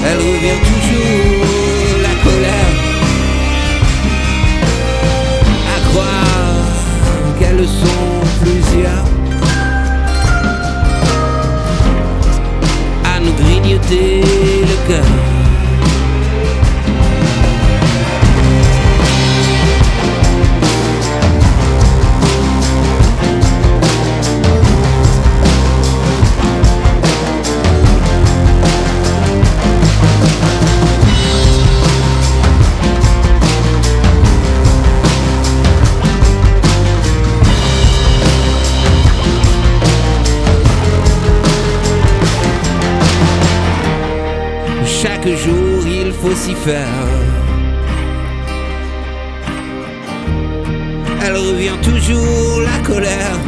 elle 0.04 0.18
revient 0.18 0.60
toujours 0.70 2.02
la 2.02 2.30
colère. 2.30 2.72
qu'elles 7.38 7.66
sont 7.66 8.20
plusieurs 8.42 9.21
à 13.62 13.68
nous 13.68 13.78
grignoter 13.78 14.20
le 14.20 15.31
Elle 51.24 51.36
revient 51.36 51.78
toujours 51.82 52.62
la 52.62 52.78
colère. 52.86 53.38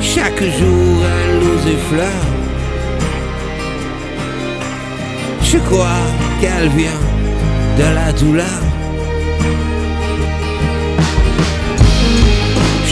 Chaque 0.00 0.42
jour 0.42 1.04
elle 1.14 1.38
nous 1.38 1.68
effleure. 1.76 2.26
Je 5.42 5.58
crois 5.58 6.04
qu'elle 6.40 6.68
vient 6.70 7.02
de 7.78 7.94
la 7.94 8.12
douleur. 8.12 8.62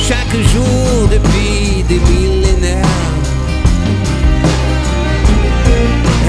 Chaque 0.08 0.36
jour 0.52 1.08
depuis 1.10 1.82
des 1.88 1.98
millénaires 1.98 3.13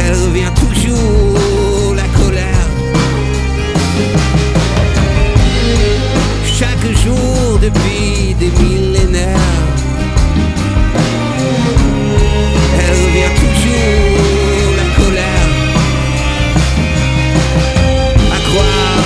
Elle 0.08 0.14
revient 0.14 0.52
toujours 0.56 1.96
la 1.96 2.08
colère. 2.20 2.68
Chaque 6.46 6.86
jour 7.04 7.60
depuis 7.60 8.36
des 8.40 8.52
millénaires, 8.62 9.66
elle 12.80 12.96
revient 13.06 13.34
toujours 13.44 14.72
la 14.82 14.88
colère. 15.04 15.50
À 18.32 18.40
croire 18.50 19.06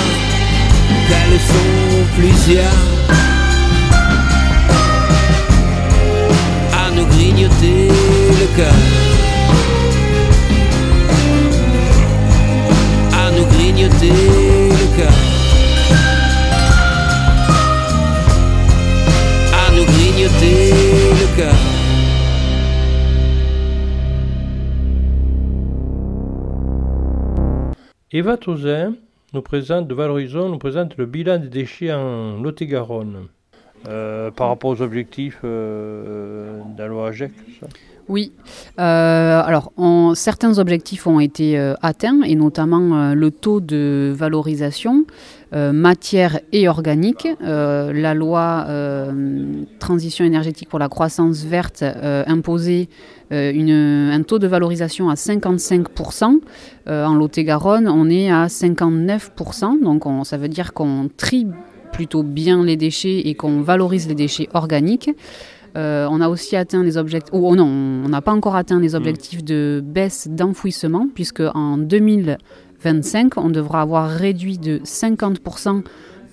qu'elles 1.07 1.39
sont 1.53 1.99
plusieurs 2.17 2.81
à 6.73 6.91
nous 6.91 7.07
grignoter. 7.07 7.78
le. 14.07 15.07
À 19.53 19.71
nous 19.75 19.85
grignoter 19.85 20.71
le. 21.37 21.79
Eva 28.11 28.37
Tauzin 28.37 28.95
nous 29.33 29.41
présente, 29.41 29.87
de 29.87 29.93
Valorizon 29.93 30.49
nous 30.49 30.57
présente 30.57 30.97
le 30.97 31.05
bilan 31.05 31.37
des 31.37 31.49
déchets 31.49 31.93
en 31.93 32.41
Lot-et-Garonne. 32.41 33.27
Euh, 33.87 34.29
par 34.31 34.49
rapport 34.49 34.71
aux 34.71 34.81
objectifs 34.81 35.39
euh, 35.45 36.59
de 36.75 36.81
la 36.81 36.87
loi 36.87 37.07
AGEC 37.09 37.31
oui, 38.09 38.31
Euh, 38.79 39.41
alors 39.45 39.71
certains 40.15 40.57
objectifs 40.57 41.05
ont 41.05 41.19
été 41.19 41.57
euh, 41.59 41.73
atteints 41.81 42.21
et 42.23 42.35
notamment 42.35 42.95
euh, 42.95 43.13
le 43.13 43.29
taux 43.29 43.59
de 43.59 44.11
valorisation 44.15 45.05
matière 45.51 46.39
et 46.53 46.67
organique. 46.69 47.27
La 47.41 48.13
loi 48.13 48.67
transition 49.79 50.23
énergétique 50.23 50.69
pour 50.69 50.77
la 50.77 50.89
croissance 50.89 51.43
verte 51.43 51.83
imposait 52.27 52.87
un 53.31 54.21
taux 54.27 54.37
de 54.37 54.45
valorisation 54.45 55.09
à 55.09 55.15
55%. 55.15 56.39
Euh, 56.87 57.03
en 57.05 57.15
Lot-et-Garonne, 57.15 57.87
on 57.87 58.11
est 58.11 58.29
à 58.31 58.45
59%, 58.47 59.81
donc 59.83 60.05
on- 60.05 60.23
ça 60.23 60.37
veut 60.37 60.49
dire 60.49 60.73
qu'on 60.73 61.09
trie 61.17 61.47
plutôt 61.93 62.21
bien 62.21 62.63
les 62.63 62.77
déchets 62.77 63.27
et 63.27 63.33
qu'on 63.33 63.61
valorise 63.61 64.07
les 64.07 64.13
déchets 64.15 64.49
organiques. 64.53 65.09
Euh, 65.77 66.07
on 66.09 66.21
a 66.21 66.29
aussi 66.29 66.55
atteint 66.55 66.83
les 66.83 66.97
objectifs, 66.97 67.33
ou 67.33 67.47
oh 67.47 67.55
non, 67.55 67.65
on 67.65 68.09
n'a 68.09 68.21
pas 68.21 68.31
encore 68.31 68.55
atteint 68.55 68.79
les 68.79 68.95
objectifs 68.95 69.43
de 69.43 69.81
baisse 69.83 70.27
d'enfouissement, 70.29 71.07
puisque 71.13 71.43
en 71.53 71.77
2025, 71.77 73.37
on 73.37 73.49
devra 73.49 73.81
avoir 73.81 74.09
réduit 74.09 74.57
de 74.57 74.79
50% 74.79 75.83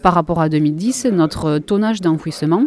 par 0.02 0.14
rapport 0.14 0.40
à 0.40 0.48
2010 0.48 1.06
notre 1.06 1.58
tonnage 1.58 2.00
d'enfouissement. 2.00 2.64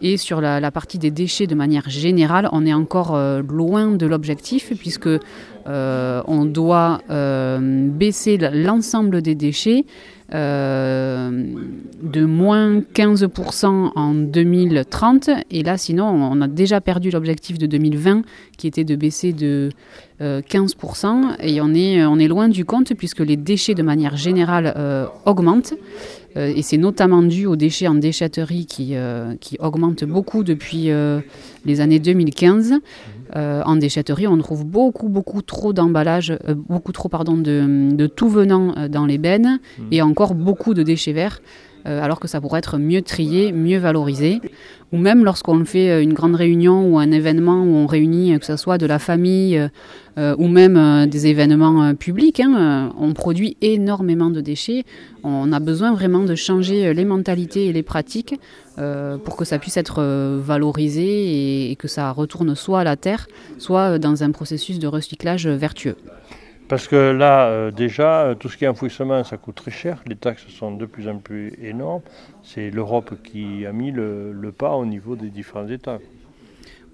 Et 0.00 0.16
sur 0.16 0.40
la, 0.40 0.60
la 0.60 0.70
partie 0.70 0.98
des 0.98 1.10
déchets 1.10 1.46
de 1.46 1.54
manière 1.54 1.88
générale, 1.88 2.48
on 2.52 2.64
est 2.64 2.72
encore 2.72 3.16
euh, 3.16 3.42
loin 3.42 3.88
de 3.88 4.06
l'objectif, 4.06 4.72
puisque 4.78 5.08
euh, 5.08 6.22
on 6.26 6.44
doit 6.44 7.00
euh, 7.10 7.88
baisser 7.88 8.38
l'ensemble 8.38 9.22
des 9.22 9.34
déchets 9.34 9.84
de 10.30 12.24
moins 12.24 12.80
15% 12.80 13.92
en 13.94 14.14
2030. 14.14 15.30
Et 15.50 15.62
là, 15.62 15.78
sinon, 15.78 16.04
on 16.04 16.40
a 16.40 16.48
déjà 16.48 16.80
perdu 16.80 17.10
l'objectif 17.10 17.58
de 17.58 17.66
2020 17.66 18.22
qui 18.56 18.66
était 18.66 18.84
de 18.84 18.96
baisser 18.96 19.32
de 19.32 19.70
euh, 20.20 20.40
15%. 20.42 21.36
Et 21.40 21.60
on 21.60 21.72
est, 21.74 22.04
on 22.04 22.18
est 22.18 22.28
loin 22.28 22.48
du 22.48 22.64
compte 22.64 22.94
puisque 22.94 23.20
les 23.20 23.36
déchets 23.36 23.74
de 23.74 23.82
manière 23.82 24.16
générale 24.16 24.74
euh, 24.76 25.06
augmentent. 25.24 25.74
Euh, 26.36 26.52
et 26.54 26.62
c'est 26.62 26.76
notamment 26.76 27.22
dû 27.22 27.46
aux 27.46 27.56
déchets 27.56 27.88
en 27.88 27.94
déchetterie 27.94 28.66
qui, 28.66 28.94
euh, 28.94 29.34
qui 29.40 29.56
augmentent 29.60 30.04
beaucoup 30.04 30.44
depuis 30.44 30.90
euh, 30.90 31.20
les 31.64 31.80
années 31.80 31.98
2015. 31.98 32.74
Euh, 33.36 33.62
en 33.64 33.76
déchetterie, 33.76 34.26
on 34.26 34.38
trouve 34.38 34.64
beaucoup, 34.64 35.08
beaucoup 35.08 35.42
trop 35.42 35.72
d'emballages, 35.72 36.30
euh, 36.30 36.54
beaucoup 36.54 36.92
trop 36.92 37.08
pardon, 37.08 37.36
de, 37.36 37.92
de 37.92 38.06
tout 38.06 38.28
venant 38.28 38.74
euh, 38.76 38.88
dans 38.88 39.06
les 39.06 39.18
bennes 39.18 39.60
et 39.90 40.02
encore 40.02 40.34
beaucoup 40.34 40.74
de 40.74 40.82
déchets 40.82 41.12
verts, 41.12 41.40
alors 41.84 42.20
que 42.20 42.28
ça 42.28 42.38
pourrait 42.40 42.58
être 42.58 42.76
mieux 42.76 43.00
trié, 43.00 43.50
mieux 43.50 43.78
valorisé. 43.78 44.42
Ou 44.92 44.98
même 44.98 45.24
lorsqu'on 45.24 45.64
fait 45.64 46.02
une 46.02 46.12
grande 46.12 46.34
réunion 46.34 46.86
ou 46.86 46.98
un 46.98 47.10
événement 47.10 47.62
où 47.62 47.76
on 47.76 47.86
réunit, 47.86 48.38
que 48.38 48.44
ce 48.44 48.56
soit 48.56 48.76
de 48.76 48.84
la 48.84 48.98
famille 48.98 49.58
ou 50.18 50.48
même 50.48 51.06
des 51.06 51.28
événements 51.28 51.94
publics, 51.94 52.40
hein, 52.40 52.92
on 52.98 53.14
produit 53.14 53.56
énormément 53.62 54.28
de 54.28 54.42
déchets. 54.42 54.84
On 55.22 55.50
a 55.50 55.60
besoin 55.60 55.94
vraiment 55.94 56.24
de 56.24 56.34
changer 56.34 56.92
les 56.92 57.04
mentalités 57.06 57.66
et 57.66 57.72
les 57.72 57.82
pratiques 57.82 58.34
euh, 58.78 59.18
pour 59.18 59.36
que 59.36 59.44
ça 59.44 59.58
puisse 59.58 59.76
être 59.76 59.96
euh, 60.00 60.38
valorisé 60.42 61.02
et, 61.04 61.70
et 61.70 61.76
que 61.76 61.88
ça 61.88 62.10
retourne 62.12 62.54
soit 62.54 62.80
à 62.80 62.84
la 62.84 62.96
terre, 62.96 63.26
soit 63.58 63.94
euh, 63.94 63.98
dans 63.98 64.22
un 64.22 64.30
processus 64.30 64.78
de 64.78 64.86
recyclage 64.86 65.46
vertueux. 65.48 65.96
Parce 66.68 66.86
que 66.86 66.96
là, 67.12 67.46
euh, 67.46 67.70
déjà, 67.70 68.34
tout 68.38 68.48
ce 68.50 68.56
qui 68.58 68.64
est 68.64 68.68
enfouissement, 68.68 69.24
ça 69.24 69.38
coûte 69.38 69.54
très 69.54 69.70
cher. 69.70 70.02
Les 70.06 70.16
taxes 70.16 70.46
sont 70.48 70.72
de 70.76 70.84
plus 70.84 71.08
en 71.08 71.16
plus 71.16 71.54
énormes. 71.62 72.02
C'est 72.42 72.70
l'Europe 72.70 73.14
qui 73.24 73.64
a 73.64 73.72
mis 73.72 73.90
le, 73.90 74.32
le 74.32 74.52
pas 74.52 74.72
au 74.72 74.84
niveau 74.84 75.16
des 75.16 75.30
différents 75.30 75.66
États. 75.68 75.98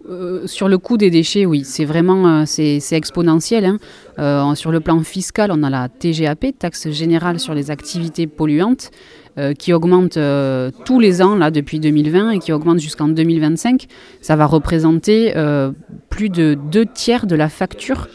Euh, 0.09 0.47
sur 0.47 0.69
le 0.69 0.77
coût 0.77 0.99
des 0.99 1.11
déchets, 1.11 1.47
oui, 1.47 1.65
c'est 1.65 1.87
vraiment 1.87 2.29
euh, 2.29 2.43
c'est 2.47 2.79
exponentiel. 2.93 3.65
hein. 3.65 3.79
Euh, 4.19 4.55
sur 4.55 4.71
le 4.71 4.81
plan 4.81 5.01
fiscal, 5.01 5.51
on 5.51 5.63
a 5.63 5.71
la 5.71 5.89
TGAP, 5.89 6.59
taxe 6.59 6.91
générale 6.91 7.41
sur 7.41 7.55
les 7.55 7.71
activités 7.71 8.27
polluantes, 8.27 8.91
qui 9.59 9.73
augmente 9.73 10.17
euh, 10.17 10.71
tous 10.85 11.01
les 11.01 11.23
ans 11.23 11.37
là 11.37 11.51
depuis 11.51 11.81
2020 11.81 12.31
et 12.31 12.39
qui 12.39 12.53
augmente 12.53 12.79
jusqu'en 12.79 13.09
2025. 13.09 13.87
Ça 14.21 14.37
va 14.37 14.47
représenter 14.47 15.37
euh, 15.37 15.73
plus 16.11 16.29
de 16.29 16.55
deux 16.55 16.87
tiers 16.87 17.27
de 17.27 17.37
la 17.37 17.49
facture, 17.49 18.09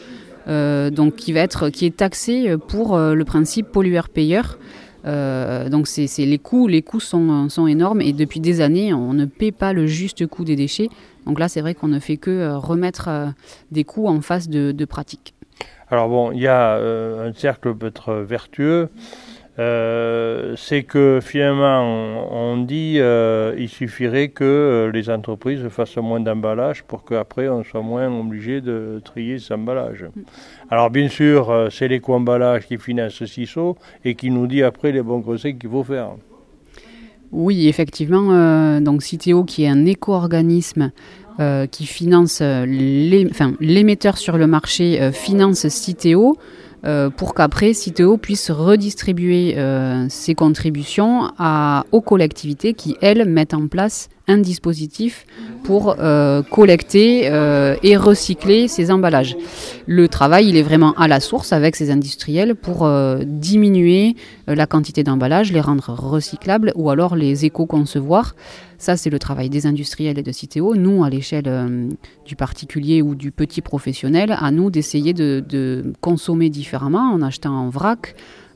euh, 0.48 0.90
donc 0.90 1.16
qui 1.16 1.32
va 1.32 1.40
être 1.40 1.68
qui 1.68 1.86
est 1.86 1.96
taxée 1.96 2.56
pour 2.68 2.96
euh, 2.96 3.14
le 3.14 3.24
principe 3.24 3.68
pollueur-payeur. 3.72 4.58
Euh, 5.06 5.68
donc 5.68 5.86
c'est 5.86 6.06
les 6.18 6.38
coûts, 6.38 6.68
les 6.68 6.82
coûts 6.82 7.00
sont, 7.00 7.48
sont 7.48 7.66
énormes 7.66 8.02
et 8.02 8.12
depuis 8.12 8.38
des 8.38 8.60
années 8.60 8.92
on 8.92 9.14
ne 9.14 9.24
paie 9.24 9.52
pas 9.52 9.72
le 9.72 9.86
juste 9.86 10.26
coût 10.26 10.44
des 10.44 10.56
déchets. 10.56 10.88
Donc 11.26 11.38
là 11.38 11.48
c'est 11.48 11.60
vrai 11.60 11.74
qu'on 11.74 11.88
ne 11.88 11.98
fait 11.98 12.16
que 12.16 12.30
euh, 12.30 12.58
remettre 12.58 13.08
euh, 13.08 13.26
des 13.70 13.84
coûts 13.84 14.08
en 14.08 14.20
face 14.20 14.48
de, 14.48 14.72
de 14.72 14.84
pratiques. 14.84 15.34
Alors 15.90 16.08
bon, 16.08 16.32
il 16.32 16.40
y 16.40 16.46
a 16.46 16.76
euh, 16.76 17.28
un 17.28 17.32
cercle 17.32 17.74
peut-être 17.74 18.14
vertueux. 18.14 18.88
Euh, 19.60 20.54
c'est 20.56 20.84
que 20.84 21.18
finalement, 21.22 21.82
on, 21.82 22.54
on 22.54 22.56
dit 22.64 22.94
euh, 22.98 23.54
il 23.58 23.68
suffirait 23.68 24.28
que 24.28 24.42
euh, 24.44 24.90
les 24.90 25.10
entreprises 25.10 25.60
fassent 25.68 25.98
moins 25.98 26.20
d'emballages 26.20 26.82
pour 26.84 27.04
qu'après 27.04 27.46
on 27.50 27.62
soit 27.62 27.82
moins 27.82 28.08
obligé 28.10 28.62
de 28.62 29.02
trier 29.04 29.38
ces 29.38 29.52
emballages. 29.52 30.06
Alors 30.70 30.88
bien 30.88 31.08
sûr, 31.08 31.50
euh, 31.50 31.68
c'est 31.70 31.88
l'éco-emballage 31.88 32.66
qui 32.68 32.78
finance 32.78 33.22
CISO 33.22 33.76
et 34.04 34.14
qui 34.14 34.30
nous 34.30 34.46
dit 34.46 34.62
après 34.62 34.92
les 34.92 35.02
bons 35.02 35.20
conseils 35.20 35.56
qu'il 35.58 35.68
faut 35.68 35.84
faire. 35.84 36.12
Oui, 37.30 37.68
effectivement, 37.68 38.32
euh, 38.32 38.80
donc 38.80 39.02
Citeo 39.02 39.44
qui 39.44 39.64
est 39.64 39.68
un 39.68 39.84
éco-organisme 39.84 40.90
qui 41.70 41.86
finance 41.86 42.42
les- 42.42 43.26
enfin, 43.30 43.54
l'émetteur 43.60 44.18
sur 44.18 44.36
le 44.36 44.46
marché 44.46 45.10
finance 45.10 45.66
Citeo 45.68 46.36
euh, 46.84 47.10
pour 47.10 47.34
qu'après 47.34 47.74
Citeo 47.74 48.16
puisse 48.16 48.50
redistribuer 48.50 49.54
euh, 49.58 50.06
ses 50.08 50.34
contributions 50.34 51.30
aux 51.92 52.00
collectivités 52.00 52.74
qui, 52.74 52.96
elles, 53.00 53.28
mettent 53.28 53.54
en 53.54 53.68
place 53.68 54.08
un 54.28 54.38
dispositif 54.38 55.26
pour 55.64 55.96
euh, 55.98 56.42
collecter 56.42 57.24
et 57.82 57.96
recycler 57.96 58.68
ces 58.68 58.90
emballages. 58.90 59.36
Le 59.86 60.08
travail, 60.08 60.48
il 60.48 60.56
est 60.56 60.62
vraiment 60.62 60.92
à 60.94 61.08
la 61.08 61.20
source 61.20 61.52
avec 61.52 61.76
ces 61.76 61.90
industriels 61.90 62.54
pour 62.54 62.88
diminuer 63.24 64.14
la 64.46 64.66
quantité 64.66 65.02
d'emballages, 65.02 65.52
les 65.52 65.60
rendre 65.60 65.90
recyclables 65.90 66.72
ou 66.76 66.90
alors 66.90 67.16
les 67.16 67.44
éco-concevoir. 67.44 68.34
Ça, 68.80 68.96
c'est 68.96 69.10
le 69.10 69.18
travail 69.18 69.50
des 69.50 69.66
industriels 69.66 70.18
et 70.18 70.22
de 70.22 70.32
Citeo. 70.32 70.74
Nous, 70.74 71.04
à 71.04 71.10
l'échelle 71.10 71.44
euh, 71.48 71.90
du 72.24 72.34
particulier 72.34 73.02
ou 73.02 73.14
du 73.14 73.30
petit 73.30 73.60
professionnel, 73.60 74.34
à 74.34 74.50
nous 74.50 74.70
d'essayer 74.70 75.12
de, 75.12 75.92
consommer 76.00 76.48
différemment 76.48 77.12
en 77.12 77.20
achetant 77.20 77.52
en 77.52 77.68
vrac, 77.68 78.14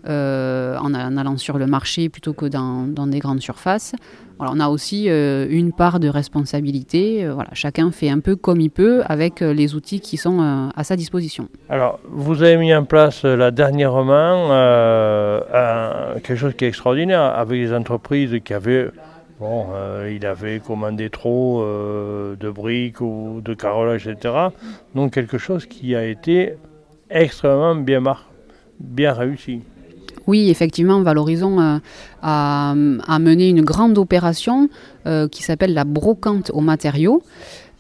euh, 0.09 0.79
en, 0.79 0.95
allant 0.95 1.37
sur 1.37 1.59
le 1.59 1.67
marché 1.67 2.09
plutôt 2.09 2.33
que 2.33 2.47
dans, 2.47 3.07
des 3.07 3.19
grandes 3.19 3.43
surfaces. 3.43 3.95
Voilà, 4.39 4.55
on 4.57 4.61
a 4.61 4.69
aussi 4.69 5.11
euh, 5.11 5.47
une 5.51 5.73
part 5.73 6.01
de 6.01 6.09
responsabilité. 6.09 7.29
Voilà, 7.29 7.51
chacun 7.53 7.91
fait 7.91 8.09
un 8.09 8.21
peu 8.21 8.35
comme 8.35 8.63
il 8.63 8.71
peut 8.71 9.03
avec 9.05 9.41
les 9.41 9.75
outils 9.75 10.01
qui 10.01 10.17
sont 10.17 10.71
à 10.75 10.85
sa 10.85 10.97
disposition. 10.97 11.51
Alors, 11.69 12.01
vous 12.09 12.43
avez 12.43 12.57
mis 12.57 12.75
en 12.75 12.85
place 12.85 13.25
là 13.25 13.51
dernièrement 13.51 14.51
un- 14.51 16.19
quelque 16.23 16.37
chose 16.37 16.55
qui 16.57 16.65
est 16.65 16.69
extraordinaire 16.69 17.21
avec 17.21 17.61
les 17.61 17.75
entreprises 17.75 18.35
qui 18.43 18.55
avaient, 18.55 18.89
euh, 19.45 20.13
il 20.15 20.27
avait 20.27 20.61
commandé 20.61 21.11
trop 21.11 21.63
euh, 21.63 22.37
de 22.37 22.51
briques 22.51 23.01
ou 23.01 23.41
de 23.45 23.55
carrelage, 23.55 24.07
etc. 24.07 24.35
Donc 24.95 25.13
quelque 25.13 25.39
chose 25.39 25.67
qui 25.67 25.95
a 25.95 26.05
été 26.05 26.55
extrêmement 27.11 27.75
bien 27.75 28.03
bien 28.81 29.13
réussi. 29.13 29.63
Oui, 30.27 30.49
effectivement, 30.49 31.03
Valorisons 31.03 31.61
euh, 31.61 31.79
a, 32.25 32.71
a 33.07 33.19
mené 33.19 33.49
une 33.49 33.63
grande 33.63 33.99
opération 33.99 34.69
euh, 35.07 35.29
qui 35.29 35.43
s'appelle 35.43 35.75
la 35.75 35.85
brocante 35.85 36.51
aux 36.55 36.63
matériaux. 36.63 37.23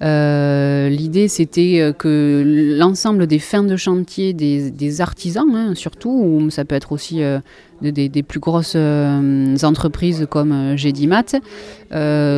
Euh, 0.02 0.90
L'idée, 0.90 1.28
c'était 1.28 1.78
euh, 1.80 1.92
que 1.94 2.76
l'ensemble 2.78 3.26
des 3.26 3.38
fins 3.38 3.62
de 3.62 3.76
chantier 3.76 4.34
des, 4.34 5.00
artisans, 5.00 5.46
hein, 5.54 5.74
surtout, 5.74 6.10
ou 6.10 6.50
ça 6.50 6.66
peut 6.66 6.74
être 6.74 6.92
aussi 6.92 7.20
de- 7.20 7.90
des, 7.90 8.22
plus 8.22 8.40
grosses 8.40 8.76
entreprises 9.62 10.26
comme 10.28 10.76
Gédimat, 10.76 11.22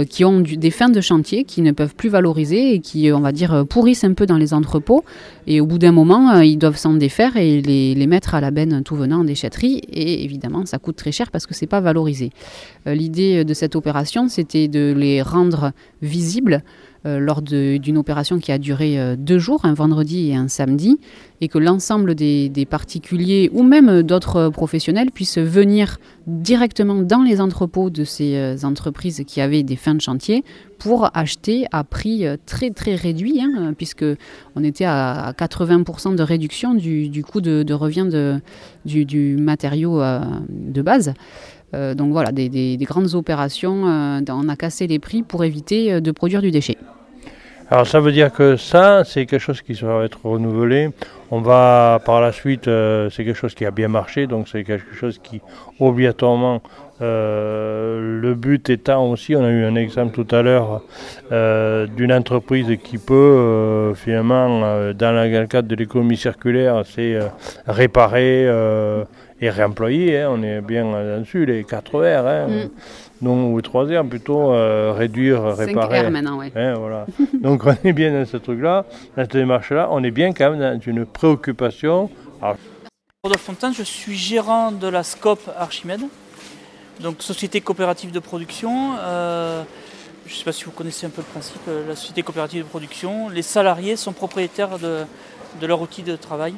qui 0.08 0.24
ont 0.24 0.40
des 0.40 0.70
fins 0.70 0.88
de 0.88 1.00
chantier 1.00 1.42
qui 1.42 1.62
ne 1.62 1.72
peuvent 1.72 1.96
plus 1.96 2.08
valoriser 2.08 2.74
et 2.74 2.78
qui, 2.78 3.10
on 3.12 3.20
va 3.20 3.32
dire, 3.32 3.64
pourrissent 3.68 4.04
un 4.04 4.12
peu 4.12 4.26
dans 4.26 4.38
les 4.38 4.54
entrepôts. 4.54 5.04
Et 5.48 5.60
au 5.60 5.66
bout 5.66 5.78
d'un 5.78 5.92
moment, 5.92 6.40
ils 6.40 6.58
doivent 6.58 6.76
s'en 6.76 6.94
défaire 6.94 7.36
et 7.36 7.60
les, 7.60 7.96
les 7.96 8.06
mettre 8.06 8.36
à 8.36 8.40
la 8.40 8.52
benne 8.52 8.82
tout 8.84 8.94
venant 8.94 9.20
en 9.20 9.24
déchetterie. 9.24 9.78
Et 9.92 10.22
évidemment, 10.22 10.64
ça 10.64 10.78
coûte 10.78 10.96
très 10.96 11.12
cher 11.12 11.32
parce 11.32 11.46
que 11.46 11.54
c'est 11.54 11.66
pas 11.66 11.80
valorisé. 11.80 11.95
Euh, 12.04 12.94
L'idée 12.94 13.44
de 13.44 13.54
cette 13.54 13.76
opération, 13.76 14.28
c'était 14.28 14.68
de 14.68 14.94
les 14.96 15.22
rendre 15.22 15.72
visibles 16.02 16.62
euh, 17.06 17.20
lors 17.20 17.40
d'une 17.40 17.98
opération 17.98 18.38
qui 18.38 18.50
a 18.50 18.58
duré 18.58 18.98
euh, 18.98 19.14
deux 19.16 19.38
jours, 19.38 19.64
un 19.64 19.74
vendredi 19.74 20.30
et 20.30 20.34
un 20.34 20.48
samedi, 20.48 20.98
et 21.40 21.46
que 21.46 21.58
l'ensemble 21.58 22.16
des, 22.16 22.66
particuliers 22.68 23.48
ou 23.52 23.62
même 23.62 24.02
d'autres 24.02 24.48
professionnels 24.48 25.12
puissent 25.12 25.38
venir 25.38 25.98
directement 26.26 27.02
dans 27.02 27.22
les 27.22 27.40
entrepôts 27.40 27.90
de 27.90 28.02
ces 28.02 28.36
euh, 28.36 28.56
entreprises 28.64 29.22
qui 29.24 29.40
avaient 29.40 29.62
des 29.62 29.76
fins 29.76 29.94
de 29.94 30.00
chantier 30.00 30.42
pour 30.78 31.10
acheter 31.16 31.66
à 31.70 31.84
prix 31.84 32.24
très 32.44 32.70
très 32.70 32.96
réduit, 32.96 33.40
hein, 33.40 33.72
puisque 33.76 34.04
on 34.56 34.64
était 34.64 34.84
à 34.84 35.32
80% 35.38 36.16
de 36.16 36.22
réduction 36.22 36.74
du, 36.74 37.24
coût 37.24 37.40
de, 37.40 37.72
revient 37.72 38.08
du, 38.84 39.36
matériau 39.38 40.02
de 40.50 40.82
base. 40.82 41.14
Donc 41.72 42.12
voilà, 42.12 42.32
des, 42.32 42.48
des 42.48 42.84
grandes 42.84 43.14
opérations, 43.14 43.82
on 43.84 44.48
a 44.48 44.56
cassé 44.56 44.86
les 44.86 44.98
prix 44.98 45.22
pour 45.22 45.44
éviter 45.44 46.00
de 46.00 46.10
produire 46.10 46.40
du 46.40 46.50
déchet. 46.50 46.78
Alors 47.68 47.84
ça 47.84 47.98
veut 47.98 48.12
dire 48.12 48.32
que 48.32 48.56
ça, 48.56 49.02
c'est 49.02 49.26
quelque 49.26 49.40
chose 49.40 49.60
qui 49.60 49.72
va 49.72 50.04
être 50.04 50.24
renouvelé. 50.24 50.90
On 51.32 51.40
va 51.40 52.00
par 52.04 52.20
la 52.20 52.30
suite, 52.30 52.68
euh, 52.68 53.10
c'est 53.10 53.24
quelque 53.24 53.36
chose 53.36 53.56
qui 53.56 53.66
a 53.66 53.72
bien 53.72 53.88
marché, 53.88 54.28
donc 54.28 54.46
c'est 54.46 54.62
quelque 54.62 54.94
chose 54.94 55.18
qui 55.20 55.40
obligatoirement, 55.80 56.62
euh, 57.02 58.20
le 58.20 58.34
but 58.36 58.70
étant 58.70 59.10
aussi, 59.10 59.34
on 59.34 59.44
a 59.44 59.50
eu 59.50 59.64
un 59.64 59.74
exemple 59.74 60.14
tout 60.14 60.32
à 60.32 60.42
l'heure 60.42 60.82
euh, 61.32 61.88
d'une 61.88 62.12
entreprise 62.12 62.68
qui 62.84 62.98
peut 62.98 63.92
finalement, 63.96 64.60
dans 64.92 65.12
le 65.12 65.46
cadre 65.46 65.66
de 65.66 65.74
l'économie 65.74 66.16
circulaire, 66.16 66.84
c'est 66.86 67.18
réparer 67.66 68.48
et 69.40 69.50
réemployer. 69.50 70.20
Hein. 70.20 70.28
on 70.30 70.42
est 70.42 70.60
bien 70.60 70.90
là-dessus, 70.90 71.46
les 71.46 71.64
4 71.64 72.00
R. 72.00 72.26
Hein. 72.26 72.46
Mm. 72.48 72.70
Non, 73.22 73.52
ou 73.52 73.60
3 73.60 74.00
R 74.00 74.04
plutôt, 74.04 74.52
euh, 74.52 74.92
réduire, 74.92 75.42
réparer. 75.56 75.98
5 75.98 76.08
R 76.08 76.10
maintenant, 76.10 76.38
oui. 76.38 76.52
Hein, 76.54 76.74
voilà. 76.74 77.06
Donc 77.42 77.64
on 77.64 77.76
est 77.86 77.92
bien 77.92 78.12
dans 78.12 78.26
ce 78.26 78.36
truc-là, 78.36 78.84
dans 79.16 79.22
cette 79.22 79.32
démarche-là, 79.32 79.88
on 79.90 80.02
est 80.02 80.10
bien 80.10 80.32
quand 80.32 80.50
même 80.50 80.60
dans 80.60 80.80
une 80.80 81.06
préoccupation. 81.06 82.10
Alors... 82.40 82.56
Rodolphe 83.24 83.42
Fontaine, 83.42 83.74
je 83.74 83.82
suis 83.82 84.16
gérant 84.16 84.70
de 84.70 84.86
la 84.86 85.02
SCOP 85.02 85.40
Archimède, 85.58 86.02
donc 87.00 87.22
société 87.22 87.60
coopérative 87.60 88.12
de 88.12 88.20
production. 88.20 88.94
Euh, 89.00 89.62
je 90.26 90.32
ne 90.32 90.36
sais 90.38 90.44
pas 90.44 90.52
si 90.52 90.64
vous 90.64 90.70
connaissez 90.72 91.06
un 91.06 91.10
peu 91.10 91.22
le 91.22 91.26
principe, 91.26 91.62
euh, 91.68 91.88
la 91.88 91.96
société 91.96 92.22
coopérative 92.22 92.62
de 92.64 92.68
production. 92.68 93.28
Les 93.28 93.42
salariés 93.42 93.96
sont 93.96 94.12
propriétaires 94.12 94.78
de, 94.78 95.04
de 95.60 95.66
leur 95.66 95.80
outil 95.80 96.02
de 96.02 96.16
travail. 96.16 96.54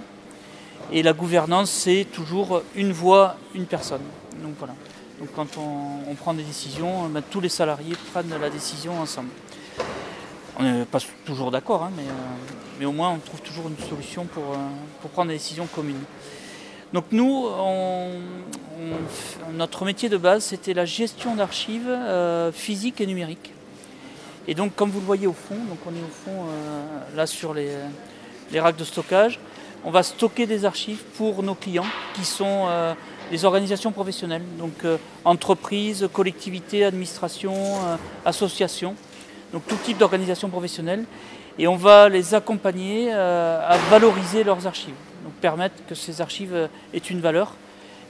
Et 0.93 1.03
la 1.03 1.13
gouvernance, 1.13 1.71
c'est 1.71 2.07
toujours 2.11 2.63
une 2.75 2.93
voix, 2.93 3.37
une 3.55 3.67
personne. 3.67 4.01
Donc 4.43 4.55
voilà. 4.59 4.75
Donc 5.19 5.29
quand 5.35 5.59
on, 5.59 6.15
prend 6.15 6.33
des 6.33 6.45
décisions, 6.45 7.09
ben, 7.09 7.23
tous 7.29 7.41
les 7.41 7.49
salariés 7.49 7.95
prennent 8.13 8.33
la 8.41 8.51
décision 8.51 9.01
ensemble. 9.01 9.31
On 10.59 10.63
n'est 10.63 10.85
pas 10.85 10.99
toujours 11.25 11.51
d'accord, 11.51 11.85
hein, 11.85 11.93
euh, 11.99 12.03
mais, 12.79 12.85
au 12.85 12.93
moins 12.93 13.11
on 13.11 13.19
trouve 13.19 13.41
toujours 13.43 13.69
une 13.69 13.79
solution 13.89 14.25
pour, 14.25 14.45
euh, 14.53 15.09
prendre 15.13 15.29
des 15.29 15.35
décisions 15.35 15.67
communes. 15.67 16.03
Donc 16.93 17.07
nous, 17.11 17.49
notre 19.55 19.85
métier 19.85 20.09
de 20.09 20.17
base, 20.17 20.45
c'était 20.45 20.73
la 20.73 20.85
gestion 20.85 21.35
d'archives 21.35 21.89
euh, 21.89 22.51
physiques 22.51 23.01
et 23.01 23.07
numériques. 23.07 23.53
Et 24.47 24.55
donc 24.55 24.75
comme 24.75 24.91
vous 24.91 25.01
le 25.01 25.07
voyez 25.07 25.27
au 25.27 25.33
fond, 25.33 25.57
donc 25.57 25.79
on 25.87 25.91
est 25.91 26.03
au 26.03 26.25
fond 26.25 26.47
là 27.15 27.27
sur 27.27 27.53
les, 27.55 27.71
les 28.51 28.61
racks 28.61 28.77
de 28.77 28.85
stockage, 28.85 29.39
on 29.85 29.91
va 29.91 30.03
stocker 30.03 30.47
des 30.47 30.65
archives 30.65 31.03
pour 31.17 31.43
nos 31.43 31.55
clients 31.55 31.87
qui 32.15 32.25
sont 32.25 32.67
des 33.31 33.45
organisations 33.45 33.93
professionnelles, 33.93 34.43
donc 34.59 34.85
euh, 34.85 34.97
entreprises, 35.25 36.09
collectivités, 36.13 36.85
administrations, 36.85 37.55
euh, 37.55 37.97
associations, 38.25 38.95
donc 39.53 39.67
tout 39.67 39.77
type 39.77 39.99
d'organisations 39.99 40.49
professionnelles. 40.49 41.05
Et 41.59 41.67
on 41.67 41.77
va 41.77 42.09
les 42.09 42.35
accompagner 42.35 43.09
euh, 43.13 43.61
à 43.67 43.77
valoriser 43.91 44.45
leurs 44.45 44.67
archives, 44.67 44.95
donc 45.25 45.33
permettre 45.35 45.75
que 45.87 45.95
ces 45.95 46.21
archives 46.21 46.69
aient 46.95 46.99
une 46.99 47.21
valeur. 47.21 47.55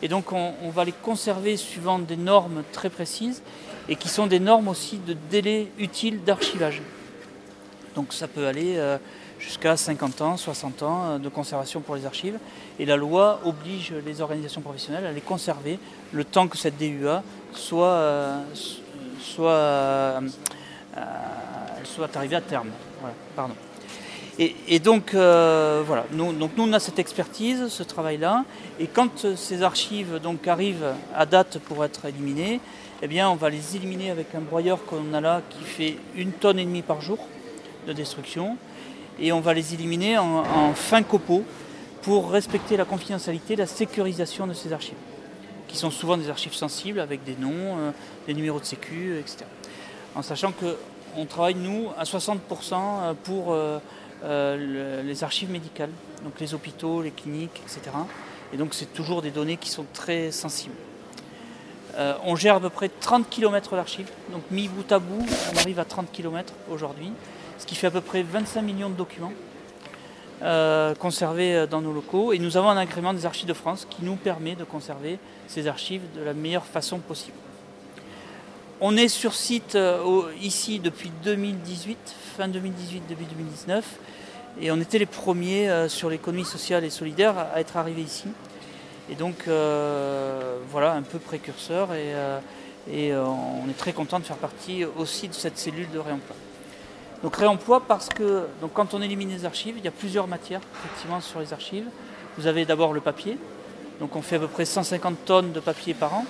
Et 0.03 0.09
donc 0.09 0.33
on, 0.33 0.53
on, 0.63 0.71
va 0.71 0.85
les 0.85 0.93
conserver 0.93 1.57
suivant 1.57 1.99
des 1.99 2.17
normes 2.17 2.63
très 2.73 2.91
précises 2.91 3.43
et 3.89 3.97
qui 3.97 4.09
sont 4.09 4.27
des 4.27 4.39
normes 4.39 4.69
aussi 4.69 4.99
de 4.99 5.17
délai 5.31 5.69
utile 5.79 6.23
d'archivage. 6.23 6.83
Donc 7.97 8.13
ça 8.13 8.29
peut 8.29 8.47
aller 8.47 8.79
jusqu'à 9.39 9.77
50 9.77 10.21
ans, 10.21 10.37
60 10.37 10.83
ans 10.83 11.05
euh, 11.05 11.19
de 11.19 11.29
conservation 11.29 11.81
pour 11.81 11.97
les 11.97 12.07
archives. 12.07 12.39
Et 12.79 12.87
la 12.87 12.97
loi 12.97 13.41
oblige 13.45 13.93
les 14.05 14.21
organisations 14.21 14.61
professionnelles 14.61 15.07
à 15.07 15.13
les 15.13 15.21
conserver 15.21 15.79
le 16.13 16.25
temps 16.25 16.49
que 16.49 16.57
cette 16.57 16.77
DUA 16.77 17.23
soit, 17.53 17.87
euh, 17.87 18.43
euh, 19.39 20.21
soit 21.85 22.17
arrivée 22.17 22.37
à 22.37 22.41
terme. 22.41 22.69
pardon. 23.35 23.55
Et, 24.41 24.79
donc, 24.79 25.15
voilà, 25.15 26.05
nous, 26.13 26.33
donc 26.33 26.53
nous, 26.57 26.63
on 26.63 26.73
a 26.73 26.79
cette 26.79 27.01
expertise, 27.01 27.67
ce 27.67 27.83
travail-là, 27.83 28.45
et 28.79 28.87
quand 28.87 29.35
ces 29.35 29.65
archives 29.65 30.21
donc, 30.23 30.47
arrivent 30.47 30.95
à 31.13 31.27
date 31.27 31.59
pour 31.59 31.85
être 31.85 32.05
éliminées, 32.05 32.61
eh 33.03 33.09
bien, 33.09 33.29
on 33.29 33.35
va 33.35 33.51
les 33.51 33.75
éliminer 33.75 34.13
avec 34.13 34.37
un 34.37 34.41
broyeur 34.41 34.85
qu'on 34.85 35.13
a 35.13 35.21
là 35.21 35.43
qui 35.51 35.65
fait 35.65 35.97
une 36.15 36.31
tonne 36.31 36.61
et 36.61 36.65
demie 36.65 36.83
par 36.83 37.01
jour 37.01 37.19
de 37.89 37.93
destruction 37.93 38.57
et 39.21 39.33
on 39.33 39.41
va 39.41 39.55
les 39.55 39.75
éliminer 39.75 40.19
en, 40.19 40.73
fin 40.75 41.03
copeaux 41.03 41.45
pour 42.03 42.31
respecter 42.31 42.77
la 42.77 42.85
confidentialité, 42.85 43.57
la 43.57 43.67
sécurisation 43.67 44.47
de 44.47 44.55
ces 44.55 44.73
archives, 44.73 44.97
qui 45.67 45.77
sont 45.77 45.91
souvent 45.91 46.17
des 46.17 46.31
archives 46.31 46.55
sensibles 46.55 47.01
avec 47.01 47.25
des 47.25 47.37
noms, 47.37 47.79
euh, 47.79 47.91
des 48.27 48.35
numéros 48.35 48.61
de 48.61 48.65
sécu, 48.65 49.19
etc. 49.19 49.45
En 50.15 50.23
sachant 50.23 50.53
qu'on 50.53 51.27
travaille, 51.27 51.57
nous, 51.57 51.89
à 51.99 52.05
60% 52.05 52.39
euh, 52.73 53.15
pour 53.25 53.53
euh, 53.53 55.03
les 55.03 55.25
archives 55.25 55.51
médicales, 55.51 55.91
donc 56.25 56.39
les 56.41 56.55
hôpitaux, 56.55 57.03
les 57.03 57.11
cliniques, 57.11 57.61
etc. 57.65 57.97
Et 58.53 58.57
donc 58.57 58.75
c'est 58.75 58.93
toujours 58.93 59.21
des 59.21 59.31
données 59.31 59.57
qui 59.57 59.71
sont 59.71 59.85
très 59.93 60.31
sensibles. 60.31 60.75
on 62.25 62.35
gère 62.35 62.57
à 62.57 62.61
peu 62.61 62.71
près 62.71 62.89
30 62.89 63.29
km 63.29 63.77
d'archives, 63.77 64.11
donc 64.33 64.43
mis 64.51 64.69
bout 64.69 64.91
à 64.91 64.99
bout, 64.99 65.27
on 65.53 65.59
arrive 65.59 65.79
à 65.79 65.85
30 65.85 66.11
km 66.11 66.53
aujourd'hui 66.71 67.13
ce 67.59 67.67
qui 67.67 67.75
fait 67.75 67.89
à 67.89 67.91
peu 67.91 68.01
près 68.01 68.23
25 68.23 68.63
millions 68.63 68.89
de 68.89 68.95
documents 68.95 69.33
euh, 70.41 70.95
conservés 70.95 71.55
euh, 71.57 71.67
dans 71.67 71.81
nos 71.81 71.93
locaux. 71.93 72.33
Et 72.33 72.39
nous 72.39 72.57
avons 72.57 72.69
un 72.69 72.77
agrément 72.77 73.13
des 73.13 73.27
archives 73.27 73.49
de 73.49 73.55
France 73.55 73.87
qui 73.91 74.05
nous 74.05 74.15
permet 74.15 74.55
de 74.55 74.63
conserver 74.63 75.19
ces 75.49 75.67
archives 75.67 76.03
de 76.17 76.23
la 76.23 76.33
meilleure 76.33 76.65
façon 76.65 76.99
possible. 76.99 77.37
On 78.81 78.97
est 78.97 79.09
sur 79.09 79.35
site 79.35 79.75
euh, 79.75 80.23
ici 80.41 80.79
depuis 80.79 81.11
2018, 81.25 81.99
fin 82.37 82.47
2018, 82.47 83.09
début 83.09 83.25
2019, 83.25 83.85
et 84.61 84.71
on 84.71 84.81
était 84.81 85.01
les 85.01 85.07
premiers 85.07 85.89
sur 85.89 86.09
l'économie 86.11 86.45
sociale 86.45 86.85
et 86.85 86.91
solidaire 86.91 87.35
à 87.53 87.61
être 87.61 87.77
arrivés 87.77 88.03
ici. 88.03 88.27
Et 89.11 89.15
donc 89.15 89.47
voilà, 89.47 90.95
un 90.95 91.03
peu 91.03 91.19
précurseur, 91.21 91.95
et, 91.95 92.13
et 92.93 93.15
on 93.15 93.69
est 93.71 93.79
très 93.79 93.93
content 93.93 94.19
de 94.19 94.25
faire 94.25 94.37
partie 94.37 94.85
aussi 94.85 95.29
de 95.29 95.35
cette 95.35 95.59
cellule 95.59 95.89
de 95.93 96.01
réemploi. 96.01 96.35
Donc 97.23 97.37
réemploi 97.37 97.83
parce 97.87 98.09
que 98.09 98.47
donc 98.61 98.73
quand 98.75 98.95
on 98.95 99.03
élimine 99.03 99.31
les 99.31 99.45
archives, 99.45 99.75
il 99.77 99.85
y 99.85 99.89
a 99.89 99.93
plusieurs 99.93 100.29
matières 100.29 100.61
effectivement 100.79 101.21
sur 101.21 101.41
les 101.41 101.53
archives. 101.53 101.87
Vous 102.37 102.47
avez 102.47 102.65
d'abord 102.65 102.93
le 102.93 103.01
papier, 103.01 103.37
donc 103.99 104.15
on 104.15 104.23
fait 104.23 104.37
à 104.37 104.39
peu 104.39 104.47
près 104.47 104.65
150 104.65 105.25
tonnes 105.25 105.53
de 105.53 105.61
papier 105.61 105.95
par 105.95 106.15
an. 106.15 106.25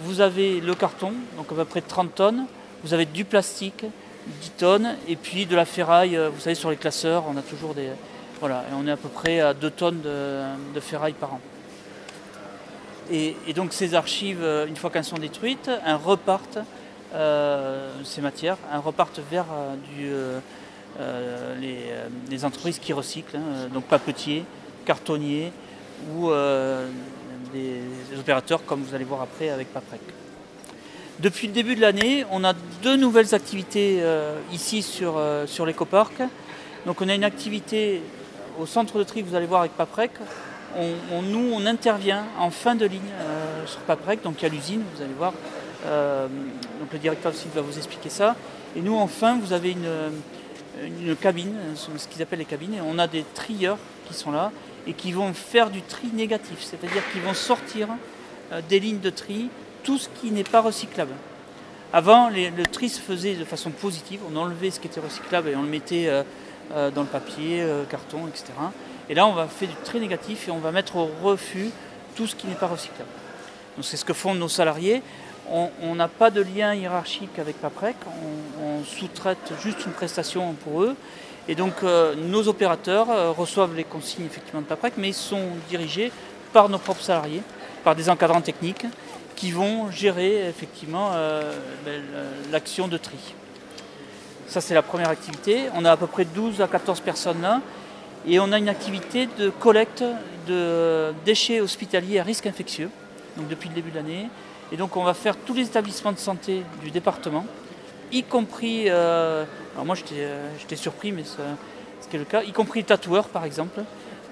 Vous 0.00 0.20
avez 0.20 0.60
le 0.60 0.74
carton, 0.74 1.12
donc 1.36 1.52
à 1.52 1.54
peu 1.54 1.64
près 1.64 1.82
30 1.82 2.14
tonnes. 2.14 2.46
Vous 2.82 2.94
avez 2.94 3.04
du 3.04 3.24
plastique, 3.24 3.84
10 4.26 4.50
tonnes, 4.50 4.96
et 5.08 5.16
puis 5.16 5.44
de 5.44 5.54
la 5.54 5.64
ferraille. 5.64 6.16
Euh, 6.16 6.30
vous 6.30 6.40
savez 6.40 6.54
sur 6.54 6.70
les 6.70 6.76
classeurs, 6.76 7.24
on 7.28 7.36
a 7.36 7.42
toujours 7.42 7.74
des 7.74 7.90
voilà, 8.40 8.64
et 8.70 8.74
on 8.74 8.86
est 8.86 8.90
à 8.90 8.96
peu 8.96 9.08
près 9.08 9.40
à 9.40 9.54
2 9.54 9.70
tonnes 9.70 10.00
de, 10.02 10.80
ferraille 10.80 11.14
par 11.14 11.34
an. 11.34 11.40
Et, 13.10 13.36
et, 13.46 13.54
donc 13.54 13.72
ces 13.72 13.94
archives, 13.94 14.42
euh, 14.42 14.66
une 14.66 14.76
fois 14.76 14.90
qu'elles 14.90 15.04
sont 15.04 15.16
détruites, 15.16 15.70
elles 15.86 15.94
repartent 15.94 16.58
ces 17.12 18.20
matières 18.20 18.56
repartent 18.84 19.20
vers 19.30 19.46
euh, 19.52 20.40
euh, 21.00 21.54
les, 22.30 22.44
entreprises 22.44 22.78
qui 22.78 22.92
recyclent, 22.92 23.36
hein, 23.36 23.68
donc 23.72 23.84
papetiers, 23.84 24.44
cartonniers 24.84 25.52
ou 26.14 26.30
des, 27.52 27.80
opérateurs 28.18 28.64
comme 28.64 28.82
vous 28.82 28.94
allez 28.94 29.04
voir 29.04 29.22
après 29.22 29.50
avec 29.50 29.72
Paprec. 29.72 30.00
Depuis 31.18 31.46
le 31.46 31.52
début 31.54 31.74
de 31.74 31.80
l'année, 31.80 32.26
on 32.30 32.44
a 32.44 32.52
deux 32.82 32.96
nouvelles 32.96 33.34
activités 33.34 34.02
ici 34.52 34.82
sur, 34.82 35.20
sur 35.46 35.64
l'écoparc. 35.64 36.22
Donc 36.84 37.00
on 37.00 37.08
a 37.08 37.14
une 37.14 37.24
activité 37.24 38.02
au 38.60 38.66
centre 38.66 38.98
de 38.98 39.04
tri 39.04 39.22
vous 39.22 39.34
allez 39.34 39.46
voir 39.46 39.60
avec 39.60 39.72
Paprec. 39.72 40.10
On, 40.76 41.22
nous, 41.22 41.52
on 41.54 41.64
intervient 41.64 42.26
en 42.38 42.50
fin 42.50 42.74
de 42.74 42.84
ligne 42.84 43.00
sur 43.64 43.80
Paprec, 43.80 44.22
donc 44.22 44.34
il 44.40 44.42
y 44.42 44.46
a 44.46 44.50
l'usine, 44.50 44.82
vous 44.94 45.02
allez 45.02 45.14
voir, 45.14 45.32
euh, 45.84 46.28
donc 46.80 46.92
le 46.92 46.98
directeur 46.98 47.32
du 47.32 47.38
site 47.38 47.54
va 47.54 47.60
vous 47.60 47.76
expliquer 47.76 48.08
ça. 48.08 48.36
Et 48.76 48.80
nous, 48.80 48.96
enfin, 48.96 49.38
vous 49.38 49.52
avez 49.52 49.72
une, 49.72 51.16
cabine, 51.16 51.54
ce 51.74 52.06
qu'ils 52.08 52.22
appellent 52.22 52.38
les 52.38 52.44
cabines, 52.44 52.74
et 52.74 52.80
on 52.80 52.98
a 52.98 53.06
des 53.06 53.24
trieurs 53.34 53.78
qui 54.06 54.14
sont 54.14 54.30
là 54.30 54.52
et 54.86 54.92
qui 54.92 55.12
vont 55.12 55.32
faire 55.34 55.70
du 55.70 55.82
tri 55.82 56.08
négatif, 56.12 56.58
c'est-à-dire 56.60 57.02
qu'ils 57.10 57.22
vont 57.22 57.34
sortir 57.34 57.88
euh, 58.52 58.60
des 58.68 58.78
lignes 58.78 59.00
de 59.00 59.10
tri 59.10 59.48
tout 59.82 59.98
ce 59.98 60.08
qui 60.20 60.30
n'est 60.30 60.44
pas 60.44 60.60
recyclable. 60.60 61.12
Avant, 61.92 62.28
le 62.28 62.62
tri 62.64 62.88
se 62.88 63.00
faisait 63.00 63.34
de 63.34 63.44
façon 63.44 63.70
positive. 63.70 64.20
On 64.30 64.36
enlevait 64.36 64.70
ce 64.70 64.80
qui 64.80 64.88
était 64.88 65.00
recyclable 65.00 65.48
et 65.48 65.56
on 65.56 65.62
le 65.62 65.68
mettait 65.68 66.10
dans 66.70 67.02
le 67.02 67.06
papier, 67.06 67.64
carton, 67.88 68.26
etc. 68.26 68.52
Et 69.08 69.14
là, 69.14 69.26
on 69.26 69.32
va 69.32 69.46
faire 69.46 69.68
du 69.68 69.74
tri 69.84 70.00
négatif 70.00 70.48
et 70.48 70.50
on 70.50 70.58
va 70.58 70.72
mettre 70.72 70.96
au 70.96 71.08
refus 71.22 71.70
tout 72.16 72.26
ce 72.26 72.34
qui 72.34 72.48
n'est 72.48 72.56
pas 72.56 72.66
recyclable. 72.66 73.08
Donc 73.76 73.84
c'est 73.84 73.96
ce 73.96 74.04
que 74.04 74.14
font 74.14 74.34
nos 74.34 74.48
salariés. 74.48 75.02
On 75.50 75.94
n'a 75.94 76.08
pas 76.08 76.30
de 76.30 76.42
lien 76.42 76.74
hiérarchique 76.74 77.38
avec 77.38 77.60
Paprec, 77.60 77.96
on, 78.62 78.84
sous-traite 78.84 79.52
juste 79.62 79.84
une 79.86 79.92
prestation 79.92 80.54
pour 80.54 80.82
eux. 80.82 80.96
Et 81.48 81.54
donc 81.54 81.74
euh, 81.82 82.14
nos 82.16 82.48
opérateurs 82.48 83.10
euh, 83.10 83.30
reçoivent 83.30 83.76
les 83.76 83.84
consignes 83.84 84.26
effectivement 84.26 84.60
de 84.60 84.66
Paprec, 84.66 84.94
mais 84.96 85.08
ils 85.08 85.14
sont 85.14 85.44
dirigés 85.68 86.10
par 86.52 86.68
nos 86.68 86.78
propres 86.78 87.02
salariés, 87.02 87.42
par 87.84 87.94
des 87.94 88.10
encadrants 88.10 88.40
techniques 88.40 88.86
qui 89.36 89.52
vont 89.52 89.90
gérer 89.90 90.48
effectivement 90.48 91.10
euh, 91.14 91.52
ben, 91.84 92.02
l'action 92.50 92.88
de 92.88 92.96
tri. 92.96 93.18
Ça 94.48 94.60
c'est 94.60 94.74
la 94.74 94.82
première 94.82 95.10
activité. 95.10 95.64
On 95.74 95.84
a 95.84 95.92
à 95.92 95.96
peu 95.96 96.08
près 96.08 96.24
12 96.24 96.60
à 96.60 96.66
14 96.66 97.00
personnes 97.00 97.42
là. 97.42 97.60
Et 98.26 98.40
on 98.40 98.50
a 98.50 98.58
une 98.58 98.68
activité 98.68 99.28
de 99.38 99.50
collecte 99.50 100.02
de 100.48 101.12
déchets 101.24 101.60
hospitaliers 101.60 102.18
à 102.18 102.24
risque 102.24 102.46
infectieux, 102.46 102.90
donc 103.36 103.46
depuis 103.46 103.68
le 103.68 103.74
début 103.76 103.90
de 103.90 103.96
l'année. 103.96 104.26
Et 104.72 104.76
donc 104.76 104.96
on 104.96 105.04
va 105.04 105.14
faire 105.14 105.36
tous 105.36 105.54
les 105.54 105.62
établissements 105.62 106.12
de 106.12 106.18
santé 106.18 106.62
du 106.82 106.90
département, 106.90 107.46
y 108.12 108.22
compris, 108.22 108.84
euh, 108.88 109.44
alors 109.74 109.86
moi 109.86 109.96
euh, 110.12 110.50
j'étais 110.58 110.76
surpris, 110.76 111.12
mais 111.12 111.22
c'est 112.00 112.18
le 112.18 112.24
cas, 112.24 112.42
y 112.42 112.52
compris 112.52 112.80
les 112.80 112.86
tatoueurs 112.86 113.28
par 113.28 113.44
exemple, 113.44 113.82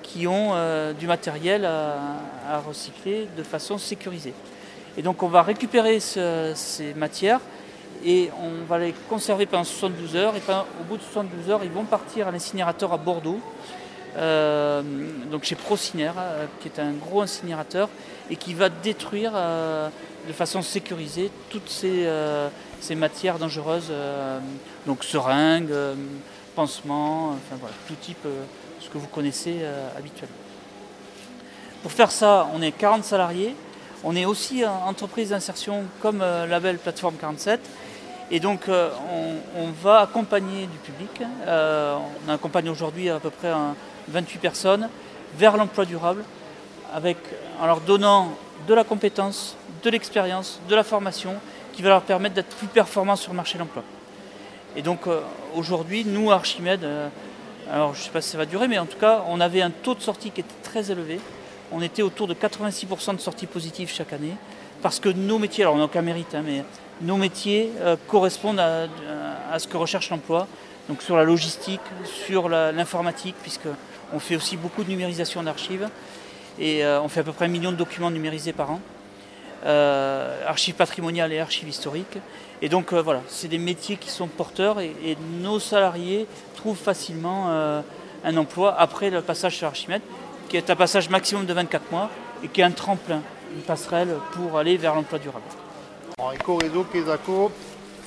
qui 0.02 0.26
ont 0.26 0.50
euh, 0.52 0.92
du 0.92 1.06
matériel 1.06 1.64
à, 1.64 2.58
recycler 2.66 3.28
de 3.36 3.42
façon 3.42 3.78
sécurisée. 3.78 4.34
Et 4.96 5.02
donc 5.02 5.22
on 5.22 5.28
va 5.28 5.42
récupérer 5.42 5.98
ces 6.00 6.94
matières 6.94 7.40
et 8.04 8.30
on 8.40 8.64
va 8.68 8.78
les 8.78 8.94
conserver 9.08 9.46
pendant 9.46 9.64
72 9.64 10.14
heures. 10.14 10.34
Et 10.36 10.42
au 10.80 10.84
bout 10.84 10.96
de 10.96 11.02
72 11.02 11.50
heures, 11.50 11.64
ils 11.64 11.70
vont 11.70 11.84
partir 11.84 12.28
à 12.28 12.30
l'incinérateur 12.30 12.92
à 12.92 12.96
Bordeaux 12.96 13.40
euh, 14.16 14.82
donc 15.30 15.44
chez 15.44 15.56
Prociner, 15.56 16.12
euh, 16.16 16.46
qui 16.60 16.68
est 16.68 16.78
un 16.78 16.92
gros 16.92 17.22
incinérateur 17.22 17.88
et 18.30 18.36
qui 18.36 18.54
va 18.54 18.68
détruire 18.68 19.32
euh, 19.34 19.88
de 20.26 20.32
façon 20.32 20.62
sécurisée 20.62 21.30
toutes 21.50 21.68
ces, 21.68 22.08
matières 22.96 23.38
dangereuses, 23.38 23.92
donc 24.86 25.04
seringues, 25.04 25.74
pansements, 26.54 27.36
tout 27.86 27.94
type, 28.00 28.26
ce 28.80 28.88
que 28.88 28.98
vous 28.98 29.06
connaissez 29.06 29.60
habituellement. 29.98 30.36
Pour 31.82 31.92
faire 31.92 32.10
ça, 32.10 32.48
on 32.54 32.62
est 32.62 32.72
40 32.72 33.04
salariés. 33.04 33.54
On 34.02 34.16
est 34.16 34.24
aussi 34.24 34.64
entreprise 34.64 35.30
d'insertion 35.30 35.84
comme 36.00 36.20
label 36.20 36.78
Plateforme 36.78 37.16
47. 37.16 37.60
Et 38.30 38.40
donc 38.40 38.68
on, 38.68 39.70
va 39.82 40.00
accompagner 40.00 40.66
du 40.66 40.78
public. 40.78 41.22
on 41.46 42.32
accompagne 42.32 42.70
aujourd'hui 42.70 43.10
à 43.10 43.20
peu 43.20 43.30
près 43.30 43.50
un, 43.50 43.74
28 44.08 44.38
personnes, 44.38 44.88
vers 45.36 45.56
l'emploi 45.56 45.84
durable, 45.84 46.24
avec, 46.92 47.16
en 47.60 47.66
leur 47.66 47.80
donnant 47.80 48.30
de 48.66 48.74
la 48.74 48.84
compétence, 48.84 49.56
de 49.82 49.90
l'expérience, 49.90 50.60
de 50.68 50.74
la 50.74 50.84
formation, 50.84 51.34
qui 51.72 51.82
va 51.82 51.90
leur 51.90 52.02
permettre 52.02 52.34
d'être 52.34 52.54
plus 52.56 52.68
performants 52.68 53.16
sur 53.16 53.32
le 53.32 53.36
marché 53.36 53.54
de 53.54 53.60
l'emploi. 53.60 53.82
Et 54.76 54.82
donc 54.82 55.06
euh, 55.06 55.20
aujourd'hui, 55.54 56.04
nous, 56.04 56.30
à 56.30 56.34
Archimède, 56.36 56.84
euh, 56.84 57.08
alors 57.70 57.94
je 57.94 58.00
ne 58.00 58.04
sais 58.04 58.10
pas 58.10 58.20
si 58.20 58.30
ça 58.30 58.38
va 58.38 58.46
durer, 58.46 58.68
mais 58.68 58.78
en 58.78 58.86
tout 58.86 58.98
cas, 58.98 59.24
on 59.28 59.40
avait 59.40 59.62
un 59.62 59.70
taux 59.70 59.94
de 59.94 60.00
sortie 60.00 60.30
qui 60.30 60.40
était 60.40 60.54
très 60.62 60.90
élevé. 60.90 61.20
On 61.72 61.82
était 61.82 62.02
autour 62.02 62.26
de 62.26 62.34
86% 62.34 63.16
de 63.16 63.20
sorties 63.20 63.46
positives 63.46 63.90
chaque 63.90 64.12
année, 64.12 64.34
parce 64.82 65.00
que 65.00 65.08
nos 65.08 65.38
métiers, 65.38 65.64
alors 65.64 65.74
on 65.74 65.78
n'a 65.78 65.84
aucun 65.84 66.02
mérite, 66.02 66.34
hein, 66.34 66.42
mais 66.44 66.64
nos 67.00 67.16
métiers 67.16 67.70
euh, 67.80 67.96
correspondent 68.08 68.60
à, 68.60 68.86
à, 69.50 69.58
ce 69.58 69.66
que 69.66 69.76
recherche 69.76 70.10
l'emploi, 70.10 70.46
donc 70.88 71.02
sur 71.02 71.16
la 71.16 71.24
logistique, 71.24 71.80
sur 72.04 72.48
l'informatique, 72.48 73.34
puisque 73.42 73.68
on 74.12 74.18
fait 74.18 74.36
aussi 74.36 74.56
beaucoup 74.56 74.84
de 74.84 74.90
numérisation 74.90 75.42
d'archives 75.42 75.88
et 76.58 76.84
euh, 76.84 77.00
on 77.00 77.08
fait 77.08 77.20
à 77.20 77.22
peu 77.24 77.32
près 77.32 77.46
un 77.46 77.48
million 77.48 77.72
de 77.72 77.76
documents 77.76 78.10
numérisés 78.10 78.52
par 78.52 78.70
an. 78.70 78.80
Euh, 79.66 80.46
archives 80.46 80.74
patrimoniales 80.74 81.32
et 81.32 81.40
archives 81.40 81.68
historiques. 81.68 82.18
Et 82.60 82.68
donc 82.68 82.92
euh, 82.92 83.00
voilà, 83.00 83.22
c'est 83.28 83.48
des 83.48 83.58
métiers 83.58 83.96
qui 83.96 84.10
sont 84.10 84.26
porteurs 84.26 84.80
et, 84.80 85.16
nos 85.40 85.58
salariés 85.58 86.26
trouvent 86.56 86.78
facilement 86.78 87.50
un 88.24 88.36
emploi 88.36 88.74
après 88.78 89.10
le 89.10 89.20
passage 89.20 89.56
sur 89.56 89.66
Archimède, 89.66 90.02
qui 90.48 90.56
est 90.56 90.70
un 90.70 90.76
passage 90.76 91.10
maximum 91.10 91.44
de 91.44 91.52
24 91.52 91.90
mois 91.90 92.10
et 92.42 92.48
qui 92.48 92.60
est 92.62 92.64
un 92.64 92.70
tremplin, 92.70 93.20
une 93.54 93.62
passerelle 93.62 94.08
pour 94.32 94.58
aller 94.58 94.76
vers 94.76 94.94
l'emploi 94.94 95.18
durable. 95.18 95.44
Eco-Réseau 96.18 96.84
Quesaco, 96.84 97.50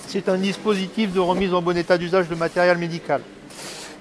c'est 0.08 0.28
un 0.30 0.38
dispositif 0.38 1.14
de 1.14 1.20
remise 1.20 1.54
en 1.54 1.62
bon 1.62 1.78
état 1.78 1.98
d'usage 1.98 2.28
de 2.28 2.36
matériel 2.36 2.78
médical. 2.78 3.22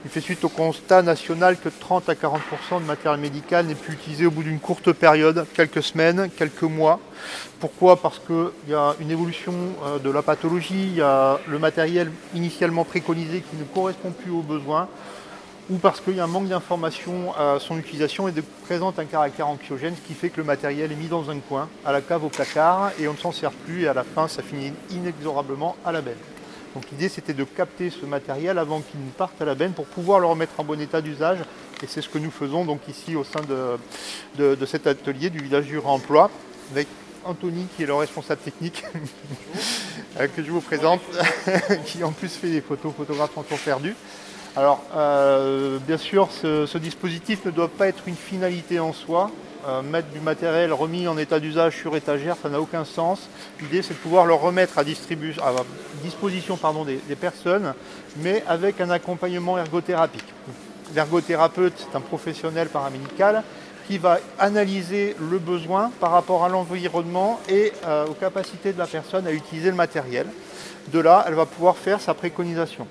Il 0.06 0.10
fait 0.10 0.20
suite 0.20 0.44
au 0.44 0.48
constat 0.48 1.02
national 1.02 1.58
que 1.58 1.68
30 1.68 2.08
à 2.08 2.14
40% 2.14 2.80
de 2.80 2.86
matériel 2.86 3.20
médical 3.20 3.66
n'est 3.66 3.74
plus 3.74 3.94
utilisé 3.94 4.24
au 4.24 4.30
bout 4.30 4.44
d'une 4.44 4.60
courte 4.60 4.92
période, 4.92 5.44
quelques 5.52 5.82
semaines, 5.82 6.30
quelques 6.36 6.62
mois. 6.62 7.00
Pourquoi? 7.58 8.00
Parce 8.00 8.20
qu'il 8.20 8.70
y 8.70 8.74
a 8.74 8.94
une 9.00 9.10
évolution 9.10 9.52
euh, 9.84 9.98
de 9.98 10.08
la 10.08 10.22
pathologie, 10.22 10.80
il 10.80 10.94
y 10.94 11.02
a 11.02 11.40
le 11.48 11.58
matériel 11.58 12.12
initialement 12.36 12.84
préconisé 12.84 13.40
qui 13.40 13.56
ne 13.56 13.64
correspond 13.64 14.12
plus 14.12 14.30
aux 14.30 14.42
besoins, 14.42 14.86
ou 15.70 15.78
parce 15.78 16.00
qu'il 16.00 16.14
y 16.14 16.20
a 16.20 16.24
un 16.24 16.28
manque 16.28 16.46
d'information 16.46 17.34
à 17.36 17.56
son 17.58 17.76
utilisation 17.76 18.28
et 18.28 18.32
présente 18.64 19.00
un 19.00 19.06
caractère 19.06 19.48
anxiogène, 19.48 19.96
ce 19.96 20.06
qui 20.06 20.14
fait 20.14 20.30
que 20.30 20.36
le 20.36 20.44
matériel 20.44 20.92
est 20.92 20.96
mis 20.96 21.08
dans 21.08 21.30
un 21.30 21.40
coin, 21.40 21.68
à 21.84 21.90
la 21.90 22.00
cave, 22.00 22.22
au 22.22 22.28
placard, 22.28 22.92
et 23.00 23.08
on 23.08 23.14
ne 23.14 23.18
s'en 23.18 23.32
sert 23.32 23.50
plus, 23.50 23.82
et 23.82 23.88
à 23.88 23.94
la 23.94 24.04
fin, 24.04 24.28
ça 24.28 24.44
finit 24.44 24.72
inexorablement 24.92 25.74
à 25.84 25.90
la 25.90 26.00
benne. 26.00 26.14
Donc 26.76 26.84
l'idée 26.92 27.08
c'était 27.08 27.32
de 27.32 27.44
capter 27.44 27.88
ce 27.88 28.04
matériel 28.04 28.58
avant 28.58 28.82
qu'il 28.82 29.00
ne 29.00 29.08
parte 29.08 29.40
à 29.40 29.46
la 29.46 29.54
benne 29.54 29.72
pour 29.72 29.86
pouvoir 29.86 30.20
le 30.20 30.26
remettre 30.26 30.60
en 30.60 30.64
bon 30.64 30.78
état 30.78 31.00
d'usage. 31.00 31.38
Et 31.82 31.86
c'est 31.86 32.02
ce 32.02 32.08
que 32.10 32.18
nous 32.18 32.30
faisons 32.30 32.66
donc 32.66 32.86
ici 32.86 33.16
au 33.16 33.24
sein 33.24 33.40
de, 34.38 34.66
cet 34.66 34.86
atelier 34.86 35.30
du 35.30 35.38
village 35.38 35.64
du 35.64 35.78
réemploi 35.78 36.30
avec 36.72 36.86
Anthony 37.24 37.66
qui 37.74 37.84
est 37.84 37.86
le 37.86 37.94
responsable 37.94 38.42
technique 38.42 38.84
euh, 40.20 40.28
que 40.36 40.42
je 40.42 40.50
vous 40.50 40.60
présente, 40.60 41.00
qui 41.86 42.04
en 42.04 42.12
plus 42.12 42.28
fait 42.28 42.50
des 42.50 42.60
photos, 42.60 42.92
photographes 42.94 43.38
en 43.38 43.42
temps 43.42 43.56
perdu. 43.64 43.96
Alors 44.54 44.84
euh, 44.94 45.78
bien 45.78 45.96
sûr 45.96 46.28
ce 46.30 46.76
dispositif 46.76 47.42
ne 47.46 47.52
doit 47.52 47.70
pas 47.70 47.88
être 47.88 48.06
une 48.06 48.16
finalité 48.16 48.80
en 48.80 48.92
soi, 48.92 49.30
mettre 49.82 50.08
du 50.08 50.20
matériel 50.20 50.72
remis 50.72 51.08
en 51.08 51.18
état 51.18 51.40
d'usage 51.40 51.76
sur 51.76 51.96
étagère, 51.96 52.36
ça 52.42 52.48
n'a 52.48 52.60
aucun 52.60 52.84
sens. 52.84 53.28
L'idée, 53.60 53.82
c'est 53.82 53.94
de 53.94 53.98
pouvoir 53.98 54.26
le 54.26 54.34
remettre 54.34 54.78
à, 54.78 54.84
disposition 54.84 56.58
des, 56.84 57.16
personnes, 57.16 57.74
mais 58.18 58.42
avec 58.48 58.80
un 58.80 58.90
accompagnement 58.90 59.58
ergothérapique. 59.58 60.24
L'ergothérapeute, 60.94 61.74
c'est 61.76 61.96
un 61.96 62.00
professionnel 62.00 62.68
paramédical 62.68 63.42
qui 63.86 63.98
va 63.98 64.18
analyser 64.38 65.16
le 65.30 65.38
besoin 65.38 65.90
par 66.00 66.10
rapport 66.10 66.44
à 66.44 66.48
l'environnement 66.48 67.40
et 67.48 67.72
euh, 67.86 68.06
aux 68.06 68.14
capacités 68.14 68.72
de 68.72 68.78
la 68.78 68.86
personne 68.86 69.26
à 69.26 69.32
utiliser 69.32 69.70
le 69.70 69.76
matériel. 69.76 70.26
De 70.88 70.98
là, 70.98 71.24
elle 71.26 71.34
va 71.34 71.46
pouvoir 71.46 71.76
faire 71.76 72.00
sa 72.00 72.14
préconisation. 72.14 72.86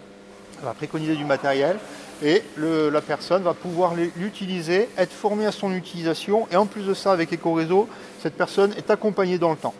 Elle 0.59 0.65
va 0.65 0.73
préconiser 0.73 1.15
du 1.15 1.25
matériel, 1.25 1.77
et 2.23 2.43
la 2.57 3.01
personne 3.01 3.43
va 3.43 3.53
pouvoir 3.53 3.93
l'utiliser, 3.95 4.89
être 4.97 5.13
formée 5.13 5.45
à 5.45 5.51
son 5.51 5.73
utilisation 5.73 6.47
et 6.51 6.55
en 6.55 6.65
plus 6.65 6.83
de 6.83 6.93
ça 6.93 7.11
avec 7.11 7.33
EcoRéseau, 7.33 7.87
cette 8.21 8.35
personne 8.35 8.73
est 8.77 8.89
accompagnée 8.89 9.37
dans 9.37 9.51
le 9.51 9.57
temps. 9.57 9.73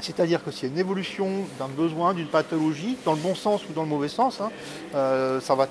C'est-à-dire 0.00 0.44
que 0.44 0.52
s'il 0.52 0.68
y 0.68 0.70
a 0.70 0.74
une 0.74 0.78
évolution 0.78 1.28
d'un 1.58 1.66
besoin, 1.66 2.14
d'une 2.14 2.28
pathologie, 2.28 2.96
dans 3.04 3.14
le 3.14 3.18
bon 3.18 3.34
sens 3.34 3.62
ou 3.68 3.72
dans 3.72 3.82
le 3.82 3.88
mauvais 3.88 4.08
sens, 4.08 4.40
hein, 4.40 4.50
euh, 4.94 5.40
ça 5.40 5.56
va 5.56 5.66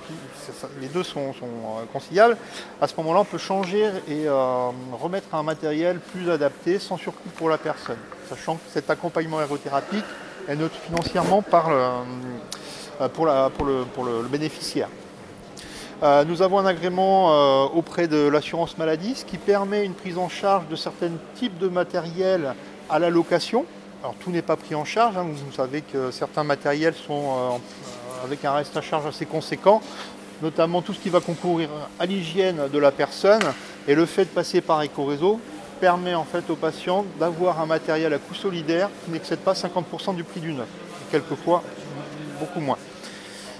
les 0.82 0.88
deux 0.88 1.02
sont, 1.02 1.30
euh, 1.30 1.84
conciliables, 1.92 2.36
à 2.80 2.86
ce 2.86 2.94
moment-là 2.98 3.20
on 3.20 3.24
peut 3.24 3.38
changer 3.38 3.84
et 4.06 4.26
euh, 4.26 4.68
remettre 5.00 5.34
un 5.34 5.42
matériel 5.42 5.98
plus 5.98 6.30
adapté 6.30 6.78
sans 6.78 6.98
surcoût 6.98 7.30
pour 7.36 7.48
la 7.48 7.56
personne, 7.56 7.96
sachant 8.28 8.56
que 8.56 8.70
cet 8.70 8.90
accompagnement 8.90 9.38
aérothérapique 9.38 10.04
est 10.46 10.56
neutre 10.56 10.76
financièrement 10.76 11.40
par 11.40 11.70
pour, 13.14 13.26
le 13.26 14.28
bénéficiaire. 14.30 14.88
Euh, 16.00 16.24
nous 16.24 16.42
avons 16.42 16.60
un 16.60 16.66
agrément 16.66 17.32
euh, 17.32 17.64
auprès 17.74 18.06
de 18.06 18.28
l'assurance 18.28 18.78
maladie, 18.78 19.16
ce 19.16 19.24
qui 19.24 19.36
permet 19.36 19.84
une 19.84 19.94
prise 19.94 20.16
en 20.16 20.28
charge 20.28 20.68
de 20.68 20.76
certains 20.76 21.10
types 21.34 21.58
de 21.58 21.66
matériel 21.66 22.54
à 22.88 23.00
la 23.00 23.10
location. 23.10 23.64
Alors 24.02 24.14
tout 24.20 24.30
n'est 24.30 24.42
pas 24.42 24.54
pris 24.54 24.76
en 24.76 24.84
charge, 24.84 25.16
hein. 25.16 25.26
vous 25.28 25.52
savez 25.52 25.82
que 25.82 26.12
certains 26.12 26.44
matériels 26.44 26.94
sont 26.94 27.24
euh, 27.24 28.24
avec 28.24 28.44
un 28.44 28.52
reste 28.52 28.76
à 28.76 28.80
charge 28.80 29.06
assez 29.06 29.26
conséquent, 29.26 29.82
notamment 30.40 30.82
tout 30.82 30.92
ce 30.94 31.00
qui 31.00 31.08
va 31.08 31.18
concourir 31.18 31.68
à 31.98 32.06
l'hygiène 32.06 32.68
de 32.72 32.78
la 32.78 32.92
personne. 32.92 33.42
Et 33.88 33.96
le 33.96 34.06
fait 34.06 34.26
de 34.26 34.30
passer 34.30 34.60
par 34.60 34.84
EcoRéseau 34.84 35.40
permet 35.80 36.14
en 36.14 36.24
fait 36.24 36.48
aux 36.48 36.56
patients 36.56 37.06
d'avoir 37.18 37.60
un 37.60 37.66
matériel 37.66 38.12
à 38.14 38.18
coût 38.18 38.34
solidaire 38.34 38.88
qui 39.04 39.10
n'excède 39.10 39.40
pas 39.40 39.54
50% 39.54 40.14
du 40.14 40.22
prix 40.22 40.40
du 40.40 40.52
neuf, 40.52 40.68
quelquefois 41.10 41.64
beaucoup 42.38 42.60
moins. 42.60 42.78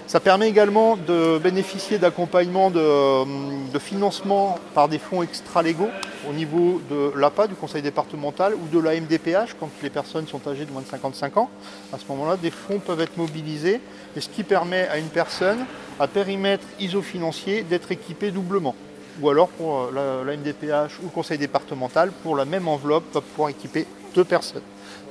Ça 0.09 0.19
permet 0.19 0.49
également 0.49 0.97
de 0.97 1.37
bénéficier 1.37 1.99
d'accompagnement 1.99 2.71
de, 2.71 3.77
financement 3.77 4.57
par 4.73 4.89
des 4.89 4.97
fonds 4.97 5.21
extra-légaux 5.21 5.91
au 6.27 6.33
niveau 6.33 6.81
de 6.89 7.11
l'APA, 7.15 7.45
du 7.45 7.53
conseil 7.53 7.83
départemental, 7.83 8.55
ou 8.55 8.67
de 8.75 8.79
la 8.79 8.99
MDPH, 8.99 9.53
quand 9.59 9.69
les 9.83 9.91
personnes 9.91 10.25
sont 10.25 10.41
âgées 10.47 10.65
de 10.65 10.71
moins 10.71 10.81
de 10.81 10.87
55 10.87 11.37
ans. 11.37 11.51
À 11.93 11.99
ce 11.99 12.05
moment-là, 12.09 12.37
des 12.37 12.49
fonds 12.49 12.79
peuvent 12.79 13.01
être 13.01 13.17
mobilisés, 13.17 13.81
et 14.15 14.19
ce 14.19 14.29
qui 14.29 14.41
permet 14.41 14.87
à 14.87 14.97
une 14.97 15.09
personne, 15.09 15.59
à 15.99 16.07
périmètre 16.07 16.65
ISO-financier, 16.79 17.61
d'être 17.61 17.91
équipée 17.91 18.31
doublement. 18.31 18.73
Ou 19.21 19.29
alors 19.29 19.49
pour 19.49 19.91
la, 19.91 20.23
la 20.23 20.35
MDPH 20.35 21.01
ou 21.01 21.03
le 21.03 21.11
conseil 21.13 21.37
départemental, 21.37 22.11
pour 22.23 22.35
la 22.35 22.45
même 22.45 22.67
enveloppe, 22.67 23.13
va 23.13 23.21
pouvoir 23.21 23.49
équiper 23.49 23.85
deux 24.15 24.25
personnes. 24.25 24.63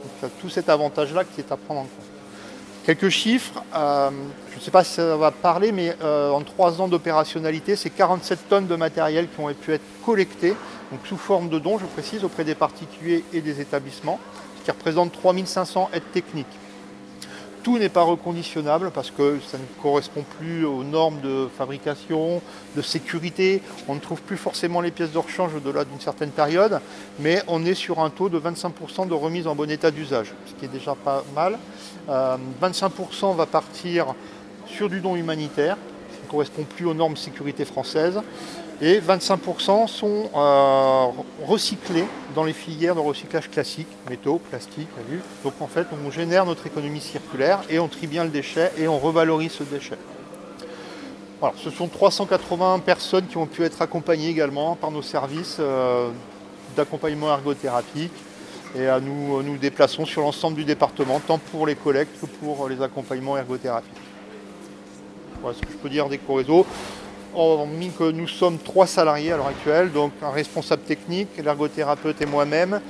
Donc 0.02 0.10
il 0.20 0.22
y 0.24 0.26
a 0.26 0.30
tout 0.40 0.48
cet 0.48 0.68
avantage-là 0.68 1.22
qui 1.22 1.40
est 1.40 1.52
à 1.52 1.56
prendre 1.56 1.82
en 1.82 1.84
compte. 1.84 2.07
Quelques 2.84 3.10
chiffres, 3.10 3.62
euh, 3.74 4.10
je 4.50 4.56
ne 4.56 4.60
sais 4.60 4.70
pas 4.70 4.82
si 4.82 4.94
ça 4.94 5.16
va 5.16 5.30
parler, 5.30 5.72
mais 5.72 5.94
euh, 6.02 6.30
en 6.30 6.40
trois 6.40 6.80
ans 6.80 6.88
d'opérationnalité, 6.88 7.76
c'est 7.76 7.90
47 7.90 8.48
tonnes 8.48 8.66
de 8.66 8.76
matériel 8.76 9.28
qui 9.28 9.40
ont 9.40 9.52
pu 9.52 9.72
être 9.72 9.84
collectées, 10.04 10.54
donc 10.90 11.00
sous 11.04 11.18
forme 11.18 11.50
de 11.50 11.58
dons, 11.58 11.78
je 11.78 11.84
précise, 11.84 12.24
auprès 12.24 12.44
des 12.44 12.54
particuliers 12.54 13.24
et 13.32 13.40
des 13.40 13.60
établissements, 13.60 14.18
ce 14.58 14.64
qui 14.64 14.70
représente 14.70 15.12
3500 15.12 15.90
aides 15.92 16.12
techniques. 16.12 16.46
Tout 17.68 17.78
n'est 17.78 17.90
pas 17.90 18.02
reconditionnable 18.02 18.90
parce 18.94 19.10
que 19.10 19.40
ça 19.46 19.58
ne 19.58 19.82
correspond 19.82 20.24
plus 20.38 20.64
aux 20.64 20.84
normes 20.84 21.20
de 21.20 21.48
fabrication, 21.58 22.40
de 22.74 22.80
sécurité. 22.80 23.60
On 23.88 23.94
ne 23.94 24.00
trouve 24.00 24.22
plus 24.22 24.38
forcément 24.38 24.80
les 24.80 24.90
pièces 24.90 25.12
de 25.12 25.18
rechange 25.18 25.54
au-delà 25.54 25.84
d'une 25.84 26.00
certaine 26.00 26.30
période, 26.30 26.80
mais 27.20 27.42
on 27.46 27.66
est 27.66 27.74
sur 27.74 27.98
un 28.00 28.08
taux 28.08 28.30
de 28.30 28.40
25% 28.40 29.06
de 29.06 29.12
remise 29.12 29.46
en 29.46 29.54
bon 29.54 29.70
état 29.70 29.90
d'usage, 29.90 30.32
ce 30.46 30.54
qui 30.54 30.64
est 30.64 30.72
déjà 30.72 30.94
pas 30.94 31.22
mal. 31.34 31.58
25% 32.08 32.08
euh, 32.08 33.34
va 33.34 33.44
partir 33.44 34.14
sur 34.66 34.88
du 34.88 35.02
don 35.02 35.14
humanitaire, 35.14 35.76
qui 36.10 36.24
ne 36.24 36.30
correspond 36.30 36.62
plus 36.62 36.86
aux 36.86 36.94
normes 36.94 37.18
sécurité 37.18 37.66
françaises 37.66 38.18
et 38.80 39.00
25% 39.00 39.88
sont 39.88 40.30
euh, 40.34 41.06
recyclés 41.44 42.04
dans 42.34 42.44
les 42.44 42.52
filières 42.52 42.94
de 42.94 43.00
recyclage 43.00 43.50
classiques, 43.50 43.88
métaux, 44.08 44.40
plastiques, 44.50 44.88
Donc 45.42 45.54
en 45.60 45.66
fait, 45.66 45.86
on 46.04 46.10
génère 46.10 46.46
notre 46.46 46.66
économie 46.66 47.00
circulaire 47.00 47.60
et 47.68 47.78
on 47.78 47.88
trie 47.88 48.06
bien 48.06 48.24
le 48.24 48.30
déchet 48.30 48.70
et 48.78 48.86
on 48.86 48.98
revalorise 48.98 49.52
ce 49.52 49.64
déchet. 49.64 49.98
ce 51.56 51.70
sont 51.70 51.88
380 51.88 52.78
personnes 52.80 53.26
qui 53.26 53.36
ont 53.36 53.46
pu 53.46 53.64
être 53.64 53.82
accompagnées 53.82 54.28
également 54.28 54.76
par 54.76 54.92
nos 54.92 55.02
services 55.02 55.56
euh, 55.58 56.10
d'accompagnement 56.76 57.30
ergothérapique 57.30 58.12
et 58.76 58.86
nous 59.00 59.42
nous 59.42 59.56
déplaçons 59.56 60.04
sur 60.04 60.20
l'ensemble 60.20 60.56
du 60.56 60.64
département, 60.64 61.20
tant 61.20 61.38
pour 61.38 61.66
les 61.66 61.74
collectes 61.74 62.20
que 62.20 62.26
pour 62.26 62.68
les 62.68 62.80
accompagnements 62.82 63.38
ergothérapiques. 63.38 63.90
Voilà 65.40 65.56
ce 65.56 65.62
que 65.62 65.72
je 65.72 65.78
peux 65.78 65.88
dire 65.88 66.08
des 66.08 66.18
co-réseaux 66.18 66.66
hormis 67.38 67.90
que 67.96 68.10
nous 68.10 68.28
sommes 68.28 68.58
trois 68.58 68.86
salariés 68.86 69.32
à 69.32 69.36
l'heure 69.36 69.46
actuelle, 69.46 69.92
donc 69.92 70.12
un 70.22 70.30
responsable 70.30 70.82
technique, 70.82 71.28
l'ergothérapeute 71.42 72.20
et 72.20 72.26
moi-même. 72.26 72.80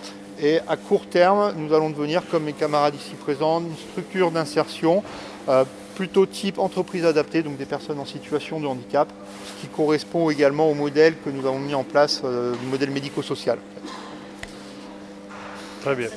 Et 0.41 0.61
à 0.69 0.77
court 0.77 1.07
terme, 1.07 1.53
nous 1.57 1.75
allons 1.75 1.91
devenir, 1.91 2.23
comme 2.31 2.45
mes 2.45 2.53
camarades 2.53 2.95
ici 2.95 3.15
présents, 3.19 3.61
une 3.61 3.77
structure 3.91 4.31
d'insertion 4.31 5.03
euh, 5.49 5.65
plutôt 5.97 6.27
type 6.27 6.59
entreprise 6.59 7.05
adaptée, 7.05 7.43
donc 7.43 7.57
des 7.57 7.65
personnes 7.65 7.99
en 7.99 8.05
situation 8.05 8.61
de 8.61 8.67
handicap, 8.67 9.09
ce 9.47 9.61
qui 9.63 9.67
correspond 9.67 10.31
également 10.31 10.71
au 10.71 10.75
modèle 10.75 11.15
que 11.25 11.31
nous 11.31 11.45
avons 11.47 11.59
mis 11.59 11.75
en 11.75 11.83
place, 11.83 12.23
euh, 12.25 12.55
du 12.55 12.67
modèle 12.67 12.91
médico-social. 12.91 13.59
Très 15.83 15.97
bien. 15.97 16.09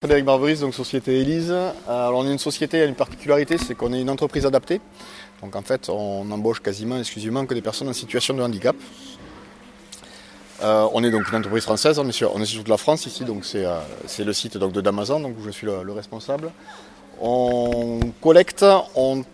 Frédéric 0.00 0.24
Barberis, 0.24 0.60
donc 0.60 0.74
société 0.74 1.20
Elise. 1.20 1.50
Euh, 1.50 1.72
alors 1.86 2.20
on 2.20 2.26
est 2.26 2.32
une 2.32 2.38
société, 2.38 2.78
il 2.78 2.80
y 2.80 2.82
a 2.84 2.86
une 2.86 2.94
particularité, 2.94 3.58
c'est 3.58 3.74
qu'on 3.74 3.92
est 3.92 4.00
une 4.00 4.10
entreprise 4.10 4.46
adaptée. 4.46 4.80
Donc 5.42 5.54
en 5.54 5.62
fait, 5.62 5.88
on 5.88 6.30
embauche 6.30 6.60
quasiment 6.60 6.98
exclusivement 6.98 7.46
que 7.46 7.54
des 7.54 7.62
personnes 7.62 7.88
en 7.88 7.92
situation 7.92 8.34
de 8.34 8.42
handicap. 8.42 8.76
Euh, 10.62 10.88
on 10.92 11.04
est 11.04 11.10
donc 11.10 11.28
une 11.28 11.36
entreprise 11.36 11.62
française, 11.62 11.98
on 12.00 12.08
est 12.08 12.12
sur, 12.12 12.32
toute 12.32 12.68
la 12.68 12.76
France 12.76 13.06
ici, 13.06 13.24
donc 13.24 13.44
c'est 13.44 13.64
euh, 13.64 13.78
le 14.18 14.32
site 14.32 14.56
donc, 14.56 14.72
de 14.72 14.80
Damazon, 14.80 15.20
donc 15.20 15.36
je 15.44 15.50
suis 15.50 15.66
le, 15.66 15.92
responsable. 15.92 16.50
On 17.20 18.00
collecte, 18.20 18.64
on, 18.96 19.24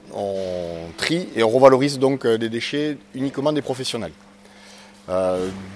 trie 0.98 1.28
et 1.34 1.42
on 1.42 1.48
revalorise 1.48 1.98
donc 1.98 2.26
euh, 2.26 2.36
des 2.36 2.50
déchets 2.50 2.98
uniquement 3.14 3.52
des 3.52 3.62
professionnels. 3.62 4.12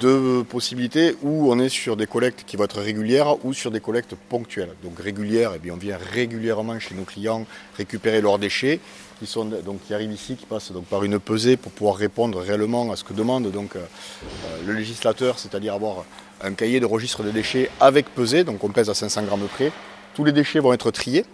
Deux 0.00 0.42
possibilités 0.44 1.14
où 1.20 1.52
on 1.52 1.58
est 1.58 1.68
sur 1.68 1.98
des 1.98 2.06
collectes 2.06 2.44
qui 2.46 2.56
vont 2.56 2.64
être 2.64 2.80
régulières 2.80 3.44
ou 3.44 3.52
sur 3.52 3.70
des 3.70 3.80
collectes 3.80 4.14
ponctuelles. 4.30 4.72
Donc 4.82 4.98
régulières, 4.98 5.52
eh 5.54 5.58
bien 5.58 5.74
on 5.74 5.76
vient 5.76 5.98
régulièrement 5.98 6.78
chez 6.78 6.94
nos 6.94 7.04
clients 7.04 7.44
récupérer 7.76 8.22
leurs 8.22 8.38
déchets 8.38 8.80
qui, 9.18 9.26
sont, 9.26 9.44
donc, 9.44 9.80
qui 9.86 9.94
arrivent 9.94 10.12
ici, 10.12 10.36
qui 10.36 10.46
passent 10.46 10.72
donc, 10.72 10.84
par 10.86 11.04
une 11.04 11.18
pesée 11.18 11.56
pour 11.56 11.72
pouvoir 11.72 11.96
répondre 11.96 12.40
réellement 12.40 12.90
à 12.92 12.96
ce 12.96 13.04
que 13.04 13.12
demande 13.12 13.50
donc, 13.50 13.76
euh, 13.76 13.80
euh, 13.80 14.62
le 14.66 14.72
législateur, 14.72 15.38
c'est-à-dire 15.38 15.74
avoir 15.74 16.04
un 16.42 16.52
cahier 16.52 16.80
de 16.80 16.86
registre 16.86 17.22
des 17.22 17.32
déchets 17.32 17.70
avec 17.80 18.14
pesée, 18.14 18.44
donc 18.44 18.62
on 18.62 18.68
pèse 18.68 18.90
à 18.90 18.94
500 18.94 19.24
grammes 19.24 19.48
près. 19.48 19.72
Tous 20.14 20.24
les 20.24 20.32
déchets 20.32 20.60
vont 20.60 20.72
être 20.72 20.90
triés 20.90 21.24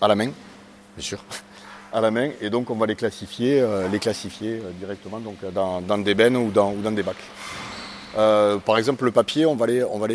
à 0.00 0.08
la 0.08 0.14
main, 0.14 0.30
bien 0.96 1.04
sûr 1.04 1.22
à 1.92 2.00
la 2.00 2.10
main 2.10 2.30
et 2.42 2.50
donc 2.50 2.68
on 2.68 2.74
va 2.74 2.86
les 2.86 2.94
classifier, 2.94 3.60
euh, 3.60 3.88
les 3.88 3.98
classifier 3.98 4.60
directement 4.78 5.18
donc, 5.18 5.36
dans, 5.52 5.98
des 5.98 6.14
bennes 6.14 6.36
ou 6.36 6.50
dans, 6.50 6.72
des 6.72 7.02
bacs. 7.02 7.16
Euh, 8.16 8.58
par 8.58 8.78
exemple, 8.78 9.04
le 9.04 9.10
papier, 9.10 9.44
on 9.44 9.56
va, 9.56 9.66
on 9.90 9.98
va 9.98 10.08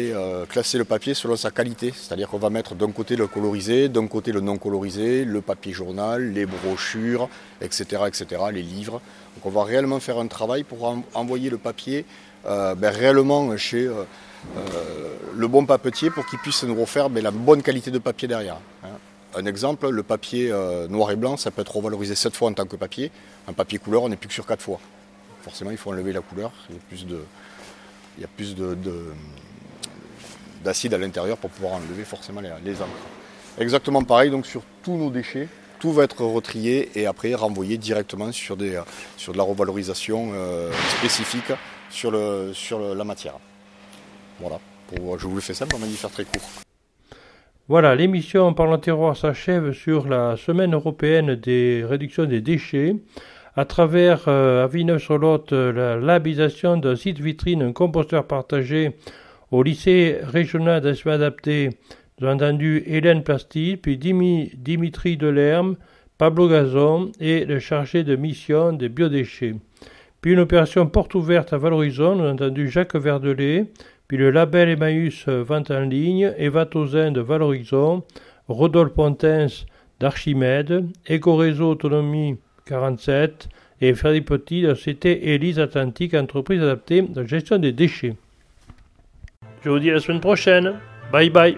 classer 0.47 0.77
le 0.77 0.85
papier 0.85 1.13
selon 1.13 1.35
sa 1.35 1.51
qualité. 1.51 1.93
C'est-à-dire 1.95 2.27
qu'on 2.29 2.39
va 2.39 2.49
mettre 2.49 2.75
d'un 2.75 2.91
côté 2.91 3.15
le 3.15 3.27
colorisé, 3.27 3.89
d'un 3.89 4.07
côté 4.07 4.31
le 4.31 4.41
non 4.41 4.57
colorisé, 4.57 5.23
le 5.23 5.41
papier 5.41 5.73
journal, 5.73 6.31
les 6.31 6.45
brochures, 6.45 7.29
etc., 7.61 8.03
etc., 8.07 8.25
les 8.51 8.63
livres. 8.63 9.01
Donc 9.35 9.45
on 9.45 9.49
va 9.49 9.63
réellement 9.63 9.99
faire 9.99 10.17
un 10.17 10.27
travail 10.27 10.63
pour 10.63 10.95
envoyer 11.13 11.49
le 11.49 11.57
papier 11.57 12.05
ben, 12.43 12.89
réellement 12.89 13.55
chez 13.55 13.89
le 15.35 15.47
bon 15.47 15.65
papetier 15.65 16.09
pour 16.09 16.25
qu'il 16.25 16.39
puisse 16.39 16.63
nous 16.63 16.79
refaire 16.79 17.09
ben, 17.09 17.23
la 17.23 17.31
bonne 17.31 17.61
qualité 17.61 17.91
de 17.91 17.99
papier 17.99 18.27
derrière. 18.27 18.57
Hein. 18.83 18.89
Un 19.33 19.45
exemple, 19.45 19.89
le 19.89 20.03
papier 20.03 20.51
euh, 20.51 20.89
noir 20.89 21.11
et 21.11 21.15
blanc, 21.15 21.37
ça 21.37 21.51
peut 21.51 21.61
être 21.61 21.75
revalorisé 21.75 22.15
7 22.15 22.35
fois 22.35 22.49
en 22.49 22.53
tant 22.53 22.65
que 22.65 22.75
papier. 22.75 23.11
Un 23.47 23.53
papier 23.53 23.79
couleur, 23.79 24.03
on 24.03 24.09
n'est 24.09 24.17
plus 24.17 24.27
que 24.27 24.33
sur 24.33 24.45
4 24.45 24.61
fois. 24.61 24.79
Forcément, 25.41 25.71
il 25.71 25.77
faut 25.77 25.89
enlever 25.91 26.11
la 26.11 26.19
couleur. 26.19 26.51
Il 26.69 26.75
y 26.75 26.77
a 26.77 26.81
plus 26.89 27.05
de, 27.05 27.21
il 28.17 28.21
y 28.21 28.23
a 28.23 28.27
plus 28.27 28.55
de, 28.55 28.77
d'acide 30.63 30.93
à 30.93 30.97
l'intérieur 30.97 31.37
pour 31.37 31.49
pouvoir 31.49 31.73
enlever 31.73 32.03
forcément 32.03 32.41
les, 32.41 32.81
encres. 32.81 32.89
Exactement 33.59 34.03
pareil, 34.03 34.29
donc 34.31 34.45
sur 34.45 34.61
tous 34.83 34.95
nos 34.95 35.09
déchets, 35.09 35.47
tout 35.79 35.91
va 35.91 36.03
être 36.03 36.23
retrié 36.23 36.91
et 36.95 37.05
après 37.05 37.33
renvoyé 37.33 37.77
directement 37.77 38.31
sur, 38.31 38.57
des, 38.57 38.81
sur 39.17 39.33
de 39.33 39.37
la 39.37 39.43
revalorisation 39.43 40.31
euh, 40.33 40.71
spécifique 40.97 41.51
sur, 41.89 42.11
le, 42.11 42.51
sur 42.53 42.79
la 42.79 43.03
matière. 43.03 43.35
Voilà, 44.39 44.59
je 45.17 45.27
vous 45.27 45.35
le 45.35 45.41
fais 45.41 45.53
simple, 45.53 45.75
on 45.75 45.79
m'a 45.79 45.87
dit 45.87 45.95
faire 45.95 46.11
très 46.11 46.25
court. 46.25 46.41
Voilà, 47.67 47.95
l'émission 47.95 48.53
Parlant 48.53 48.79
Terroir 48.79 49.15
s'achève 49.15 49.71
sur 49.71 50.07
la 50.07 50.35
semaine 50.35 50.73
européenne 50.73 51.35
des 51.35 51.85
réductions 51.87 52.25
des 52.25 52.41
déchets 52.41 52.95
à 53.55 53.65
travers 53.65 54.23
euh, 54.27 54.63
à 54.63 54.67
Villeneuve-sur-Lot 54.67 55.51
la 55.51 55.97
labellisation 55.97 56.77
d'un 56.77 56.95
site 56.95 57.19
vitrine, 57.19 57.61
un 57.61 57.73
composteur 57.73 58.25
partagé 58.25 58.95
au 59.51 59.63
lycée 59.63 60.17
régional 60.23 60.81
d'enseignement 60.81 61.15
adapté. 61.15 61.69
Nous 62.19 62.27
avons 62.27 62.37
entendu 62.37 62.83
Hélène 62.85 63.23
Plasty, 63.23 63.77
puis 63.77 63.97
Dimitri 63.97 65.17
Delerme, 65.17 65.75
Pablo 66.17 66.47
Gazon 66.47 67.11
et 67.19 67.45
le 67.45 67.59
chargé 67.59 68.03
de 68.03 68.15
mission 68.15 68.73
des 68.73 68.89
biodéchets. 68.89 69.55
Puis 70.21 70.33
une 70.33 70.39
opération 70.39 70.85
porte 70.85 71.15
ouverte 71.15 71.51
à 71.51 71.57
Valorizon, 71.57 72.15
nous 72.15 72.25
entendu 72.27 72.69
Jacques 72.69 72.95
Verdelet, 72.95 73.65
puis 74.07 74.17
le 74.17 74.29
label 74.29 74.69
Emmaüs 74.69 75.27
vente 75.27 75.71
en 75.71 75.81
ligne, 75.81 76.31
Eva 76.37 76.65
Tozin 76.65 77.11
de 77.11 77.21
Valorizon, 77.21 78.03
Rodolphe 78.47 78.93
Pontens 78.93 79.65
d'Archimède, 79.99 80.85
Ecoréseau 81.09 81.71
Autonomie 81.71 82.37
47 82.71 83.49
et 83.81 83.93
Freddy 83.93 84.21
Petit 84.21 84.63
société 84.63 85.33
Élise 85.33 85.59
Atlantique, 85.59 86.13
entreprise 86.13 86.61
adaptée 86.61 87.01
de 87.01 87.25
gestion 87.25 87.57
des 87.57 87.73
déchets. 87.73 88.15
Je 89.63 89.69
vous 89.69 89.79
dis 89.79 89.89
à 89.89 89.95
la 89.95 89.99
semaine 89.99 90.21
prochaine. 90.21 90.75
Bye 91.11 91.29
bye. 91.29 91.57